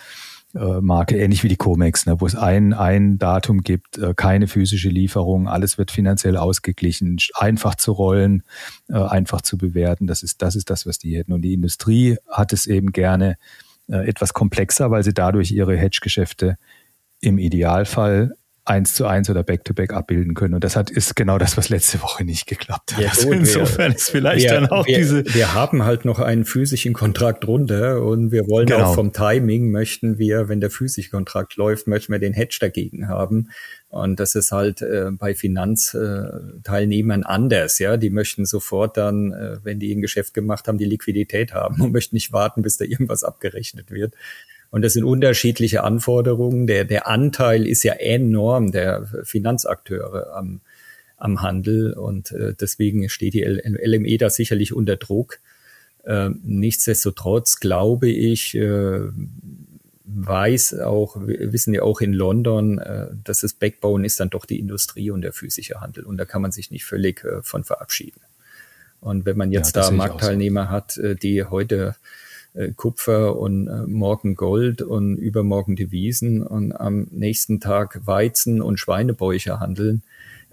äh, 0.55 0.81
Marke, 0.81 1.17
ähnlich 1.17 1.45
wie 1.45 1.49
die 1.49 1.57
Comex, 1.57 2.07
ne, 2.07 2.21
wo 2.21 2.27
es 2.27 2.35
ein, 2.35 2.73
ein 2.73 3.19
Datum 3.19 3.61
gibt, 3.61 3.99
äh, 3.99 4.15
keine 4.15 4.49
physische 4.49 4.89
Lieferung, 4.89 5.49
alles 5.49 5.79
wird 5.79 5.91
finanziell 5.91 6.37
ausgeglichen, 6.37 7.19
einfach 7.35 7.75
zu 7.75 7.93
rollen, 7.93 8.43
äh, 8.89 8.95
einfach 8.95 9.43
zu 9.43 9.59
bewerten. 9.59 10.07
Das 10.07 10.23
ist, 10.23 10.43
das 10.43 10.57
ist 10.57 10.71
das, 10.71 10.87
was 10.87 10.99
die 10.99 11.17
hätten. 11.17 11.33
Und 11.33 11.43
die 11.43 11.55
Industrie 11.55 12.17
hat 12.29 12.53
es 12.53 12.67
eben 12.67 12.93
gerne 12.93 13.37
etwas 13.89 14.33
komplexer, 14.33 14.93
weil 14.93 15.03
sie 15.03 15.13
dadurch 15.13 15.51
ihre 15.51 15.77
Hedge-Geschäfte 15.77 16.59
im 17.21 17.39
Idealfall 17.39 18.37
eins 18.65 18.95
zu 18.95 19.07
eins 19.07 19.31
oder 19.31 19.43
back 19.43 19.65
to 19.65 19.75
back 19.75 19.93
abbilden 19.93 20.35
können. 20.35 20.55
Und 20.55 20.65
das 20.65 20.77
hat, 20.77 20.91
ist 20.91 21.17
genau 21.17 21.39
das, 21.39 21.57
was 21.57 21.69
letzte 21.71 22.03
Woche 22.03 22.25
nicht 22.25 22.47
geklappt 22.47 22.95
hat. 22.95 23.03
Ja, 23.03 23.11
also 23.11 23.33
insofern 23.33 23.93
wir, 23.93 23.97
ist 23.97 24.11
vielleicht 24.11 24.45
wir, 24.45 24.55
dann 24.55 24.69
auch 24.69 24.87
wir, 24.87 24.99
diese. 24.99 25.25
Wir 25.35 25.55
haben 25.55 25.85
halt 25.85 26.05
noch 26.05 26.19
einen 26.19 26.45
physischen 26.45 26.93
Kontrakt 26.93 27.47
runter 27.47 28.03
und 28.03 28.33
wir 28.33 28.49
wollen 28.49 28.67
genau. 28.67 28.87
auch 28.87 28.95
vom 28.95 29.13
Timing 29.13 29.71
möchten 29.71 30.19
wir, 30.19 30.49
wenn 30.49 30.61
der 30.61 30.71
physische 30.71 31.11
Kontrakt 31.11 31.57
läuft, 31.57 31.87
möchten 31.87 32.13
wir 32.13 32.19
den 32.19 32.35
Hedge 32.35 32.59
dagegen 32.61 33.09
haben. 33.09 33.51
Und 33.89 34.21
das 34.21 34.37
ist 34.37 34.53
halt 34.53 34.83
äh, 34.83 35.11
bei 35.11 35.35
Finanzteilnehmern 35.35 37.25
anders, 37.25 37.81
ja. 37.81 37.97
Die 37.97 38.11
möchten 38.11 38.47
sofort 38.47 38.97
dann, 38.97 39.33
äh, 39.33 39.59
wenn 39.65 39.81
die 39.81 39.93
ein 39.93 40.01
Geschäft 40.01 40.33
gemacht 40.33 40.69
haben, 40.69 40.79
die 40.79 40.85
Liquidität 40.85 41.55
haben 41.55 41.81
und 41.81 41.93
möchten 41.93 42.15
nicht 42.15 42.33
warten, 42.33 42.63
bis 42.63 42.77
da 42.77 42.85
irgendwas 42.85 43.25
abgerechnet 43.25 43.91
wird. 43.91 44.15
Und 44.71 44.83
das 44.83 44.93
sind 44.93 45.05
unterschiedliche 45.05 45.83
Anforderungen. 45.83 46.67
Der, 46.67 46.85
der 46.85 47.09
Anteil 47.09 47.67
ist 47.67 47.83
ja 47.83 47.95
enorm 47.95 48.71
der 48.71 49.07
Finanzakteure 49.25 50.35
am, 50.35 50.61
am 51.17 51.43
Handel 51.43 51.93
und 51.93 52.31
äh, 52.33 52.55
deswegen 52.59 53.09
steht 53.09 53.35
die 53.35 53.43
LME 53.45 54.19
da 54.19 54.31
sicherlich 54.31 54.73
unter 54.73 54.97
Druck. 54.97 55.39
Äh, 56.05 56.31
nichtsdestotrotz 56.43 57.59
glaube 57.61 58.09
ich, 58.09 58.55
äh, 58.55 59.01
weiß 60.05 60.81
auch, 60.81 61.17
wissen 61.21 61.75
ja 61.75 61.83
auch 61.83 62.01
in 62.01 62.13
London, 62.13 62.79
äh, 62.79 63.09
dass 63.25 63.41
das 63.41 63.55
Backbone 63.55 64.07
ist 64.07 64.19
dann 64.21 64.31
doch 64.31 64.45
die 64.45 64.59
Industrie 64.59 65.11
und 65.11 65.23
der 65.23 65.33
physische 65.33 65.81
Handel. 65.81 66.05
Und 66.05 66.17
da 66.17 66.25
kann 66.25 66.43
man 66.43 66.53
sich 66.53 66.71
nicht 66.71 66.85
völlig 66.85 67.25
äh, 67.25 67.43
von 67.43 67.65
verabschieden. 67.65 68.21
Und 69.01 69.25
wenn 69.25 69.37
man 69.37 69.51
jetzt 69.51 69.77
ja, 69.77 69.83
da 69.83 69.91
Marktteilnehmer 69.91 70.65
so. 70.65 70.71
hat, 70.71 70.97
äh, 70.99 71.17
die 71.17 71.45
heute 71.45 71.97
äh, 72.55 72.73
Kupfer 72.73 73.39
und 73.39 73.69
äh, 73.69 73.87
morgen 73.87 74.35
Gold 74.35 74.83
und 74.83 75.17
übermorgen 75.17 75.77
Devisen 75.77 76.43
und 76.43 76.73
am 76.73 77.07
nächsten 77.11 77.61
Tag 77.61 78.07
Weizen 78.07 78.61
und 78.61 78.79
Schweinebäuche 78.79 79.61
handeln, 79.61 80.03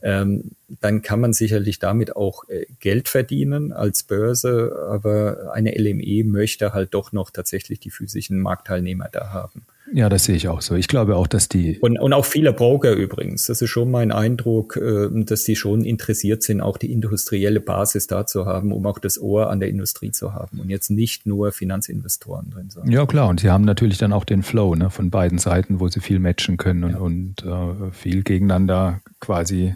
ähm, 0.04 0.52
dann 0.82 1.02
kann 1.02 1.20
man 1.20 1.34
sicherlich 1.34 1.80
damit 1.80 2.16
auch 2.16 2.48
äh, 2.50 2.66
Geld 2.80 3.10
verdienen 3.10 3.74
als 3.74 4.04
Börse, 4.04 4.88
aber 4.90 5.52
eine 5.54 5.72
LME 5.72 6.24
möchte 6.24 6.74
halt 6.74 6.94
doch 6.94 7.12
noch 7.12 7.32
tatsächlich 7.32 7.80
die 7.80 7.90
physischen 7.90 8.40
Marktteilnehmer 8.40 9.10
da 9.12 9.32
haben. 9.32 9.66
Ja, 9.94 10.10
das 10.10 10.26
sehe 10.26 10.36
ich 10.36 10.48
auch 10.48 10.62
so. 10.62 10.76
Ich 10.76 10.88
glaube 10.88 11.16
auch, 11.16 11.28
dass 11.28 11.48
die. 11.50 11.80
Und, 11.80 12.00
und 12.00 12.14
auch 12.14 12.26
viele 12.26 12.54
Broker 12.54 12.92
übrigens. 12.94 13.46
Das 13.46 13.62
ist 13.62 13.70
schon 13.70 13.90
mein 13.90 14.12
Eindruck, 14.12 14.78
äh, 14.78 15.08
dass 15.12 15.44
die 15.44 15.56
schon 15.56 15.84
interessiert 15.86 16.44
sind, 16.44 16.62
auch 16.62 16.78
die 16.78 16.92
industrielle 16.92 17.60
Basis 17.60 18.08
da 18.08 18.26
zu 18.26 18.46
haben, 18.46 18.72
um 18.72 18.86
auch 18.86 19.00
das 19.00 19.20
Ohr 19.20 19.50
an 19.50 19.60
der 19.60 19.70
Industrie 19.70 20.12
zu 20.12 20.34
haben 20.34 20.60
und 20.60 20.70
jetzt 20.70 20.90
nicht 20.90 21.26
nur 21.26 21.52
Finanzinvestoren 21.52 22.50
drin 22.50 22.70
sind. 22.70 22.90
Ja, 22.90 23.06
klar. 23.06 23.30
Und 23.30 23.40
sie 23.40 23.50
haben 23.50 23.66
natürlich 23.66 23.98
dann 23.98 24.14
auch 24.14 24.26
den 24.26 24.44
Flow 24.44 24.76
ne, 24.76 24.90
von 24.90 25.10
beiden 25.10 25.38
Seiten, 25.38 25.80
wo 25.80 25.88
sie 25.88 26.02
viel 26.02 26.20
matchen 26.20 26.58
können 26.58 26.84
und, 26.84 27.44
ja. 27.44 27.54
und 27.54 27.88
äh, 27.88 27.92
viel 27.92 28.24
gegeneinander 28.24 29.02
quasi 29.20 29.76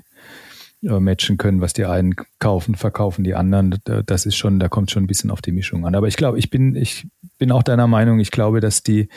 äh, 0.84 1.00
matchen 1.00 1.38
können, 1.38 1.62
was 1.62 1.74
die 1.74 1.86
einen 1.86 2.15
kaufen, 2.39 2.76
verkaufen 2.76 3.24
die 3.24 3.36
anderen. 3.36 3.78
Das 3.84 4.26
ist 4.26 4.36
schon, 4.36 4.60
da 4.60 4.67
kommt 4.67 4.91
schon 4.91 5.04
ein 5.04 5.08
bisschen 5.08 5.30
auf 5.32 5.41
die 5.41 5.52
Mischung 5.52 5.86
an. 5.86 5.95
Aber 5.95 6.08
ich 6.08 6.17
glaube, 6.17 6.39
ich 6.39 6.50
bin, 6.50 6.76
ich 6.76 7.08
bin 7.38 7.52
auch 7.52 7.63
deiner 7.63 7.88
Meinung, 7.88 8.19
ich 8.19 8.32
glaube, 8.32 8.60
dass 8.62 8.82
die 8.84 9.08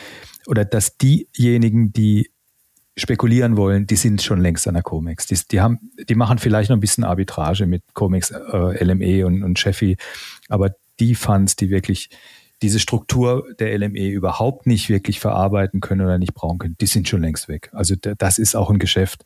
oder 0.47 0.65
dass 0.65 0.97
diejenigen, 0.97 1.93
die 1.93 2.31
spekulieren 2.97 3.57
wollen, 3.57 3.87
die 3.87 3.97
sind 3.97 4.23
schon 4.23 4.41
längst 4.41 4.69
an 4.69 4.75
der 4.75 4.83
Comex. 4.83 5.27
Die, 5.27 5.39
die, 5.51 5.61
haben, 5.61 5.91
die 6.09 6.15
machen 6.15 6.39
vielleicht 6.39 6.71
noch 6.71 6.77
ein 6.77 6.81
bisschen 6.81 7.05
Arbitrage 7.05 7.67
mit 7.67 7.83
Comex, 7.93 8.31
äh, 8.31 8.85
LME 8.85 9.27
und, 9.27 9.43
und 9.43 9.59
Chefy, 9.59 9.97
aber 10.49 10.71
die 11.01 11.15
Funds, 11.15 11.57
die 11.57 11.71
wirklich 11.71 12.11
diese 12.63 12.79
Struktur 12.79 13.45
der 13.59 13.77
LME 13.77 14.09
überhaupt 14.09 14.67
nicht 14.67 14.89
wirklich 14.89 15.19
verarbeiten 15.19 15.81
können 15.81 16.03
oder 16.03 16.19
nicht 16.19 16.35
brauchen 16.35 16.59
können, 16.59 16.77
die 16.81 16.87
sind 16.87 17.09
schon 17.09 17.21
längst 17.21 17.49
weg. 17.49 17.69
Also 17.73 17.97
das 17.97 18.39
ist 18.39 18.55
auch 18.55 18.71
ein 18.71 18.79
Geschäft, 18.79 19.25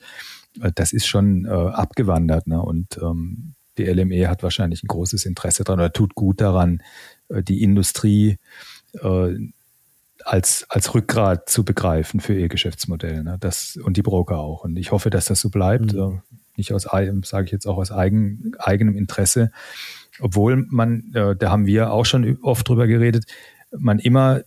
äh, 0.61 0.73
das 0.75 0.93
ist 0.93 1.07
schon 1.07 1.45
äh, 1.45 1.51
abgewandert. 1.51 2.47
Ne? 2.47 2.61
Und 2.61 2.99
ähm, 3.03 3.55
die 3.77 3.85
LME 3.85 4.29
hat 4.29 4.43
wahrscheinlich 4.43 4.83
ein 4.83 4.89
großes 4.89 5.25
Interesse 5.25 5.63
daran 5.65 5.81
oder 5.81 5.93
tut 5.93 6.15
gut 6.15 6.41
daran, 6.41 6.83
äh, 7.29 7.43
die 7.43 7.63
Industrie 7.63 8.39
äh, 8.95 9.35
als, 10.25 10.67
als 10.69 10.95
Rückgrat 10.95 11.49
zu 11.49 11.65
begreifen 11.65 12.21
für 12.21 12.35
ihr 12.35 12.49
Geschäftsmodell. 12.49 13.23
Ne? 13.23 13.37
Das, 13.41 13.77
und 13.83 13.97
die 13.97 14.03
Broker 14.03 14.39
auch. 14.39 14.65
Und 14.65 14.77
ich 14.77 14.93
hoffe, 14.93 15.11
dass 15.11 15.27
das 15.27 15.41
so 15.41 15.51
bleibt. 15.51 15.93
Mhm. 15.93 15.99
Äh, 15.99 16.37
nicht 16.57 16.73
aus, 16.73 16.83
sage 16.83 17.45
ich 17.45 17.53
jetzt 17.53 17.67
auch 17.67 17.77
aus 17.77 17.93
eigen, 17.93 18.53
eigenem 18.59 18.97
Interesse. 18.97 19.51
Obwohl 20.21 20.67
man, 20.69 21.13
äh, 21.15 21.37
da 21.37 21.51
haben 21.51 21.67
wir 21.67 21.93
auch 21.93 22.05
schon 22.05 22.39
oft 22.43 22.69
drüber 22.69 22.87
geredet, 22.87 23.25
man 23.71 23.99
immer 23.99 24.43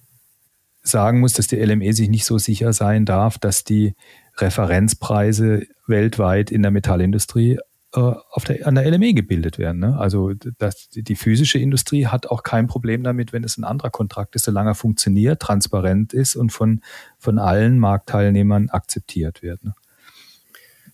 sagen 0.83 1.19
muss, 1.19 1.33
dass 1.33 1.47
die 1.47 1.57
LME 1.57 1.93
sich 1.93 2.09
nicht 2.09 2.25
so 2.25 2.37
sicher 2.37 2.73
sein 2.73 3.05
darf, 3.05 3.37
dass 3.37 3.63
die 3.63 3.93
Referenzpreise 4.37 5.63
weltweit 5.87 6.51
in 6.51 6.63
der 6.63 6.71
Metallindustrie 6.71 7.59
auf 7.93 8.45
der, 8.45 8.65
an 8.67 8.75
der 8.75 8.89
LME 8.89 9.13
gebildet 9.13 9.57
werden. 9.57 9.79
Ne? 9.79 9.97
Also 9.99 10.31
das, 10.57 10.89
die 10.89 11.15
physische 11.15 11.59
Industrie 11.59 12.07
hat 12.07 12.27
auch 12.27 12.43
kein 12.43 12.67
Problem 12.67 13.03
damit, 13.03 13.33
wenn 13.33 13.43
es 13.43 13.57
ein 13.57 13.65
anderer 13.65 13.89
Kontrakt 13.89 14.35
ist, 14.35 14.45
solange 14.45 14.71
er 14.71 14.75
funktioniert, 14.75 15.41
transparent 15.41 16.13
ist 16.13 16.37
und 16.37 16.51
von, 16.51 16.81
von 17.17 17.37
allen 17.37 17.79
Marktteilnehmern 17.79 18.69
akzeptiert 18.69 19.41
wird. 19.41 19.65
Ne? 19.65 19.75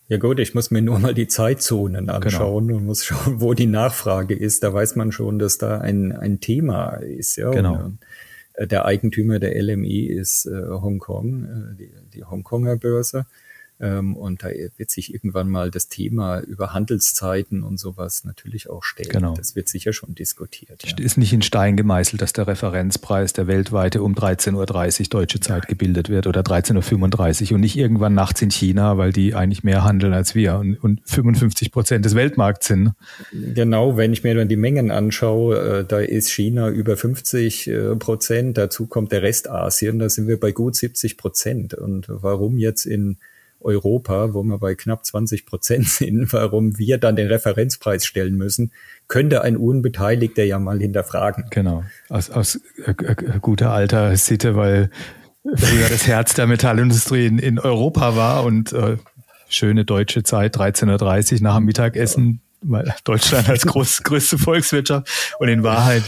Ja 0.10 0.18
gut, 0.18 0.40
ich 0.40 0.56
muss 0.56 0.72
mir 0.72 0.82
nur 0.82 1.00
mal 1.00 1.14
die 1.14 1.28
Zeitzonen 1.28 2.08
genau. 2.08 2.14
anschauen 2.14 2.68
genau. 2.68 2.80
und 2.80 2.86
muss 2.86 3.04
schauen, 3.06 3.42
wo 3.42 3.54
die 3.54 3.68
Nachfrage 3.68 4.34
ist. 4.34 4.64
Da 4.64 4.74
weiß 4.74 4.96
man 4.96 5.12
schon, 5.12 5.38
dass 5.38 5.58
da 5.58 5.80
ein, 5.80 6.14
ein 6.14 6.40
Thema 6.40 6.96
ist. 6.96 7.36
Ja? 7.36 7.52
Genau. 7.52 7.84
Und, 7.84 8.00
äh, 8.54 8.68
der 8.68 8.86
Eigentümer 8.86 9.40
der 9.40 9.62
LME 9.62 10.08
ist 10.08 10.46
äh, 10.46 10.68
Hongkong, 10.68 11.44
äh, 11.44 11.76
die, 11.78 11.92
die 12.14 12.24
Hongkonger 12.24 12.78
Börse. 12.78 13.26
Ähm, 13.80 14.16
und 14.16 14.44
da 14.44 14.50
wird 14.78 14.90
sich 14.90 15.14
irgendwann 15.14 15.50
mal 15.50 15.70
das 15.70 15.88
Thema 15.88 16.40
über 16.40 16.74
Handelszeiten 16.74 17.62
und 17.62 17.80
sowas 17.80 18.24
natürlich 18.24 18.70
auch 18.70 18.84
stellen. 18.84 19.10
Genau. 19.10 19.36
Das 19.36 19.56
wird 19.56 19.70
sicher 19.70 19.94
schon 19.94 20.16
diskutiert. 20.16 20.84
Ja. 20.84 20.98
Ist 20.98 21.18
nicht 21.18 21.32
in 21.32 21.44
Stein 21.44 21.78
gemeißelt, 21.78 22.22
dass 22.22 22.34
der 22.34 22.48
Referenzpreis 22.48 23.34
der 23.34 23.46
weltweite 23.46 24.02
um 24.02 24.16
13.30 24.16 25.02
Uhr 25.02 25.08
deutsche 25.10 25.40
Zeit 25.40 25.64
ja. 25.66 25.70
gebildet 25.70 26.10
wird 26.10 26.26
oder 26.26 26.42
13.35 26.42 27.50
Uhr 27.52 27.56
und 27.56 27.62
nicht 27.62 27.78
irgendwann 27.78 28.16
nachts 28.16 28.42
in 28.42 28.50
China, 28.50 28.98
weil 28.98 29.14
die 29.14 29.36
eigentlich 29.36 29.64
mehr 29.64 29.84
handeln 29.84 30.14
als 30.14 30.34
wir 30.34 30.58
und, 30.58 30.78
und 30.84 31.02
55 31.06 31.72
Prozent 31.72 32.04
des 32.04 32.16
Weltmarkts 32.16 32.68
sind. 32.68 32.94
Genau, 33.32 33.96
wenn 33.96 34.12
ich 34.12 34.24
mir 34.24 34.34
dann 34.34 34.48
die 34.48 34.56
Mengen 34.56 34.90
anschaue, 34.90 35.82
äh, 35.82 35.86
da 35.86 36.00
ist 36.00 36.32
China 36.32 36.70
über 36.70 36.98
50 36.98 37.68
äh, 37.68 37.96
Prozent, 37.96 38.58
dazu 38.58 38.88
kommt 38.88 39.12
der 39.12 39.22
Rest 39.22 39.50
Asien, 39.50 40.00
da 40.00 40.10
sind 40.10 40.28
wir 40.28 40.40
bei 40.40 40.52
gut 40.52 40.76
70 40.76 41.18
Prozent. 41.18 41.74
Und 41.76 42.06
warum 42.08 42.58
jetzt 42.58 42.86
in 42.86 43.18
Europa, 43.60 44.34
wo 44.34 44.44
wir 44.44 44.58
bei 44.58 44.76
knapp 44.76 45.06
20 45.06 45.46
Prozent 45.46 45.88
sind, 45.88 46.32
warum 46.34 46.78
wir 46.78 46.98
dann 46.98 47.16
den 47.16 47.28
Referenzpreis 47.28 48.06
stellen 48.06 48.36
müssen, 48.36 48.72
könnte 49.08 49.42
ein 49.42 49.58
Unbeteiligter 49.58 50.44
ja 50.44 50.60
mal 50.60 50.80
hinterfragen. 50.80 51.46
Genau, 51.50 51.84
aus, 52.10 52.30
aus 52.30 52.60
äh, 52.86 52.92
äh, 52.92 53.40
guter 53.42 53.72
alter 53.72 54.16
Sitte, 54.18 54.56
weil 54.56 54.90
früher 55.56 55.90
das 55.90 56.08
Herz 56.08 56.34
der 56.34 56.48
Metallindustrie 56.48 57.26
in, 57.26 57.40
in 57.40 57.60
Europa 57.60 58.16
war 58.16 58.44
und 58.44 58.74
äh, 58.74 58.98
schöne 59.50 59.86
deutsche 59.86 60.24
Zeit, 60.24 60.58
13.30 60.58 61.36
Uhr 61.36 61.42
nach 61.42 61.56
dem 61.56 61.66
Mittagessen, 61.66 62.42
weil 62.62 62.94
Deutschland 63.04 63.50
als 63.50 63.66
groß, 63.66 64.04
größte 64.04 64.38
Volkswirtschaft 64.38 65.36
und 65.40 65.48
in 65.48 65.64
Wahrheit 65.64 66.04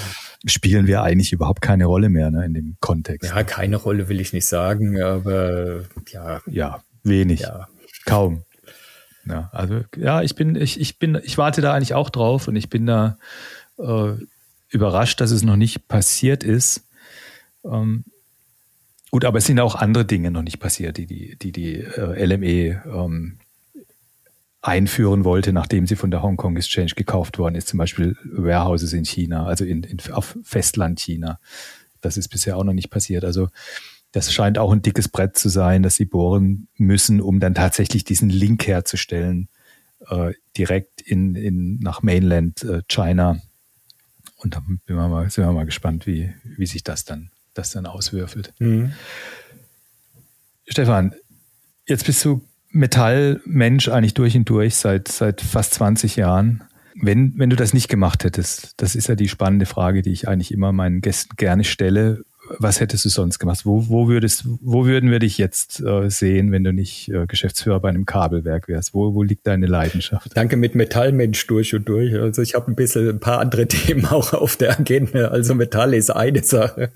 spielen 0.46 0.88
wir 0.88 1.04
eigentlich 1.04 1.34
überhaupt 1.34 1.62
keine 1.62 1.86
Rolle 1.86 2.10
mehr 2.10 2.32
ne, 2.32 2.46
in 2.46 2.54
dem 2.54 2.78
Kontext. 2.80 3.30
Ja, 3.30 3.44
keine 3.44 3.76
Rolle 3.76 4.08
will 4.08 4.20
ich 4.20 4.34
nicht 4.34 4.46
sagen, 4.46 5.02
aber 5.02 5.84
ja. 6.12 6.42
Ja, 6.46 6.82
Wenig. 7.04 7.42
Ja. 7.42 7.68
Kaum. 8.06 8.44
Ja, 9.26 9.50
also 9.54 9.84
ja, 9.96 10.22
ich 10.22 10.36
bin, 10.36 10.56
ich, 10.56 10.80
ich 10.80 10.98
bin, 10.98 11.20
ich 11.24 11.38
warte 11.38 11.62
da 11.62 11.74
eigentlich 11.74 11.94
auch 11.94 12.10
drauf 12.10 12.48
und 12.48 12.56
ich 12.56 12.70
bin 12.70 12.86
da 12.86 13.18
äh, 13.78 14.14
überrascht, 14.70 15.22
dass 15.22 15.32
es 15.32 15.44
noch 15.44 15.56
nicht 15.56 15.88
passiert 15.88 16.44
ist. 16.44 16.88
Ähm, 17.64 18.06
gut, 19.12 19.26
aber 19.26 19.38
es 19.38 19.46
sind 19.46 19.60
auch 19.60 19.76
andere 19.76 20.06
Dinge 20.06 20.32
noch 20.32 20.42
nicht 20.42 20.60
passiert, 20.60 20.98
die 20.98 21.06
die, 21.06 21.38
die, 21.38 21.52
die 21.52 21.76
äh, 21.76 22.26
LME 22.26 22.84
ähm, 22.86 23.40
einführen 24.62 25.24
wollte, 25.24 25.54
nachdem 25.54 25.88
sie 25.88 25.96
von 25.96 26.12
der 26.12 26.22
Hong 26.22 26.38
Kong 26.38 26.58
Exchange 26.58 26.92
gekauft 26.96 27.38
worden 27.38 27.56
ist, 27.56 27.68
zum 27.68 27.78
Beispiel 27.78 28.18
Warehouses 28.24 28.94
in 28.94 29.06
China, 29.06 29.46
also 29.46 29.64
in, 29.64 29.84
in, 29.84 30.00
auf 30.12 30.38
Festland 30.44 31.00
China. 31.00 31.40
Das 32.02 32.18
ist 32.18 32.30
bisher 32.30 32.58
auch 32.58 32.64
noch 32.64 32.74
nicht 32.74 32.90
passiert. 32.90 33.24
Also 33.24 33.50
das 34.12 34.34
scheint 34.34 34.58
auch 34.58 34.72
ein 34.72 34.82
dickes 34.82 35.08
Brett 35.08 35.38
zu 35.38 35.50
sein, 35.50 35.84
das 35.84 35.96
sie 35.96 36.06
bohren 36.06 36.68
müssen, 36.78 37.22
um 37.22 37.40
dann 37.40 37.54
tatsächlich 37.54 38.04
diesen 38.04 38.30
Link 38.30 38.66
herzustellen, 38.66 39.50
äh, 40.08 40.34
direkt 40.58 41.02
in, 41.02 41.36
in, 41.36 41.80
nach 41.80 42.02
Mainland 42.02 42.64
äh, 42.64 42.82
China. 42.88 43.40
Und 44.38 44.56
da 44.56 44.64
sind 44.66 44.82
wir 44.88 44.96
mal, 45.08 45.30
sind 45.30 45.46
wir 45.46 45.52
mal 45.52 45.66
gespannt, 45.66 46.08
wie, 46.08 46.34
wie 46.44 46.66
sich 46.66 46.84
das 46.84 47.06
dann, 47.06 47.30
das 47.54 47.72
dann 47.72 47.86
auswürfelt. 47.86 48.54
Mhm. 48.60 48.94
Stefan, 50.68 51.14
jetzt 51.86 52.06
bist 52.06 52.24
du 52.26 52.42
Metallmensch 52.72 53.90
eigentlich 53.90 54.14
durch 54.14 54.36
und 54.36 54.48
durch 54.50 54.76
seit, 54.76 55.08
seit 55.08 55.42
fast 55.42 55.74
20 55.76 56.16
Jahren. 56.16 56.64
Wenn, 57.02 57.38
wenn 57.38 57.50
du 57.50 57.56
das 57.56 57.74
nicht 57.74 57.90
gemacht 57.90 58.24
hättest, 58.24 58.74
das 58.78 58.96
ist 58.96 59.08
ja 59.08 59.16
die 59.16 59.30
spannende 59.30 59.66
Frage, 59.66 60.02
die 60.02 60.12
ich 60.12 60.28
eigentlich 60.28 60.52
immer 60.52 60.72
meinen 60.72 61.02
Gästen 61.02 61.36
gerne 61.38 61.64
stelle 61.64 62.24
was 62.58 62.80
hättest 62.80 63.06
du 63.06 63.10
sonst 63.10 63.40
gemacht? 63.40 63.66
Wo, 63.66 63.88
wo, 63.90 64.08
würdest, 64.08 64.46
wo 64.62 64.86
würden 64.86 65.12
wir 65.12 65.20
dich 65.20 65.38
jetzt 65.38 65.82
äh, 65.82 66.10
sehen, 66.10 66.52
wenn 66.52 66.64
du 66.64 66.74
nicht 66.74 67.10
äh, 67.10 67.26
Geschäftsführer 67.28 67.80
bei 67.80 67.90
einem 67.90 68.06
Kabelwerk 68.06 68.68
wärst? 68.68 68.94
Wo, 68.94 69.14
wo 69.14 69.24
liegt 69.24 69.46
deine 69.46 69.68
Leidenschaft? 69.68 70.36
Danke 70.36 70.58
mit 70.58 70.76
Metallmensch 70.76 71.46
durch 71.48 71.76
und 71.76 71.88
durch. 71.88 72.16
Also 72.16 72.42
ich 72.42 72.56
habe 72.56 72.72
ein 72.72 72.76
bisschen 72.76 73.10
ein 73.10 73.20
paar 73.20 73.40
andere 73.40 73.68
Themen 73.68 74.06
auch 74.06 74.34
auf 74.34 74.56
der 74.56 74.80
Agenda. 74.80 75.28
Also 75.28 75.54
Metall 75.54 75.94
ist 75.94 76.10
eine 76.10 76.44
Sache, 76.44 76.92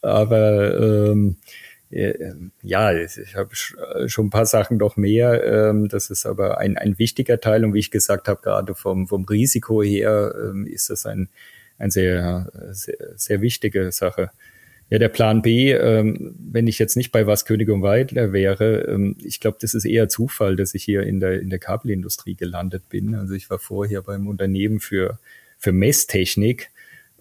aber 0.00 1.10
ähm, 1.10 1.36
äh, 1.90 2.32
ja, 2.62 2.92
ich 2.92 3.36
habe 3.36 3.50
schon 4.08 4.26
ein 4.26 4.30
paar 4.30 4.46
Sachen 4.46 4.78
noch 4.78 4.96
mehr. 4.96 5.44
Ähm, 5.44 5.88
das 5.88 6.10
ist 6.10 6.26
aber 6.26 6.58
ein, 6.58 6.76
ein 6.76 6.98
wichtiger 6.98 7.40
Teil. 7.40 7.64
Und 7.64 7.74
wie 7.74 7.80
ich 7.80 7.90
gesagt 7.90 8.28
habe, 8.28 8.40
gerade 8.42 8.74
vom, 8.74 9.06
vom 9.06 9.24
Risiko 9.24 9.82
her 9.82 10.34
ähm, 10.36 10.66
ist 10.66 10.90
das 10.90 11.06
ein, 11.06 11.28
ein 11.78 11.90
sehr, 11.90 12.50
sehr, 12.70 12.96
sehr 13.16 13.40
wichtige 13.40 13.92
Sache. 13.92 14.30
Ja, 14.88 14.98
der 14.98 15.08
Plan 15.08 15.42
B, 15.42 15.72
ähm, 15.72 16.36
wenn 16.38 16.68
ich 16.68 16.78
jetzt 16.78 16.96
nicht 16.96 17.10
bei 17.10 17.26
was 17.26 17.44
König 17.44 17.68
und 17.70 17.82
Weidler 17.82 18.32
wäre, 18.32 18.82
ähm, 18.82 19.16
ich 19.22 19.40
glaube, 19.40 19.58
das 19.60 19.74
ist 19.74 19.84
eher 19.84 20.08
Zufall, 20.08 20.54
dass 20.54 20.74
ich 20.74 20.84
hier 20.84 21.02
in 21.02 21.18
der, 21.18 21.40
in 21.40 21.50
der 21.50 21.58
Kabelindustrie 21.58 22.36
gelandet 22.36 22.88
bin. 22.88 23.16
Also 23.16 23.34
ich 23.34 23.50
war 23.50 23.58
vorher 23.58 24.02
beim 24.02 24.28
Unternehmen 24.28 24.78
für, 24.78 25.18
für 25.58 25.72
Messtechnik 25.72 26.70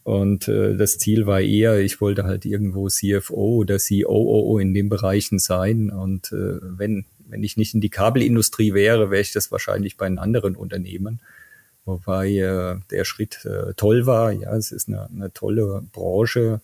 und 0.06 0.48
äh, 0.48 0.78
das 0.78 1.00
Ziel 1.00 1.26
war 1.26 1.42
eher, 1.42 1.80
ich 1.80 2.00
wollte 2.00 2.26
halt 2.26 2.46
irgendwo 2.46 2.90
CFO 2.90 3.56
oder 3.56 3.80
COO 3.80 4.60
in 4.60 4.76
den 4.76 4.88
Bereichen 4.88 5.40
sein. 5.40 5.90
Und 5.90 6.32
äh, 6.32 6.60
wenn, 6.62 7.06
wenn 7.28 7.44
ich 7.44 7.58
nicht 7.58 7.74
in 7.74 7.82
die 7.82 7.90
Kabelindustrie 7.90 8.76
wäre, 8.76 9.10
wäre 9.10 9.24
ich 9.24 9.34
das 9.34 9.52
wahrscheinlich 9.52 9.98
bei 9.98 10.06
einem 10.06 10.20
anderen 10.20 10.56
Unternehmen. 10.56 11.22
Wobei 11.86 12.38
äh, 12.38 12.76
der 12.92 13.04
Schritt 13.04 13.44
äh, 13.46 13.74
toll 13.74 14.06
war. 14.06 14.32
Ja, 14.32 14.56
es 14.56 14.72
ist 14.72 14.88
eine, 14.90 15.10
eine 15.10 15.34
tolle 15.34 15.82
Branche 15.92 16.62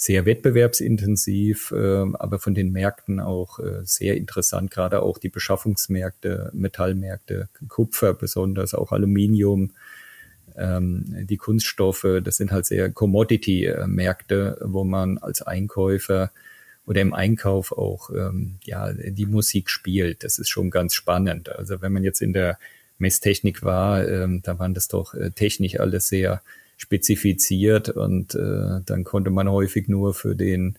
sehr 0.00 0.24
wettbewerbsintensiv, 0.24 1.72
äh, 1.72 2.06
aber 2.14 2.38
von 2.38 2.54
den 2.54 2.72
Märkten 2.72 3.20
auch 3.20 3.58
äh, 3.58 3.82
sehr 3.82 4.16
interessant, 4.16 4.70
gerade 4.70 5.02
auch 5.02 5.18
die 5.18 5.28
Beschaffungsmärkte, 5.28 6.48
Metallmärkte, 6.54 7.50
Kupfer 7.68 8.14
besonders, 8.14 8.72
auch 8.72 8.92
Aluminium, 8.92 9.72
ähm, 10.56 11.26
die 11.28 11.36
Kunststoffe, 11.36 12.06
das 12.24 12.38
sind 12.38 12.50
halt 12.50 12.64
sehr 12.64 12.90
Commodity-Märkte, 12.90 14.62
wo 14.62 14.84
man 14.84 15.18
als 15.18 15.42
Einkäufer 15.42 16.32
oder 16.86 17.02
im 17.02 17.12
Einkauf 17.12 17.70
auch 17.70 18.08
ähm, 18.08 18.56
ja 18.64 18.94
die 18.94 19.26
Musik 19.26 19.68
spielt. 19.68 20.24
Das 20.24 20.38
ist 20.38 20.48
schon 20.48 20.70
ganz 20.70 20.94
spannend. 20.94 21.50
Also 21.50 21.82
wenn 21.82 21.92
man 21.92 22.04
jetzt 22.04 22.22
in 22.22 22.32
der 22.32 22.58
Messtechnik 22.96 23.62
war, 23.62 24.08
ähm, 24.08 24.40
da 24.42 24.58
waren 24.58 24.72
das 24.72 24.88
doch 24.88 25.12
äh, 25.12 25.30
technisch 25.30 25.78
alles 25.78 26.08
sehr 26.08 26.40
spezifiziert 26.80 27.90
und 27.90 28.34
äh, 28.34 28.80
dann 28.86 29.04
konnte 29.04 29.28
man 29.28 29.50
häufig 29.50 29.86
nur 29.86 30.14
für 30.14 30.34
den 30.34 30.78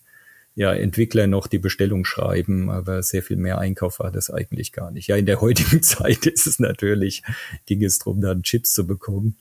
ja, 0.56 0.74
Entwickler 0.74 1.28
noch 1.28 1.46
die 1.46 1.60
Bestellung 1.60 2.06
schreiben, 2.06 2.72
aber 2.72 3.04
sehr 3.04 3.22
viel 3.22 3.38
mehr 3.38 3.60
Einkauf 3.60 4.00
war 4.00 4.12
das 4.12 4.32
eigentlich 4.32 4.72
gar 4.72 4.90
nicht. 4.90 5.08
Ja, 5.08 5.16
in 5.16 5.28
der 5.28 5.42
heutigen 5.42 5.84
Zeit 5.84 6.26
ist 6.26 6.48
es 6.48 6.58
natürlich, 6.58 7.22
ging 7.68 7.84
es 7.84 8.00
darum, 8.00 8.20
dann 8.20 8.42
Chips 8.42 8.74
zu 8.74 8.88
bekommen. 8.88 9.38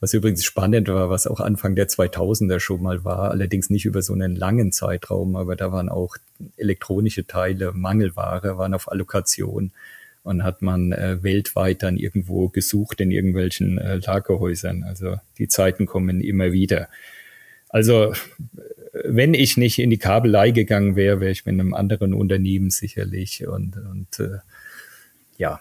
Was 0.00 0.12
übrigens 0.12 0.44
spannend 0.44 0.88
war, 0.88 1.08
was 1.08 1.26
auch 1.26 1.40
Anfang 1.40 1.76
der 1.76 1.88
2000er 1.88 2.60
schon 2.60 2.82
mal 2.82 3.04
war, 3.04 3.30
allerdings 3.30 3.70
nicht 3.70 3.86
über 3.86 4.02
so 4.02 4.12
einen 4.12 4.36
langen 4.36 4.70
Zeitraum, 4.70 5.34
aber 5.34 5.56
da 5.56 5.72
waren 5.72 5.88
auch 5.88 6.16
elektronische 6.58 7.26
Teile, 7.26 7.72
Mangelware, 7.72 8.58
waren 8.58 8.74
auf 8.74 8.90
Allokation 8.92 9.72
und 10.22 10.44
hat 10.44 10.62
man 10.62 10.92
äh, 10.92 11.22
weltweit 11.22 11.82
dann 11.82 11.96
irgendwo 11.96 12.48
gesucht 12.48 13.00
in 13.00 13.10
irgendwelchen 13.10 13.78
äh, 13.78 13.96
Lagerhäusern. 13.96 14.84
Also 14.84 15.16
die 15.38 15.48
Zeiten 15.48 15.86
kommen 15.86 16.20
immer 16.20 16.52
wieder. 16.52 16.88
Also 17.68 18.12
wenn 19.04 19.34
ich 19.34 19.56
nicht 19.56 19.78
in 19.78 19.90
die 19.90 19.98
Kabelei 19.98 20.50
gegangen 20.50 20.96
wäre, 20.96 21.20
wäre 21.20 21.32
ich 21.32 21.46
mit 21.46 21.54
einem 21.54 21.74
anderen 21.74 22.14
Unternehmen 22.14 22.70
sicherlich 22.70 23.46
und, 23.46 23.76
und 23.76 24.20
äh, 24.20 24.38
ja. 25.42 25.60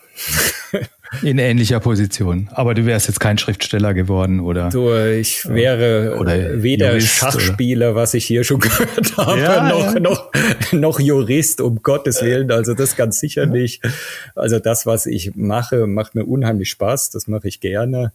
In 1.23 1.39
ähnlicher 1.39 1.81
Position. 1.81 2.47
Aber 2.53 2.73
du 2.73 2.85
wärst 2.85 3.07
jetzt 3.09 3.19
kein 3.19 3.37
Schriftsteller 3.37 3.93
geworden, 3.93 4.39
oder? 4.39 4.69
Du, 4.69 4.93
ich 4.93 5.45
wäre 5.49 6.15
oder 6.17 6.63
weder 6.63 6.91
Jurist, 6.91 7.07
Schachspieler, 7.09 7.87
oder? 7.87 7.95
was 7.95 8.13
ich 8.13 8.25
hier 8.25 8.45
schon 8.45 8.61
gehört 8.61 9.17
habe, 9.17 9.41
ja, 9.41 9.67
noch, 9.67 9.93
ja. 9.93 9.99
noch, 9.99 10.31
noch 10.71 10.99
Jurist, 11.01 11.59
um 11.59 11.83
Gottes 11.83 12.21
Willen. 12.21 12.49
Also 12.49 12.75
das 12.75 12.95
ganz 12.95 13.19
sicher 13.19 13.45
nicht. 13.45 13.83
Also 14.35 14.59
das, 14.59 14.85
was 14.85 15.05
ich 15.05 15.35
mache, 15.35 15.85
macht 15.85 16.15
mir 16.15 16.23
unheimlich 16.23 16.69
Spaß. 16.69 17.09
Das 17.09 17.27
mache 17.27 17.49
ich 17.49 17.59
gerne. 17.59 18.13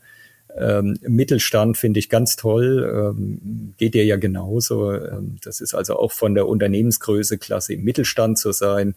Ähm, 0.56 0.98
Mittelstand 1.02 1.76
finde 1.76 2.00
ich 2.00 2.08
ganz 2.08 2.36
toll, 2.36 3.14
ähm, 3.14 3.74
geht 3.76 3.92
dir 3.92 4.06
ja 4.06 4.16
genauso. 4.16 4.94
Ähm, 4.94 5.36
das 5.44 5.60
ist 5.60 5.74
also 5.74 5.98
auch 5.98 6.12
von 6.12 6.34
der 6.34 6.48
Unternehmensgröße 6.48 7.36
klasse, 7.36 7.74
im 7.74 7.84
Mittelstand 7.84 8.38
zu 8.38 8.52
sein, 8.52 8.94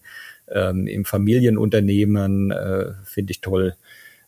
ähm, 0.54 0.88
im 0.88 1.06
Familienunternehmen 1.06 2.52
äh, 2.52 2.94
finde 3.04 3.32
ich 3.32 3.42
toll 3.42 3.76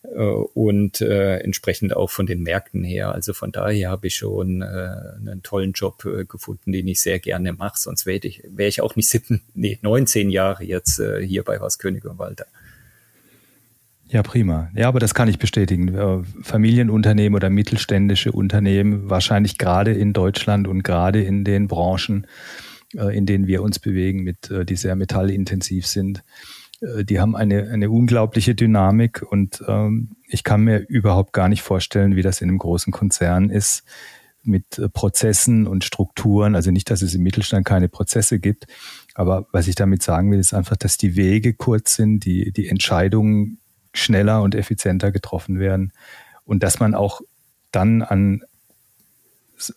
äh, 0.03 0.17
und 0.17 1.01
äh, 1.01 1.37
entsprechend 1.37 1.95
auch 1.95 2.09
von 2.09 2.25
den 2.25 2.43
Märkten 2.43 2.83
her. 2.83 3.13
Also 3.13 3.33
von 3.33 3.51
daher 3.51 3.89
habe 3.89 4.07
ich 4.07 4.15
schon 4.15 4.61
äh, 4.61 4.65
einen 4.65 5.41
tollen 5.43 5.73
Job 5.73 6.05
äh, 6.05 6.25
gefunden, 6.25 6.71
den 6.71 6.87
ich 6.87 7.01
sehr 7.01 7.19
gerne 7.19 7.53
mache. 7.53 7.79
Sonst 7.79 8.05
wäre 8.05 8.19
ich, 8.23 8.43
wär 8.47 8.67
ich 8.67 8.81
auch 8.81 8.95
nicht 8.95 9.09
sieben, 9.09 9.41
nee, 9.53 9.79
19 9.81 10.29
Jahre 10.29 10.63
jetzt 10.63 10.99
äh, 10.99 11.25
hier 11.25 11.43
bei 11.43 11.59
Was 11.61 11.77
König 11.77 12.05
und 12.05 12.17
Walter. 12.17 12.45
Ja, 14.11 14.23
prima. 14.23 14.69
Ja, 14.75 14.89
aber 14.89 14.99
das 14.99 15.13
kann 15.13 15.29
ich 15.29 15.39
bestätigen. 15.39 15.95
Äh, 15.95 16.23
Familienunternehmen 16.41 17.35
oder 17.35 17.49
mittelständische 17.49 18.33
Unternehmen, 18.33 19.09
wahrscheinlich 19.09 19.57
gerade 19.57 19.93
in 19.93 20.11
Deutschland 20.11 20.67
und 20.67 20.83
gerade 20.83 21.21
in 21.21 21.45
den 21.45 21.69
Branchen, 21.69 22.27
in 22.93 23.25
denen 23.25 23.47
wir 23.47 23.61
uns 23.63 23.79
bewegen, 23.79 24.23
mit, 24.23 24.49
äh, 24.49 24.65
die 24.65 24.75
sehr 24.75 24.95
metallintensiv 24.95 25.87
sind, 25.87 26.23
die 27.03 27.19
haben 27.19 27.35
eine, 27.35 27.69
eine 27.69 27.91
unglaubliche 27.91 28.55
Dynamik 28.55 29.21
und 29.21 29.63
ähm, 29.67 30.15
ich 30.27 30.43
kann 30.43 30.61
mir 30.61 30.79
überhaupt 30.79 31.31
gar 31.31 31.47
nicht 31.47 31.61
vorstellen, 31.61 32.15
wie 32.15 32.23
das 32.23 32.41
in 32.41 32.49
einem 32.49 32.57
großen 32.57 32.91
Konzern 32.91 33.51
ist 33.51 33.83
mit 34.41 34.81
Prozessen 34.93 35.67
und 35.67 35.83
Strukturen. 35.83 36.55
Also 36.55 36.71
nicht, 36.71 36.89
dass 36.89 37.03
es 37.03 37.13
im 37.13 37.21
Mittelstand 37.21 37.67
keine 37.67 37.87
Prozesse 37.87 38.39
gibt, 38.39 38.65
aber 39.13 39.45
was 39.51 39.67
ich 39.67 39.75
damit 39.75 40.01
sagen 40.01 40.31
will, 40.31 40.39
ist 40.39 40.55
einfach, 40.55 40.75
dass 40.75 40.97
die 40.97 41.15
Wege 41.15 41.53
kurz 41.53 41.95
sind, 41.95 42.25
die, 42.25 42.51
die 42.51 42.67
Entscheidungen 42.67 43.59
schneller 43.93 44.41
und 44.41 44.55
effizienter 44.55 45.11
getroffen 45.11 45.59
werden 45.59 45.91
und 46.45 46.63
dass 46.63 46.79
man 46.79 46.95
auch 46.95 47.21
dann 47.71 48.01
an, 48.01 48.41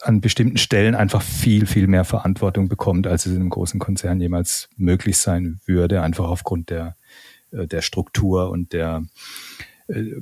an 0.02 0.20
bestimmten 0.20 0.56
Stellen 0.56 0.94
einfach 0.94 1.22
viel, 1.22 1.66
viel 1.66 1.86
mehr 1.86 2.04
Verantwortung 2.04 2.68
bekommt, 2.68 3.06
als 3.06 3.26
es 3.26 3.32
in 3.32 3.40
einem 3.40 3.50
großen 3.50 3.80
Konzern 3.80 4.20
jemals 4.20 4.68
möglich 4.76 5.18
sein 5.18 5.60
würde, 5.66 6.02
einfach 6.02 6.28
aufgrund 6.28 6.70
der, 6.70 6.96
äh, 7.50 7.66
der 7.66 7.82
Struktur 7.82 8.50
und 8.50 8.72
der, 8.72 9.04
äh, 9.88 10.12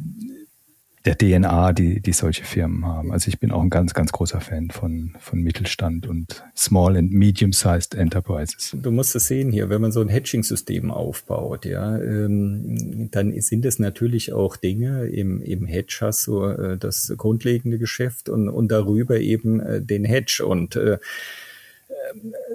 der 1.04 1.18
DNA, 1.18 1.72
die, 1.72 2.00
die 2.00 2.12
solche 2.12 2.44
Firmen 2.44 2.86
haben. 2.86 3.12
Also 3.12 3.28
ich 3.28 3.40
bin 3.40 3.50
auch 3.50 3.62
ein 3.62 3.70
ganz, 3.70 3.92
ganz 3.92 4.12
großer 4.12 4.40
Fan 4.40 4.70
von, 4.70 5.14
von 5.18 5.40
Mittelstand 5.40 6.06
und 6.06 6.44
Small 6.56 6.96
and 6.96 7.12
Medium-Sized 7.12 7.94
Enterprises. 7.94 8.76
Du 8.80 8.90
musst 8.92 9.16
es 9.16 9.26
sehen 9.26 9.50
hier, 9.50 9.68
wenn 9.68 9.80
man 9.80 9.90
so 9.90 10.00
ein 10.00 10.08
Hedging-System 10.08 10.90
aufbaut, 10.90 11.64
ja, 11.64 11.98
ähm, 11.98 13.08
dann 13.10 13.38
sind 13.40 13.64
es 13.64 13.78
natürlich 13.78 14.32
auch 14.32 14.56
Dinge, 14.56 15.06
im, 15.06 15.42
im 15.42 15.66
Hedge 15.66 15.98
hast 16.02 16.26
du 16.28 16.44
äh, 16.44 16.78
das 16.78 17.12
grundlegende 17.16 17.78
Geschäft 17.78 18.28
und, 18.28 18.48
und 18.48 18.70
darüber 18.70 19.18
eben 19.18 19.60
äh, 19.60 19.82
den 19.82 20.04
Hedge 20.04 20.44
und 20.46 20.76
äh, 20.76 20.98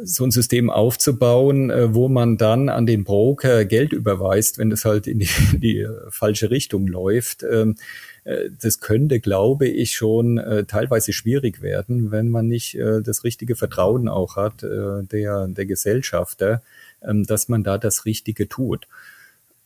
so 0.04 0.24
ein 0.24 0.32
System 0.32 0.70
aufzubauen, 0.70 1.70
äh, 1.70 1.93
wo 1.93 2.08
man 2.08 2.38
dann 2.38 2.70
an 2.70 2.86
den 2.86 3.04
Broker 3.04 3.66
Geld 3.66 3.93
überweist, 3.93 4.58
wenn 4.58 4.70
das 4.70 4.86
halt 4.86 5.08
in 5.08 5.20
die, 5.20 5.30
die 5.54 5.88
falsche 6.10 6.50
Richtung 6.50 6.88
läuft. 6.88 7.43
Ähm, 7.43 7.76
äh, 8.24 8.50
das 8.62 8.80
könnte, 8.80 9.20
glaube 9.20 9.68
ich, 9.68 9.95
schon 9.95 10.38
äh, 10.38 10.66
teilweise 10.66 11.14
schwierig 11.14 11.62
werden, 11.62 12.12
wenn 12.12 12.30
man 12.30 12.48
nicht 12.48 12.76
äh, 12.76 13.02
das 13.02 13.24
richtige 13.24 13.56
Vertrauen 13.56 14.08
auch 14.08 14.36
hat 14.36 14.64
äh, 14.64 15.04
der, 15.04 15.48
der 15.48 15.66
Gesellschafter, 15.66 16.62
ähm, 17.02 17.26
dass 17.26 17.48
man 17.50 17.64
da 17.64 17.78
das 17.78 18.06
Richtige 18.06 18.48
tut. 18.48 18.88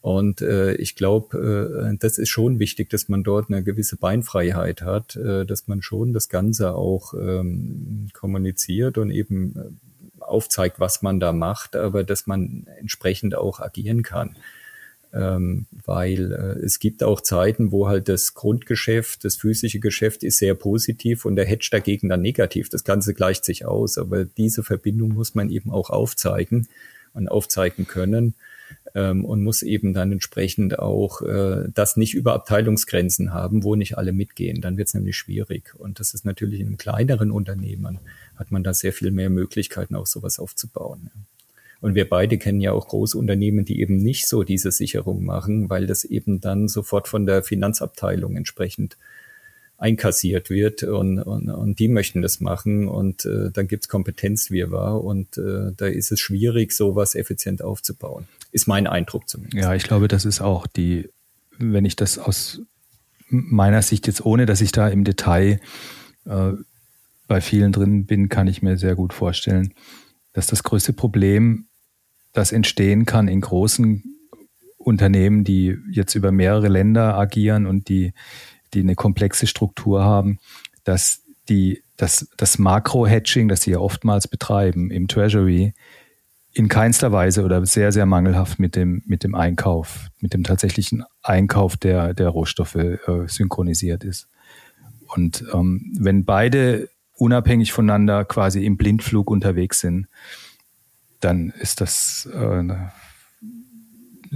Und 0.02 0.42
äh, 0.42 0.74
ich 0.76 0.96
glaube, 0.96 1.92
äh, 1.94 1.98
das 2.00 2.18
ist 2.18 2.30
schon 2.30 2.60
wichtig, 2.60 2.90
dass 2.90 3.08
man 3.08 3.24
dort 3.24 3.50
eine 3.50 3.64
gewisse 3.64 3.98
Beinfreiheit 3.98 4.82
hat, 4.82 5.16
äh, 5.16 5.46
dass 5.46 5.68
man 5.68 5.82
schon 5.82 6.12
das 6.12 6.28
Ganze 6.28 6.74
auch 6.74 7.14
ähm, 7.14 8.10
kommuniziert 8.14 8.98
und 8.98 9.12
eben 9.12 9.56
äh, 9.56 10.24
aufzeigt, 10.24 10.80
was 10.80 11.02
man 11.04 11.20
da 11.20 11.34
macht, 11.34 11.76
aber 11.76 12.04
dass 12.04 12.26
man 12.26 12.68
entsprechend 12.80 13.36
auch 13.36 13.60
agieren 13.60 14.02
kann 14.02 14.36
ähm, 15.14 15.66
weil 15.86 16.32
äh, 16.32 16.66
es 16.66 16.80
gibt 16.80 17.04
auch 17.04 17.22
Zeiten, 17.22 17.72
wo 17.72 17.88
halt 17.88 18.08
das 18.08 18.34
Grundgeschäft, 18.34 19.26
das 19.26 19.36
physische 19.36 19.80
Geschäft 19.80 20.24
ist 20.24 20.38
sehr 20.38 20.56
positiv 20.56 21.26
und 21.26 21.36
der 21.36 21.46
Hedge 21.46 21.68
dagegen 21.72 22.10
dann 22.10 22.22
negativ. 22.22 22.70
Das 22.70 22.84
Ganze 22.84 23.14
gleicht 23.14 23.44
sich 23.44 23.66
aus, 23.66 23.98
aber 23.98 24.26
diese 24.26 24.64
Verbindung 24.64 25.10
muss 25.14 25.36
man 25.36 25.50
eben 25.50 25.72
auch 25.72 25.90
aufzeigen 25.90 26.68
und 27.14 27.28
aufzeigen 27.28 27.88
können 27.88 28.36
ähm, 28.96 29.26
und 29.26 29.44
muss 29.44 29.62
eben 29.62 29.94
dann 29.94 30.12
entsprechend 30.12 30.80
auch 30.80 31.22
äh, 31.22 31.70
das 31.74 31.98
nicht 31.98 32.14
über 32.14 32.34
Abteilungsgrenzen 32.34 33.34
haben, 33.34 33.64
wo 33.64 33.76
nicht 33.76 33.98
alle 33.98 34.12
mitgehen. 34.12 34.62
Dann 34.62 34.78
wird 34.78 34.88
es 34.88 34.94
nämlich 34.94 35.18
schwierig. 35.18 35.74
Und 35.78 36.00
das 36.00 36.14
ist 36.14 36.26
natürlich 36.26 36.60
in 36.60 36.78
kleineren 36.78 37.32
Unternehmen, 37.32 38.00
hat 38.36 38.52
man 38.52 38.64
da 38.64 38.74
sehr 38.74 38.94
viel 38.94 39.12
mehr 39.12 39.30
Möglichkeiten, 39.30 39.96
auch 39.96 40.08
sowas 40.08 40.40
aufzubauen. 40.40 41.10
Ja. 41.14 41.22
Und 41.82 41.96
wir 41.96 42.08
beide 42.08 42.38
kennen 42.38 42.62
ja 42.62 42.74
auch 42.74 42.88
Großunternehmen, 42.88 43.66
die 43.66 43.82
eben 43.82 43.98
nicht 43.98 44.28
so 44.28 44.44
diese 44.44 44.72
Sicherung 44.72 45.26
machen, 45.26 45.70
weil 45.70 45.88
das 45.88 46.06
eben 46.06 46.40
dann 46.40 46.68
sofort 46.68 47.08
von 47.08 47.26
der 47.26 47.42
Finanzabteilung 47.44 48.36
entsprechend 48.38 48.98
einkassiert 49.80 50.52
wird 50.52 50.84
und, 50.84 51.18
und, 51.20 51.50
und 51.50 51.80
die 51.80 51.88
möchten 51.88 52.22
das 52.22 52.40
machen 52.40 52.88
und 52.88 53.26
äh, 53.26 53.50
dann 53.52 53.68
gibt's 53.68 53.88
Kompetenzwirrwarr 53.88 55.04
und 55.04 55.40
äh, 55.40 55.72
da 55.76 55.88
ist 55.88 56.12
es 56.12 56.20
schwierig, 56.20 56.72
sowas 56.72 57.16
effizient 57.16 57.64
aufzubauen. 57.64 58.28
Ist 58.52 58.68
mein 58.68 58.88
Eindruck 58.88 59.30
zumindest. 59.30 59.62
Ja, 59.62 59.74
ich 59.74 59.84
glaube, 59.84 60.08
das 60.08 60.26
ist 60.26 60.42
auch 60.42 60.68
die, 60.68 61.10
wenn 61.58 61.86
ich 61.86 61.96
das 61.96 62.18
aus 62.18 62.62
meiner 63.28 63.82
Sicht 63.82 64.08
jetzt, 64.08 64.26
ohne 64.26 64.46
dass 64.46 64.62
ich 64.62 64.72
da 64.72 64.88
im 64.90 65.04
Detail 65.04 65.60
äh, 66.26 66.52
bei 67.28 67.40
vielen 67.40 67.72
drin 67.72 68.06
bin, 68.06 68.28
kann 68.28 68.48
ich 68.48 68.62
mir 68.62 68.78
sehr 68.78 68.96
gut 68.96 69.14
vorstellen, 69.14 69.74
dass 70.34 70.48
das 70.48 70.64
größte 70.64 70.94
Problem 70.94 71.68
das 72.34 72.52
entstehen 72.52 73.06
kann 73.06 73.28
in 73.28 73.42
großen 73.42 74.04
Unternehmen, 74.78 75.44
die 75.44 75.78
jetzt 75.92 76.16
über 76.16 76.32
mehrere 76.32 76.68
Länder 76.68 77.18
agieren 77.18 77.66
und 77.66 77.88
die, 77.90 78.14
die 78.74 78.82
eine 78.82 78.96
komplexe 78.96 79.48
Struktur 79.48 80.04
haben, 80.04 80.40
dass 80.84 81.22
die, 81.50 81.84
das, 81.98 82.30
das 82.38 82.58
Makro-Hedging, 82.58 83.48
das 83.48 83.62
sie 83.62 83.72
ja 83.72 83.80
oftmals 83.80 84.28
betreiben 84.28 84.92
im 84.92 85.08
Treasury, 85.08 85.74
in 86.54 86.68
keinster 86.68 87.12
Weise 87.12 87.44
oder 87.44 87.66
sehr, 87.66 87.92
sehr 87.92 88.06
mangelhaft 88.06 88.60
mit 88.60 88.76
dem, 88.76 89.04
mit 89.06 89.24
dem 89.24 89.36
Einkauf, 89.36 90.08
mit 90.20 90.34
dem 90.34 90.44
tatsächlichen 90.44 91.04
Einkauf 91.24 91.78
der, 91.78 92.14
der 92.14 92.30
Rohstoffe 92.30 92.76
äh, 92.76 93.00
synchronisiert 93.28 94.04
ist. 94.04 94.28
Und 95.08 95.46
ähm, 95.54 95.94
wenn 95.98 96.26
beide 96.26 96.90
unabhängig 97.16 97.72
voneinander 97.72 98.26
quasi 98.26 98.66
im 98.66 98.78
Blindflug 98.78 99.30
unterwegs 99.30 99.80
sind, 99.80 100.08
dann 101.20 101.52
ist 101.60 101.82
das 101.82 102.28
äh, 102.34 102.64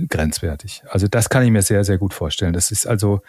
grenzwertig. 0.08 0.84
Also 0.90 1.08
das 1.08 1.30
kann 1.30 1.44
ich 1.44 1.52
mir 1.52 1.62
sehr, 1.62 1.84
sehr 1.84 1.98
gut 1.98 2.14
vorstellen. 2.14 2.54
Das 2.54 2.72
ist 2.72 2.86
also, 2.86 3.22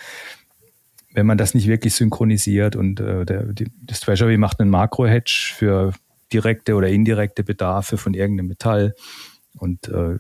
wenn 1.13 1.27
man 1.27 1.39
das 1.39 1.55
nicht 1.55 1.67
wirklich 1.67 1.95
synchronisiert 1.95 2.77
und 2.77 3.01
äh, 3.01 3.25
der, 3.25 3.45
die, 3.45 3.71
das 3.83 4.01
Treasury 4.01 4.37
macht 4.37 4.61
einen 4.61 4.71
Makro-Hedge 4.71 5.53
für 5.57 5.93
direkte 6.33 6.75
oder 6.75 6.89
indirekte 6.89 7.45
Bedarfe 7.45 7.97
von 7.97 8.15
irgendeinem 8.15 8.49
Metall 8.49 8.95
und 9.59 9.89
äh, 9.89 10.19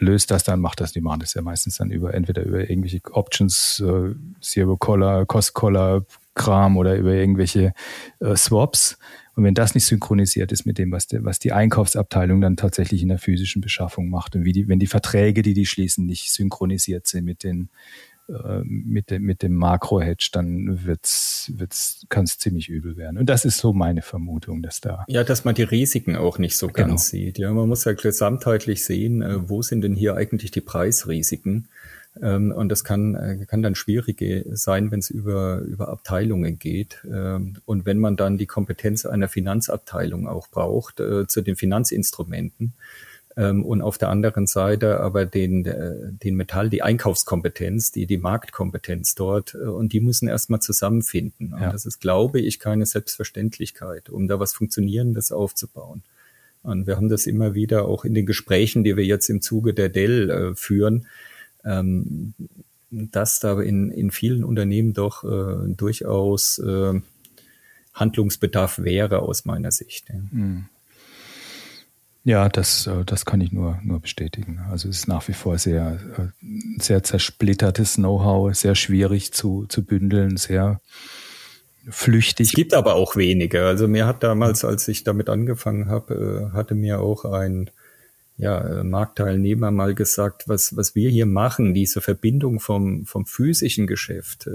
löst 0.00 0.30
das 0.30 0.44
dann, 0.44 0.60
macht 0.60 0.80
das, 0.80 0.92
die 0.92 1.00
machen 1.00 1.20
das 1.20 1.34
ja 1.34 1.42
meistens 1.42 1.76
dann 1.76 1.90
über, 1.90 2.14
entweder 2.14 2.42
über 2.44 2.68
irgendwelche 2.68 3.00
Options, 3.12 3.82
äh, 3.86 4.14
Zero 4.40 4.76
Collar, 4.76 5.26
Cost 5.26 5.54
Collar, 5.54 6.04
Kram 6.34 6.76
oder 6.76 6.96
über 6.96 7.12
irgendwelche 7.12 7.72
äh, 8.20 8.36
Swaps. 8.36 8.98
Und 9.34 9.44
wenn 9.44 9.54
das 9.54 9.74
nicht 9.74 9.86
synchronisiert 9.86 10.52
ist 10.52 10.66
mit 10.66 10.78
dem, 10.78 10.90
was, 10.90 11.06
de, 11.06 11.22
was 11.22 11.38
die 11.38 11.52
Einkaufsabteilung 11.52 12.40
dann 12.40 12.56
tatsächlich 12.56 13.02
in 13.02 13.08
der 13.08 13.18
physischen 13.18 13.60
Beschaffung 13.60 14.10
macht 14.10 14.36
und 14.36 14.44
wie 14.44 14.52
die, 14.52 14.68
wenn 14.68 14.78
die 14.78 14.86
Verträge, 14.86 15.42
die 15.42 15.54
die 15.54 15.66
schließen, 15.66 16.06
nicht 16.06 16.32
synchronisiert 16.32 17.06
sind 17.06 17.24
mit 17.24 17.44
den 17.44 17.68
äh, 18.30 18.62
mit 18.64 19.10
dem, 19.10 19.22
mit 19.22 19.42
dem 19.42 19.54
Makro-Hedge, 19.54 20.30
dann 20.32 20.84
wird's, 20.84 21.52
wird's, 21.54 22.06
kann 22.08 22.24
es 22.24 22.38
ziemlich 22.38 22.68
übel 22.68 22.96
werden. 22.96 23.18
Und 23.18 23.26
das 23.26 23.44
ist 23.44 23.58
so 23.58 23.72
meine 23.72 24.02
Vermutung, 24.02 24.62
dass 24.62 24.80
da. 24.80 25.04
Ja, 25.08 25.24
dass 25.24 25.44
man 25.44 25.54
die 25.54 25.62
Risiken 25.62 26.16
auch 26.16 26.38
nicht 26.38 26.56
so 26.56 26.68
genau. 26.68 26.88
ganz 26.88 27.08
sieht. 27.08 27.38
Ja, 27.38 27.52
man 27.52 27.68
muss 27.68 27.84
ja 27.84 27.92
gesamtheitlich 27.92 28.84
sehen, 28.84 29.22
äh, 29.22 29.48
wo 29.48 29.62
sind 29.62 29.82
denn 29.82 29.94
hier 29.94 30.16
eigentlich 30.16 30.50
die 30.50 30.60
Preisrisiken? 30.60 31.68
Ähm, 32.20 32.52
und 32.52 32.68
das 32.68 32.84
kann, 32.84 33.14
äh, 33.14 33.44
kann 33.46 33.62
dann 33.62 33.74
schwierig 33.74 34.22
sein, 34.52 34.90
wenn 34.90 34.98
es 34.98 35.10
über, 35.10 35.60
über 35.60 35.88
Abteilungen 35.88 36.58
geht. 36.58 37.04
Ähm, 37.10 37.54
und 37.64 37.86
wenn 37.86 37.98
man 37.98 38.16
dann 38.16 38.38
die 38.38 38.46
Kompetenz 38.46 39.06
einer 39.06 39.28
Finanzabteilung 39.28 40.26
auch 40.26 40.48
braucht 40.48 41.00
äh, 41.00 41.26
zu 41.26 41.42
den 41.42 41.56
Finanzinstrumenten, 41.56 42.74
und 43.36 43.80
auf 43.80 43.96
der 43.96 44.08
anderen 44.08 44.46
Seite 44.46 45.00
aber 45.00 45.24
den, 45.24 45.64
äh, 45.64 46.12
den 46.12 46.34
Metall, 46.34 46.68
die 46.68 46.82
Einkaufskompetenz, 46.82 47.92
die, 47.92 48.06
die 48.06 48.18
Marktkompetenz 48.18 49.14
dort 49.14 49.54
und 49.54 49.92
die 49.92 50.00
müssen 50.00 50.28
erstmal 50.28 50.60
zusammenfinden. 50.60 51.54
Und 51.54 51.62
ja. 51.62 51.70
das 51.70 51.86
ist, 51.86 52.00
glaube 52.00 52.40
ich, 52.40 52.58
keine 52.58 52.86
Selbstverständlichkeit, 52.86 54.10
um 54.10 54.26
da 54.26 54.40
was 54.40 54.52
Funktionierendes 54.52 55.30
aufzubauen. 55.30 56.02
Und 56.62 56.86
wir 56.86 56.96
haben 56.96 57.08
das 57.08 57.26
immer 57.26 57.54
wieder 57.54 57.86
auch 57.86 58.04
in 58.04 58.14
den 58.14 58.26
Gesprächen, 58.26 58.84
die 58.84 58.96
wir 58.96 59.04
jetzt 59.04 59.28
im 59.30 59.40
Zuge 59.40 59.74
der 59.74 59.88
Dell 59.88 60.30
äh, 60.30 60.54
führen, 60.54 61.06
ähm, 61.64 62.34
dass 62.90 63.40
da 63.40 63.60
in, 63.60 63.90
in 63.90 64.10
vielen 64.10 64.44
Unternehmen 64.44 64.92
doch 64.92 65.24
äh, 65.24 65.72
durchaus 65.74 66.58
äh, 66.58 67.00
Handlungsbedarf 67.94 68.80
wäre 68.80 69.20
aus 69.20 69.44
meiner 69.44 69.70
Sicht. 69.70 70.08
Ja. 70.08 70.16
Mhm. 70.30 70.66
Ja, 72.24 72.48
das, 72.48 72.86
äh, 72.86 73.04
das 73.04 73.24
kann 73.24 73.40
ich 73.40 73.52
nur, 73.52 73.78
nur 73.82 74.00
bestätigen. 74.00 74.60
Also 74.70 74.88
es 74.88 74.98
ist 74.98 75.08
nach 75.08 75.26
wie 75.28 75.32
vor 75.32 75.58
sehr, 75.58 75.98
äh, 76.18 76.80
sehr 76.80 77.02
zersplittertes 77.02 77.94
Know-how, 77.94 78.54
sehr 78.54 78.74
schwierig 78.74 79.32
zu, 79.32 79.66
zu 79.68 79.84
bündeln, 79.84 80.36
sehr 80.36 80.80
flüchtig. 81.88 82.48
Es 82.48 82.52
gibt 82.52 82.74
aber 82.74 82.94
auch 82.94 83.16
wenige. 83.16 83.64
Also 83.64 83.88
mir 83.88 84.06
hat 84.06 84.22
damals, 84.22 84.64
als 84.64 84.86
ich 84.88 85.02
damit 85.02 85.30
angefangen 85.30 85.88
habe, 85.88 86.50
äh, 86.52 86.56
hatte 86.56 86.74
mir 86.74 87.00
auch 87.00 87.24
ein 87.24 87.70
ja, 88.36 88.82
Marktteilnehmer 88.84 89.70
mal 89.70 89.94
gesagt, 89.94 90.44
was, 90.46 90.76
was 90.76 90.94
wir 90.94 91.10
hier 91.10 91.26
machen, 91.26 91.74
diese 91.74 92.00
Verbindung 92.00 92.58
vom, 92.58 93.04
vom 93.04 93.26
physischen 93.26 93.86
Geschäft, 93.86 94.48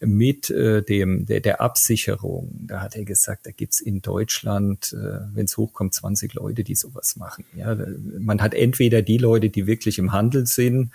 mit 0.00 0.50
äh, 0.50 0.82
dem 0.82 1.26
der, 1.26 1.40
der 1.40 1.60
Absicherung. 1.60 2.50
Da 2.66 2.80
hat 2.80 2.96
er 2.96 3.04
gesagt, 3.04 3.46
da 3.46 3.50
gibt's 3.50 3.80
in 3.80 4.00
Deutschland, 4.00 4.92
äh, 4.92 5.20
wenn 5.34 5.44
es 5.44 5.56
hochkommt, 5.56 5.94
20 5.94 6.34
Leute, 6.34 6.64
die 6.64 6.74
sowas 6.74 7.16
machen. 7.16 7.44
Ja, 7.56 7.76
man 8.18 8.40
hat 8.40 8.54
entweder 8.54 9.02
die 9.02 9.18
Leute, 9.18 9.50
die 9.50 9.66
wirklich 9.66 9.98
im 9.98 10.12
Handel 10.12 10.46
sind, 10.46 10.92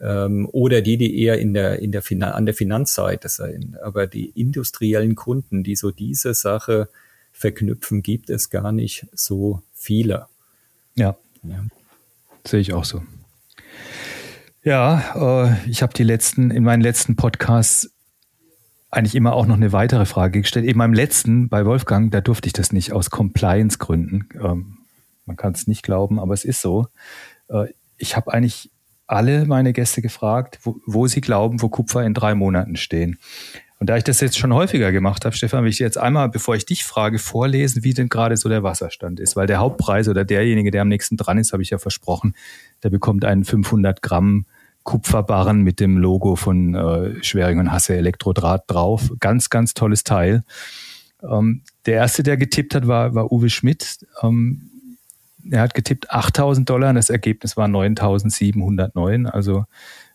ähm, 0.00 0.48
oder 0.52 0.82
die, 0.82 0.96
die 0.96 1.18
eher 1.20 1.38
in 1.38 1.54
der, 1.54 1.80
in 1.80 1.92
der 1.92 2.02
Finan 2.02 2.32
an 2.32 2.46
der 2.46 2.54
Finanzseite 2.54 3.28
sind. 3.28 3.80
Aber 3.80 4.06
die 4.06 4.26
industriellen 4.30 5.14
Kunden, 5.14 5.62
die 5.64 5.76
so 5.76 5.90
diese 5.90 6.34
Sache 6.34 6.88
verknüpfen, 7.32 8.02
gibt 8.02 8.30
es 8.30 8.50
gar 8.50 8.72
nicht 8.72 9.06
so 9.12 9.62
viele. 9.72 10.26
Ja, 10.94 11.16
ja. 11.42 11.64
sehe 12.46 12.60
ich 12.60 12.72
auch 12.72 12.84
so. 12.84 13.02
Ja, 14.62 15.46
äh, 15.46 15.70
ich 15.70 15.82
habe 15.82 15.92
die 15.92 16.04
letzten, 16.04 16.50
in 16.50 16.64
meinen 16.64 16.80
letzten 16.80 17.16
Podcasts 17.16 17.90
eigentlich 18.94 19.14
immer 19.14 19.34
auch 19.34 19.46
noch 19.46 19.56
eine 19.56 19.72
weitere 19.72 20.06
Frage 20.06 20.40
gestellt. 20.40 20.66
Eben 20.66 20.78
beim 20.78 20.94
letzten 20.94 21.48
bei 21.48 21.64
Wolfgang, 21.66 22.10
da 22.10 22.20
durfte 22.20 22.46
ich 22.46 22.52
das 22.52 22.72
nicht 22.72 22.92
aus 22.92 23.10
Compliance-Gründen. 23.10 24.28
Ähm, 24.40 24.78
man 25.26 25.36
kann 25.36 25.52
es 25.52 25.66
nicht 25.66 25.82
glauben, 25.82 26.18
aber 26.18 26.34
es 26.34 26.44
ist 26.44 26.60
so. 26.60 26.88
Äh, 27.48 27.66
ich 27.96 28.16
habe 28.16 28.32
eigentlich 28.32 28.70
alle 29.06 29.44
meine 29.46 29.72
Gäste 29.72 30.02
gefragt, 30.02 30.58
wo, 30.62 30.80
wo, 30.86 31.06
sie 31.06 31.20
glauben, 31.20 31.60
wo 31.62 31.68
Kupfer 31.68 32.04
in 32.04 32.14
drei 32.14 32.34
Monaten 32.34 32.76
stehen. 32.76 33.18
Und 33.78 33.90
da 33.90 33.96
ich 33.96 34.04
das 34.04 34.20
jetzt 34.20 34.38
schon 34.38 34.54
häufiger 34.54 34.92
gemacht 34.92 35.24
habe, 35.24 35.36
Stefan, 35.36 35.64
will 35.64 35.70
ich 35.70 35.78
jetzt 35.78 35.98
einmal, 35.98 36.28
bevor 36.28 36.54
ich 36.54 36.64
dich 36.64 36.84
frage, 36.84 37.18
vorlesen, 37.18 37.84
wie 37.84 37.92
denn 37.92 38.08
gerade 38.08 38.36
so 38.36 38.48
der 38.48 38.62
Wasserstand 38.62 39.20
ist. 39.20 39.36
Weil 39.36 39.46
der 39.46 39.58
Hauptpreis 39.58 40.08
oder 40.08 40.24
derjenige, 40.24 40.70
der 40.70 40.82
am 40.82 40.88
nächsten 40.88 41.16
dran 41.16 41.38
ist, 41.38 41.52
habe 41.52 41.62
ich 41.62 41.70
ja 41.70 41.78
versprochen, 41.78 42.34
der 42.82 42.90
bekommt 42.90 43.24
einen 43.24 43.44
500 43.44 44.00
Gramm 44.00 44.46
Kupferbarren 44.84 45.62
mit 45.62 45.80
dem 45.80 45.98
Logo 45.98 46.36
von 46.36 46.74
äh, 46.74 47.24
Schwering 47.24 47.58
und 47.58 47.72
Hasse 47.72 47.96
Elektrodraht 47.96 48.64
drauf. 48.66 49.10
Ganz, 49.18 49.50
ganz 49.50 49.74
tolles 49.74 50.04
Teil. 50.04 50.44
Ähm, 51.22 51.62
der 51.86 51.94
erste, 51.94 52.22
der 52.22 52.36
getippt 52.36 52.74
hat, 52.74 52.86
war, 52.86 53.14
war 53.14 53.32
Uwe 53.32 53.50
Schmidt. 53.50 54.06
Ähm, 54.22 54.70
er 55.50 55.62
hat 55.62 55.74
getippt 55.74 56.10
8000 56.10 56.68
Dollar 56.68 56.90
und 56.90 56.96
das 56.96 57.10
Ergebnis 57.10 57.56
war 57.56 57.66
9709. 57.66 59.26
Also 59.26 59.64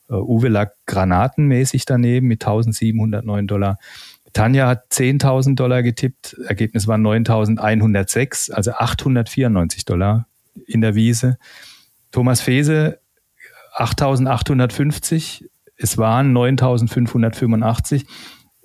äh, 0.09 0.13
Uwe 0.13 0.49
lag 0.49 0.71
granatenmäßig 0.85 1.85
daneben 1.85 2.27
mit 2.27 2.43
1709 2.43 3.47
Dollar. 3.47 3.77
Tanja 4.33 4.67
hat 4.67 4.91
10.000 4.91 5.55
Dollar 5.55 5.81
getippt, 5.81 6.37
Ergebnis 6.47 6.87
war 6.87 6.97
9.106, 6.97 8.51
also 8.51 8.71
894 8.73 9.85
Dollar 9.85 10.27
in 10.67 10.81
der 10.81 10.93
Wiese. 10.93 11.39
Thomas 12.11 12.41
Fese 12.41 12.99
8.850, 13.79 15.45
es 15.77 15.97
waren 15.97 16.35
9.585. 16.35 18.05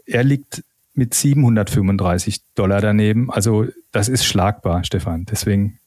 Er 0.07 0.25
liegt 0.25 0.65
mit 0.95 1.15
735 1.15 2.41
Dollar 2.55 2.81
daneben. 2.81 3.31
Also 3.31 3.67
das 3.93 4.09
ist 4.09 4.25
schlagbar, 4.25 4.85
Stefan. 4.85 5.27
Deswegen 5.27 5.79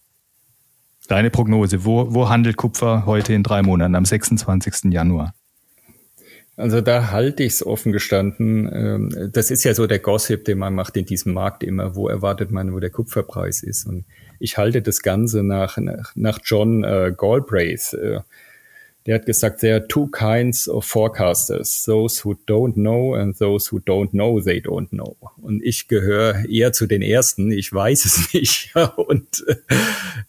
deine 1.07 1.29
Prognose. 1.29 1.85
Wo, 1.85 2.13
wo 2.13 2.29
handelt 2.29 2.57
Kupfer 2.57 3.05
heute 3.05 3.33
in 3.33 3.43
drei 3.43 3.61
Monaten, 3.61 3.95
am 3.95 4.05
26. 4.05 4.91
Januar? 4.91 5.33
Also 6.55 6.81
da 6.81 7.11
halte 7.11 7.43
ich 7.43 7.53
es 7.53 7.65
offen 7.65 7.91
gestanden. 7.91 8.69
Ähm, 8.73 9.29
das 9.31 9.51
ist 9.51 9.63
ja 9.63 9.73
so 9.73 9.85
der 9.85 9.99
Gossip, 9.99 10.45
den 10.45 10.57
man 10.57 10.73
macht 10.73 10.97
in 10.97 11.05
diesem 11.05 11.33
Markt 11.33 11.63
immer. 11.63 11.95
Wo 11.95 12.07
erwartet 12.07 12.51
man, 12.51 12.73
wo 12.73 12.79
der 12.79 12.89
Kupferpreis 12.89 13.61
ist? 13.61 13.85
Und 13.85 14.05
ich 14.39 14.57
halte 14.57 14.81
das 14.81 15.01
Ganze 15.01 15.43
nach, 15.43 15.77
nach 16.15 16.39
John 16.43 16.83
äh, 16.83 17.13
Galbraith. 17.15 17.93
Äh, 17.93 18.21
der 19.07 19.15
hat 19.15 19.25
gesagt, 19.25 19.61
there 19.61 19.75
are 19.75 19.87
two 19.87 20.07
kinds 20.07 20.67
of 20.67 20.85
forecasters, 20.85 21.85
those 21.85 22.25
who 22.25 22.35
don't 22.45 22.73
know 22.73 23.15
and 23.15 23.37
those 23.37 23.71
who 23.71 23.79
don't 23.79 24.09
know 24.09 24.41
they 24.41 24.59
don't 24.59 24.89
know. 24.89 25.15
Und 25.41 25.63
ich 25.63 25.87
gehöre 25.87 26.43
eher 26.49 26.73
zu 26.73 26.87
den 26.87 27.01
ersten, 27.01 27.51
ich 27.51 27.71
weiß 27.71 28.03
es 28.03 28.33
nicht. 28.33 28.75
und 28.97 29.45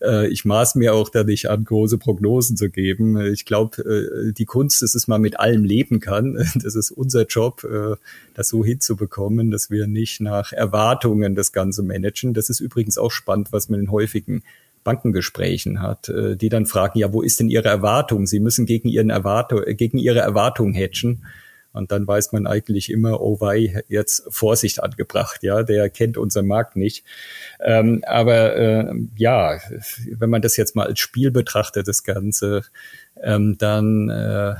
äh, 0.00 0.28
ich 0.28 0.44
maß 0.44 0.76
mir 0.76 0.94
auch 0.94 1.08
da 1.08 1.24
nicht 1.24 1.50
an, 1.50 1.64
große 1.64 1.98
Prognosen 1.98 2.56
zu 2.56 2.70
geben. 2.70 3.20
Ich 3.32 3.44
glaube, 3.44 3.82
äh, 3.82 4.32
die 4.32 4.44
Kunst 4.44 4.80
ist 4.84 4.94
es, 4.94 5.08
man 5.08 5.20
mit 5.20 5.40
allem 5.40 5.64
leben 5.64 6.00
kann. 6.00 6.38
Das 6.68 6.74
ist 6.74 6.90
unser 6.90 7.24
Job, 7.26 7.64
äh, 7.64 7.96
das 8.34 8.48
so 8.48 8.64
hinzubekommen, 8.64 9.50
dass 9.50 9.70
wir 9.70 9.86
nicht 9.86 10.20
nach 10.20 10.52
Erwartungen 10.52 11.34
das 11.34 11.52
Ganze 11.52 11.82
managen. 11.82 12.34
Das 12.34 12.50
ist 12.50 12.60
übrigens 12.60 12.98
auch 12.98 13.10
spannend, 13.10 13.52
was 13.52 13.68
man 13.68 13.80
in 13.80 13.90
häufigen 13.90 14.42
Bankengesprächen 14.84 15.82
hat, 15.82 16.08
äh, 16.08 16.36
die 16.36 16.48
dann 16.48 16.66
fragen, 16.66 16.98
ja, 16.98 17.12
wo 17.12 17.22
ist 17.22 17.40
denn 17.40 17.48
Ihre 17.48 17.68
Erwartung? 17.68 18.26
Sie 18.26 18.40
müssen 18.40 18.66
gegen, 18.66 18.88
ihren 18.88 19.10
Erwartung, 19.10 19.62
gegen 19.76 19.98
Ihre 19.98 20.20
Erwartung 20.20 20.74
hatchen. 20.74 21.24
Und 21.72 21.92
dann 21.92 22.06
weiß 22.06 22.32
man 22.32 22.46
eigentlich 22.46 22.90
immer, 22.90 23.20
oh 23.20 23.40
wei, 23.40 23.84
jetzt 23.88 24.24
Vorsicht 24.30 24.82
angebracht, 24.82 25.42
ja, 25.42 25.62
der 25.62 25.90
kennt 25.90 26.16
unseren 26.16 26.46
Markt 26.46 26.76
nicht. 26.76 27.04
Ähm, 27.60 28.02
aber 28.06 28.56
äh, 28.56 28.94
ja, 29.16 29.60
wenn 30.10 30.30
man 30.30 30.42
das 30.42 30.56
jetzt 30.56 30.74
mal 30.74 30.86
als 30.86 30.98
Spiel 30.98 31.30
betrachtet, 31.30 31.86
das 31.86 32.02
Ganze, 32.02 32.62
ähm, 33.22 33.58
dann 33.58 34.08
äh, 34.08 34.54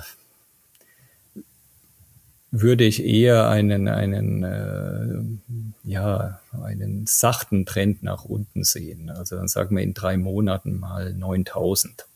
würde 2.50 2.84
ich 2.84 3.04
eher 3.04 3.48
einen, 3.48 3.88
einen, 3.88 4.42
äh, 4.42 5.88
ja, 5.88 6.40
einen 6.62 7.06
sachten 7.06 7.66
Trend 7.66 8.02
nach 8.02 8.24
unten 8.24 8.64
sehen. 8.64 9.10
Also 9.10 9.36
dann 9.36 9.48
sagen 9.48 9.76
wir 9.76 9.82
in 9.82 9.94
drei 9.94 10.16
Monaten 10.16 10.78
mal 10.78 11.12
9000. 11.12 12.06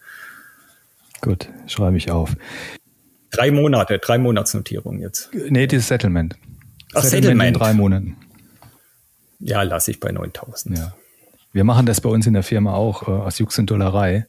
Gut, 1.20 1.48
schreibe 1.66 1.96
ich 1.96 2.10
auf. 2.10 2.36
Drei 3.30 3.50
Monate, 3.50 3.98
drei 3.98 4.18
Monatsnotierung 4.18 5.00
jetzt. 5.00 5.30
Nee, 5.32 5.66
das 5.66 5.88
Settlement. 5.88 6.36
Ach, 6.94 7.02
Settlement. 7.02 7.10
Settlement 7.10 7.48
in 7.48 7.54
drei 7.54 7.72
Monaten. 7.74 8.16
Ja, 9.38 9.62
lasse 9.62 9.90
ich 9.90 10.00
bei 10.00 10.12
9000. 10.12 10.78
Ja. 10.78 10.94
Wir 11.52 11.64
machen 11.64 11.84
das 11.84 12.00
bei 12.00 12.08
uns 12.08 12.26
in 12.26 12.32
der 12.32 12.42
Firma 12.42 12.74
auch, 12.74 13.08
äh, 13.08 13.10
aus 13.10 13.38
Jux 13.38 13.58
und 13.58 13.70
Dollerei. 13.70 14.26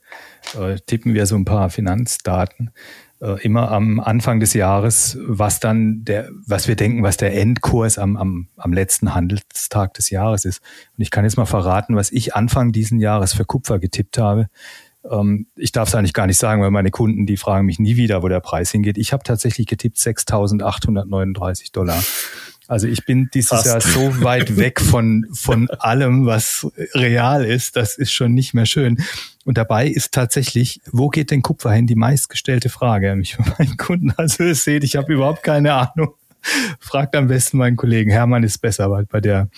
Äh, 0.57 0.77
tippen 0.85 1.13
wir 1.13 1.25
so 1.25 1.35
ein 1.35 1.45
paar 1.45 1.69
Finanzdaten 1.69 2.71
immer 3.41 3.71
am 3.71 3.99
Anfang 3.99 4.39
des 4.39 4.53
Jahres, 4.53 5.17
was 5.21 5.59
dann 5.59 6.03
der, 6.03 6.29
was 6.45 6.67
wir 6.67 6.75
denken, 6.75 7.03
was 7.03 7.17
der 7.17 7.33
Endkurs 7.35 7.97
am, 7.97 8.17
am, 8.17 8.47
am 8.57 8.73
letzten 8.73 9.15
Handelstag 9.15 9.93
des 9.93 10.09
Jahres 10.09 10.45
ist. 10.45 10.61
Und 10.97 11.03
ich 11.03 11.11
kann 11.11 11.23
jetzt 11.23 11.37
mal 11.37 11.45
verraten, 11.45 11.95
was 11.95 12.11
ich 12.11 12.35
Anfang 12.35 12.71
diesen 12.71 12.99
Jahres 12.99 13.33
für 13.33 13.45
Kupfer 13.45 13.79
getippt 13.79 14.17
habe. 14.17 14.47
Ähm, 15.09 15.47
ich 15.55 15.71
darf 15.71 15.87
es 15.87 15.95
eigentlich 15.95 16.13
gar 16.13 16.27
nicht 16.27 16.37
sagen, 16.37 16.61
weil 16.61 16.71
meine 16.71 16.91
Kunden, 16.91 17.25
die 17.25 17.37
fragen 17.37 17.65
mich 17.65 17.79
nie 17.79 17.95
wieder, 17.95 18.23
wo 18.23 18.27
der 18.27 18.39
Preis 18.39 18.71
hingeht. 18.71 18.97
Ich 18.97 19.13
habe 19.13 19.23
tatsächlich 19.23 19.67
getippt 19.67 19.97
6.839 19.97 21.71
Dollar. 21.71 22.01
Also 22.67 22.87
ich 22.87 23.05
bin 23.05 23.29
dieses 23.33 23.49
Fast. 23.49 23.65
Jahr 23.65 23.81
so 23.81 24.23
weit 24.23 24.57
weg 24.57 24.79
von, 24.79 25.27
von 25.33 25.69
allem, 25.69 26.25
was 26.25 26.67
real 26.93 27.45
ist. 27.45 27.75
Das 27.75 27.97
ist 27.97 28.13
schon 28.13 28.33
nicht 28.33 28.53
mehr 28.53 28.65
schön. 28.65 28.97
Und 29.45 29.57
dabei 29.57 29.87
ist 29.87 30.13
tatsächlich, 30.13 30.81
wo 30.91 31.09
geht 31.09 31.31
denn 31.31 31.41
Kupfer 31.41 31.71
hin? 31.71 31.87
Die 31.87 31.95
meistgestellte 31.95 32.69
Frage 32.69 33.11
an 33.11 33.19
mich 33.19 33.35
von 33.35 33.45
meinen 33.57 33.77
Kunden. 33.77 34.13
Also 34.15 34.43
ihr 34.43 34.55
seht, 34.55 34.83
ich 34.83 34.95
habe 34.95 35.13
überhaupt 35.13 35.43
keine 35.43 35.73
Ahnung. 35.73 36.15
Fragt 36.79 37.15
am 37.15 37.27
besten 37.27 37.57
meinen 37.57 37.77
Kollegen. 37.77 38.11
Hermann 38.11 38.43
ist 38.43 38.57
besser 38.57 39.05
bei 39.09 39.21
der, 39.21 39.49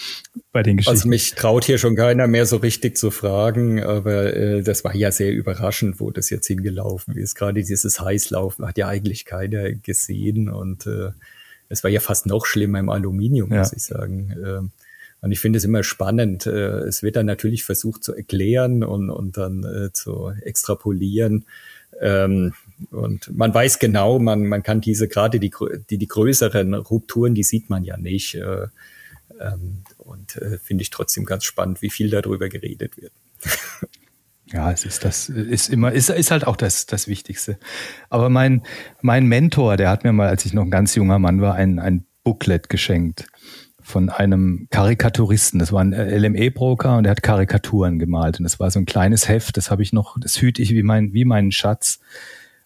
bei 0.51 0.61
den 0.61 0.77
Geschichten. 0.77 0.95
Also 0.95 1.07
mich 1.07 1.33
traut 1.33 1.65
hier 1.65 1.79
schon 1.79 1.95
keiner 1.95 2.27
mehr 2.27 2.45
so 2.45 2.57
richtig 2.57 2.95
zu 2.95 3.09
fragen, 3.09 3.83
aber 3.83 4.35
äh, 4.35 4.61
das 4.61 4.83
war 4.83 4.95
ja 4.95 5.11
sehr 5.11 5.31
überraschend, 5.31 5.99
wo 5.99 6.11
das 6.11 6.29
jetzt 6.29 6.45
hingelaufen 6.45 7.17
ist. 7.17 7.35
Gerade 7.35 7.63
dieses 7.63 7.99
Heißlaufen 7.99 8.67
hat 8.67 8.77
ja 8.77 8.87
eigentlich 8.87 9.25
keiner 9.25 9.71
gesehen 9.71 10.47
und 10.47 10.85
äh, 10.85 11.09
es 11.69 11.83
war 11.83 11.91
ja 11.91 11.99
fast 11.99 12.25
noch 12.25 12.45
schlimmer 12.45 12.79
im 12.79 12.89
Aluminium, 12.89 13.51
ja. 13.51 13.59
muss 13.59 13.73
ich 13.73 13.83
sagen. 13.83 14.35
Ähm, 14.43 14.71
und 15.21 15.31
ich 15.31 15.39
finde 15.39 15.57
es 15.57 15.65
immer 15.65 15.83
spannend. 15.83 16.45
Äh, 16.45 16.79
es 16.83 17.01
wird 17.01 17.15
dann 17.15 17.25
natürlich 17.25 17.63
versucht 17.63 18.03
zu 18.03 18.13
erklären 18.13 18.83
und, 18.83 19.09
und 19.09 19.37
dann 19.37 19.63
äh, 19.63 19.91
zu 19.91 20.31
extrapolieren. 20.41 21.45
Ähm, 21.99 22.53
und 22.91 23.35
man 23.35 23.53
weiß 23.53 23.79
genau, 23.79 24.19
man, 24.19 24.45
man 24.45 24.61
kann 24.61 24.81
diese 24.81 25.07
gerade 25.07 25.39
die, 25.39 25.51
die, 25.89 25.97
die 25.97 26.07
größeren 26.07 26.73
Rupturen, 26.75 27.33
die 27.33 27.43
sieht 27.43 27.69
man 27.69 27.83
ja 27.83 27.97
nicht. 27.97 28.35
Äh, 28.35 28.67
ähm, 29.39 29.83
und 29.97 30.39
finde 30.61 30.83
ich 30.83 30.91
trotzdem 30.91 31.25
ganz 31.25 31.43
spannend, 31.45 31.81
wie 31.81 31.89
viel 31.89 32.09
darüber 32.09 32.47
geredet 32.47 32.95
wird. 32.97 33.11
Ja, 34.51 34.71
es 34.71 34.85
ist 34.85 35.03
das, 35.03 35.27
ist 35.27 35.69
immer, 35.69 35.91
ist, 35.91 36.09
ist 36.09 36.31
halt 36.31 36.45
auch 36.45 36.55
das, 36.55 36.85
das 36.85 37.07
Wichtigste. 37.07 37.57
Aber 38.09 38.29
mein, 38.29 38.61
mein 39.01 39.25
Mentor, 39.25 39.75
der 39.75 39.89
hat 39.89 40.03
mir 40.03 40.13
mal, 40.13 40.27
als 40.27 40.45
ich 40.45 40.53
noch 40.53 40.63
ein 40.63 40.71
ganz 40.71 40.93
junger 40.93 41.17
Mann 41.17 41.41
war, 41.41 41.55
ein, 41.55 41.79
ein 41.79 42.05
Booklet 42.23 42.69
geschenkt 42.69 43.27
von 43.81 44.09
einem 44.09 44.67
Karikaturisten. 44.71 45.59
Das 45.59 45.71
war 45.71 45.81
ein 45.81 45.93
LME-Broker 45.93 46.97
und 46.97 47.03
der 47.03 47.11
hat 47.11 47.23
Karikaturen 47.23 47.99
gemalt. 47.99 48.39
Und 48.39 48.43
das 48.43 48.59
war 48.59 48.69
so 48.71 48.79
ein 48.79 48.85
kleines 48.85 49.27
Heft, 49.29 49.57
das 49.57 49.69
habe 49.69 49.83
ich 49.83 49.93
noch, 49.93 50.17
das 50.19 50.41
hüte 50.41 50.61
ich 50.61 50.71
wie, 50.71 50.83
mein, 50.83 51.13
wie 51.13 51.23
meinen 51.23 51.51
Schatz. 51.51 51.99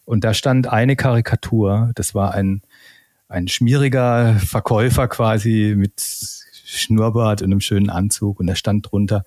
Und 0.06 0.24
da 0.24 0.34
stand 0.34 0.68
eine 0.68 0.96
Karikatur, 0.96 1.92
das 1.96 2.16
war 2.16 2.34
ein, 2.34 2.62
ein 3.28 3.48
schmieriger 3.48 4.36
Verkäufer 4.40 5.08
quasi 5.08 5.76
mit 5.78 5.94
Schnurrbart 6.66 7.42
und 7.42 7.52
einem 7.52 7.62
schönen 7.62 7.90
Anzug. 7.90 8.40
Und 8.40 8.48
da 8.48 8.56
stand 8.56 8.90
drunter, 8.90 9.26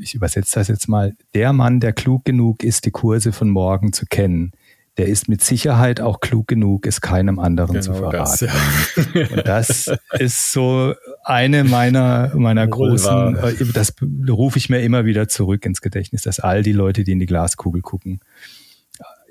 ich 0.00 0.14
übersetze 0.14 0.58
das 0.60 0.68
jetzt 0.68 0.88
mal, 0.88 1.14
der 1.34 1.52
Mann, 1.52 1.80
der 1.80 1.92
klug 1.92 2.24
genug 2.24 2.62
ist, 2.62 2.84
die 2.84 2.90
Kurse 2.90 3.32
von 3.32 3.48
morgen 3.48 3.92
zu 3.92 4.06
kennen, 4.06 4.52
der 4.96 5.06
ist 5.06 5.28
mit 5.28 5.42
Sicherheit 5.42 6.00
auch 6.00 6.20
klug 6.20 6.46
genug, 6.46 6.86
es 6.86 7.00
keinem 7.00 7.38
anderen 7.38 7.80
genau 7.80 7.84
zu 7.84 7.94
verraten. 7.94 8.16
Das, 8.16 8.40
ja. 8.40 9.36
Und 9.36 9.46
das 9.48 9.90
ist 10.18 10.52
so 10.52 10.94
eine 11.24 11.64
meiner, 11.64 12.32
meiner 12.36 12.66
großen, 12.66 13.36
äh, 13.36 13.54
das 13.72 13.94
rufe 14.28 14.58
ich 14.58 14.68
mir 14.68 14.82
immer 14.82 15.04
wieder 15.04 15.26
zurück 15.28 15.66
ins 15.66 15.80
Gedächtnis, 15.80 16.22
dass 16.22 16.38
all 16.38 16.62
die 16.62 16.72
Leute, 16.72 17.02
die 17.02 17.12
in 17.12 17.18
die 17.18 17.26
Glaskugel 17.26 17.82
gucken, 17.82 18.20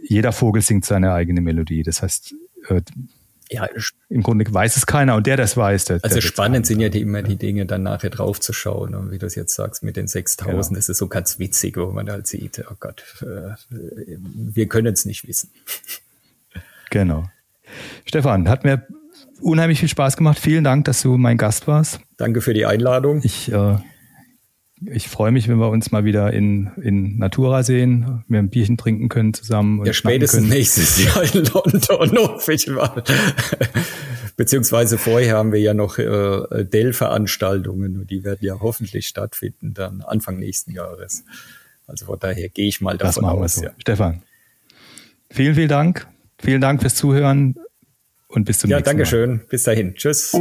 jeder 0.06 0.34
Vogel 0.34 0.62
singt 0.62 0.84
seine 0.84 1.14
eigene 1.14 1.40
Melodie. 1.40 1.84
Das 1.84 2.02
heißt, 2.02 2.36
äh, 2.68 2.82
ja, 3.54 3.68
im 4.10 4.24
Grunde 4.24 4.46
weiß 4.52 4.78
es 4.78 4.86
keiner 4.86 5.16
und 5.16 5.28
der 5.28 5.38
das 5.38 5.56
weiß. 5.56 5.86
Der, 5.86 6.00
also 6.02 6.16
der 6.16 6.22
spannend 6.22 6.66
sind 6.66 6.80
ja 6.80 6.90
die, 6.90 7.02
immer 7.02 7.22
die 7.22 7.36
Dinge 7.36 7.66
dann 7.66 7.84
nachher 7.84 8.10
draufzuschauen 8.10 8.96
und 8.96 9.12
wie 9.12 9.20
du 9.20 9.26
es 9.26 9.36
jetzt 9.36 9.56
sagst 9.56 9.84
mit 9.84 9.96
den 9.96 10.08
6000, 10.08 10.70
genau. 10.70 10.76
das 10.76 10.90
ist 10.90 10.98
so 10.98 11.08
ganz 11.08 11.40
witzig, 11.40 11.78
wo 11.78 11.92
man 11.92 12.10
halt 12.10 12.28
sieht, 12.28 12.64
oh 12.70 12.76
Gott, 12.80 13.04
äh, 13.22 13.56
wir 13.70 14.68
können 14.68 14.94
es 14.94 15.06
nicht 15.06 15.28
wissen. 15.28 15.52
Genau. 16.90 17.30
Stefan, 18.06 18.50
hat 18.50 18.64
mir 18.64 18.88
unheimlich 19.42 19.80
viel 19.80 19.90
Spaß 19.90 20.18
gemacht. 20.18 20.40
Vielen 20.40 20.64
Dank, 20.64 20.86
dass 20.86 21.02
du 21.02 21.18
mein 21.18 21.38
Gast 21.38 21.68
warst. 21.68 22.00
Danke 22.18 22.42
für 22.42 22.54
die 22.54 22.66
Einladung. 22.66 23.22
Ich 23.24 23.52
äh, 23.52 23.78
ich 24.92 25.08
freue 25.08 25.32
mich, 25.32 25.48
wenn 25.48 25.58
wir 25.58 25.70
uns 25.70 25.92
mal 25.92 26.06
wieder 26.06 26.34
in, 26.34 26.72
in 26.82 27.18
Natura 27.18 27.64
sehen, 27.64 28.24
wir 28.28 28.40
ein 28.40 28.50
Bierchen 28.50 28.78
trinken 28.78 29.10
können 29.10 29.34
zusammen. 29.34 29.86
Ja, 29.86 29.94
spätestens 29.94 30.48
nächstes 30.48 31.04
Jahr 31.04 31.24
in 31.24 31.46
London 31.46 32.18
hoffe 32.18 32.54
mal. 32.72 33.04
Beziehungsweise 34.36 34.98
vorher 34.98 35.38
haben 35.38 35.52
wir 35.52 35.60
ja 35.60 35.74
noch 35.74 36.00
äh, 36.00 36.66
Dell-Veranstaltungen 36.66 38.00
und 38.00 38.10
die 38.10 38.24
werden 38.24 38.40
ja 38.42 38.60
hoffentlich 38.60 39.08
stattfinden 39.08 39.74
dann 39.74 40.02
Anfang 40.02 40.40
nächsten 40.40 40.72
Jahres. 40.72 41.24
Also 41.86 42.06
von 42.06 42.20
daher 42.20 42.50
gehe 42.50 42.68
ich 42.68 42.82
mal 42.82 42.98
davon 42.98 43.26
aus. 43.26 43.56
So. 43.56 43.66
Ja. 43.66 43.72
Stefan, 43.78 44.24
vielen, 45.30 45.56
vielen 45.56 45.70
Dank. 45.70 46.08
Vielen 46.40 46.62
Dank 46.62 46.82
fürs 46.82 46.96
Zuhören 46.96 47.56
und 48.28 48.46
bis 48.46 48.60
zum 48.60 48.70
ja, 48.70 48.78
nächsten 48.78 48.98
Mal. 48.98 49.04
Ja, 49.04 49.06
Dankeschön. 49.06 49.42
Bis 49.50 49.64
dahin. 49.64 49.96
Tschüss. 49.96 50.36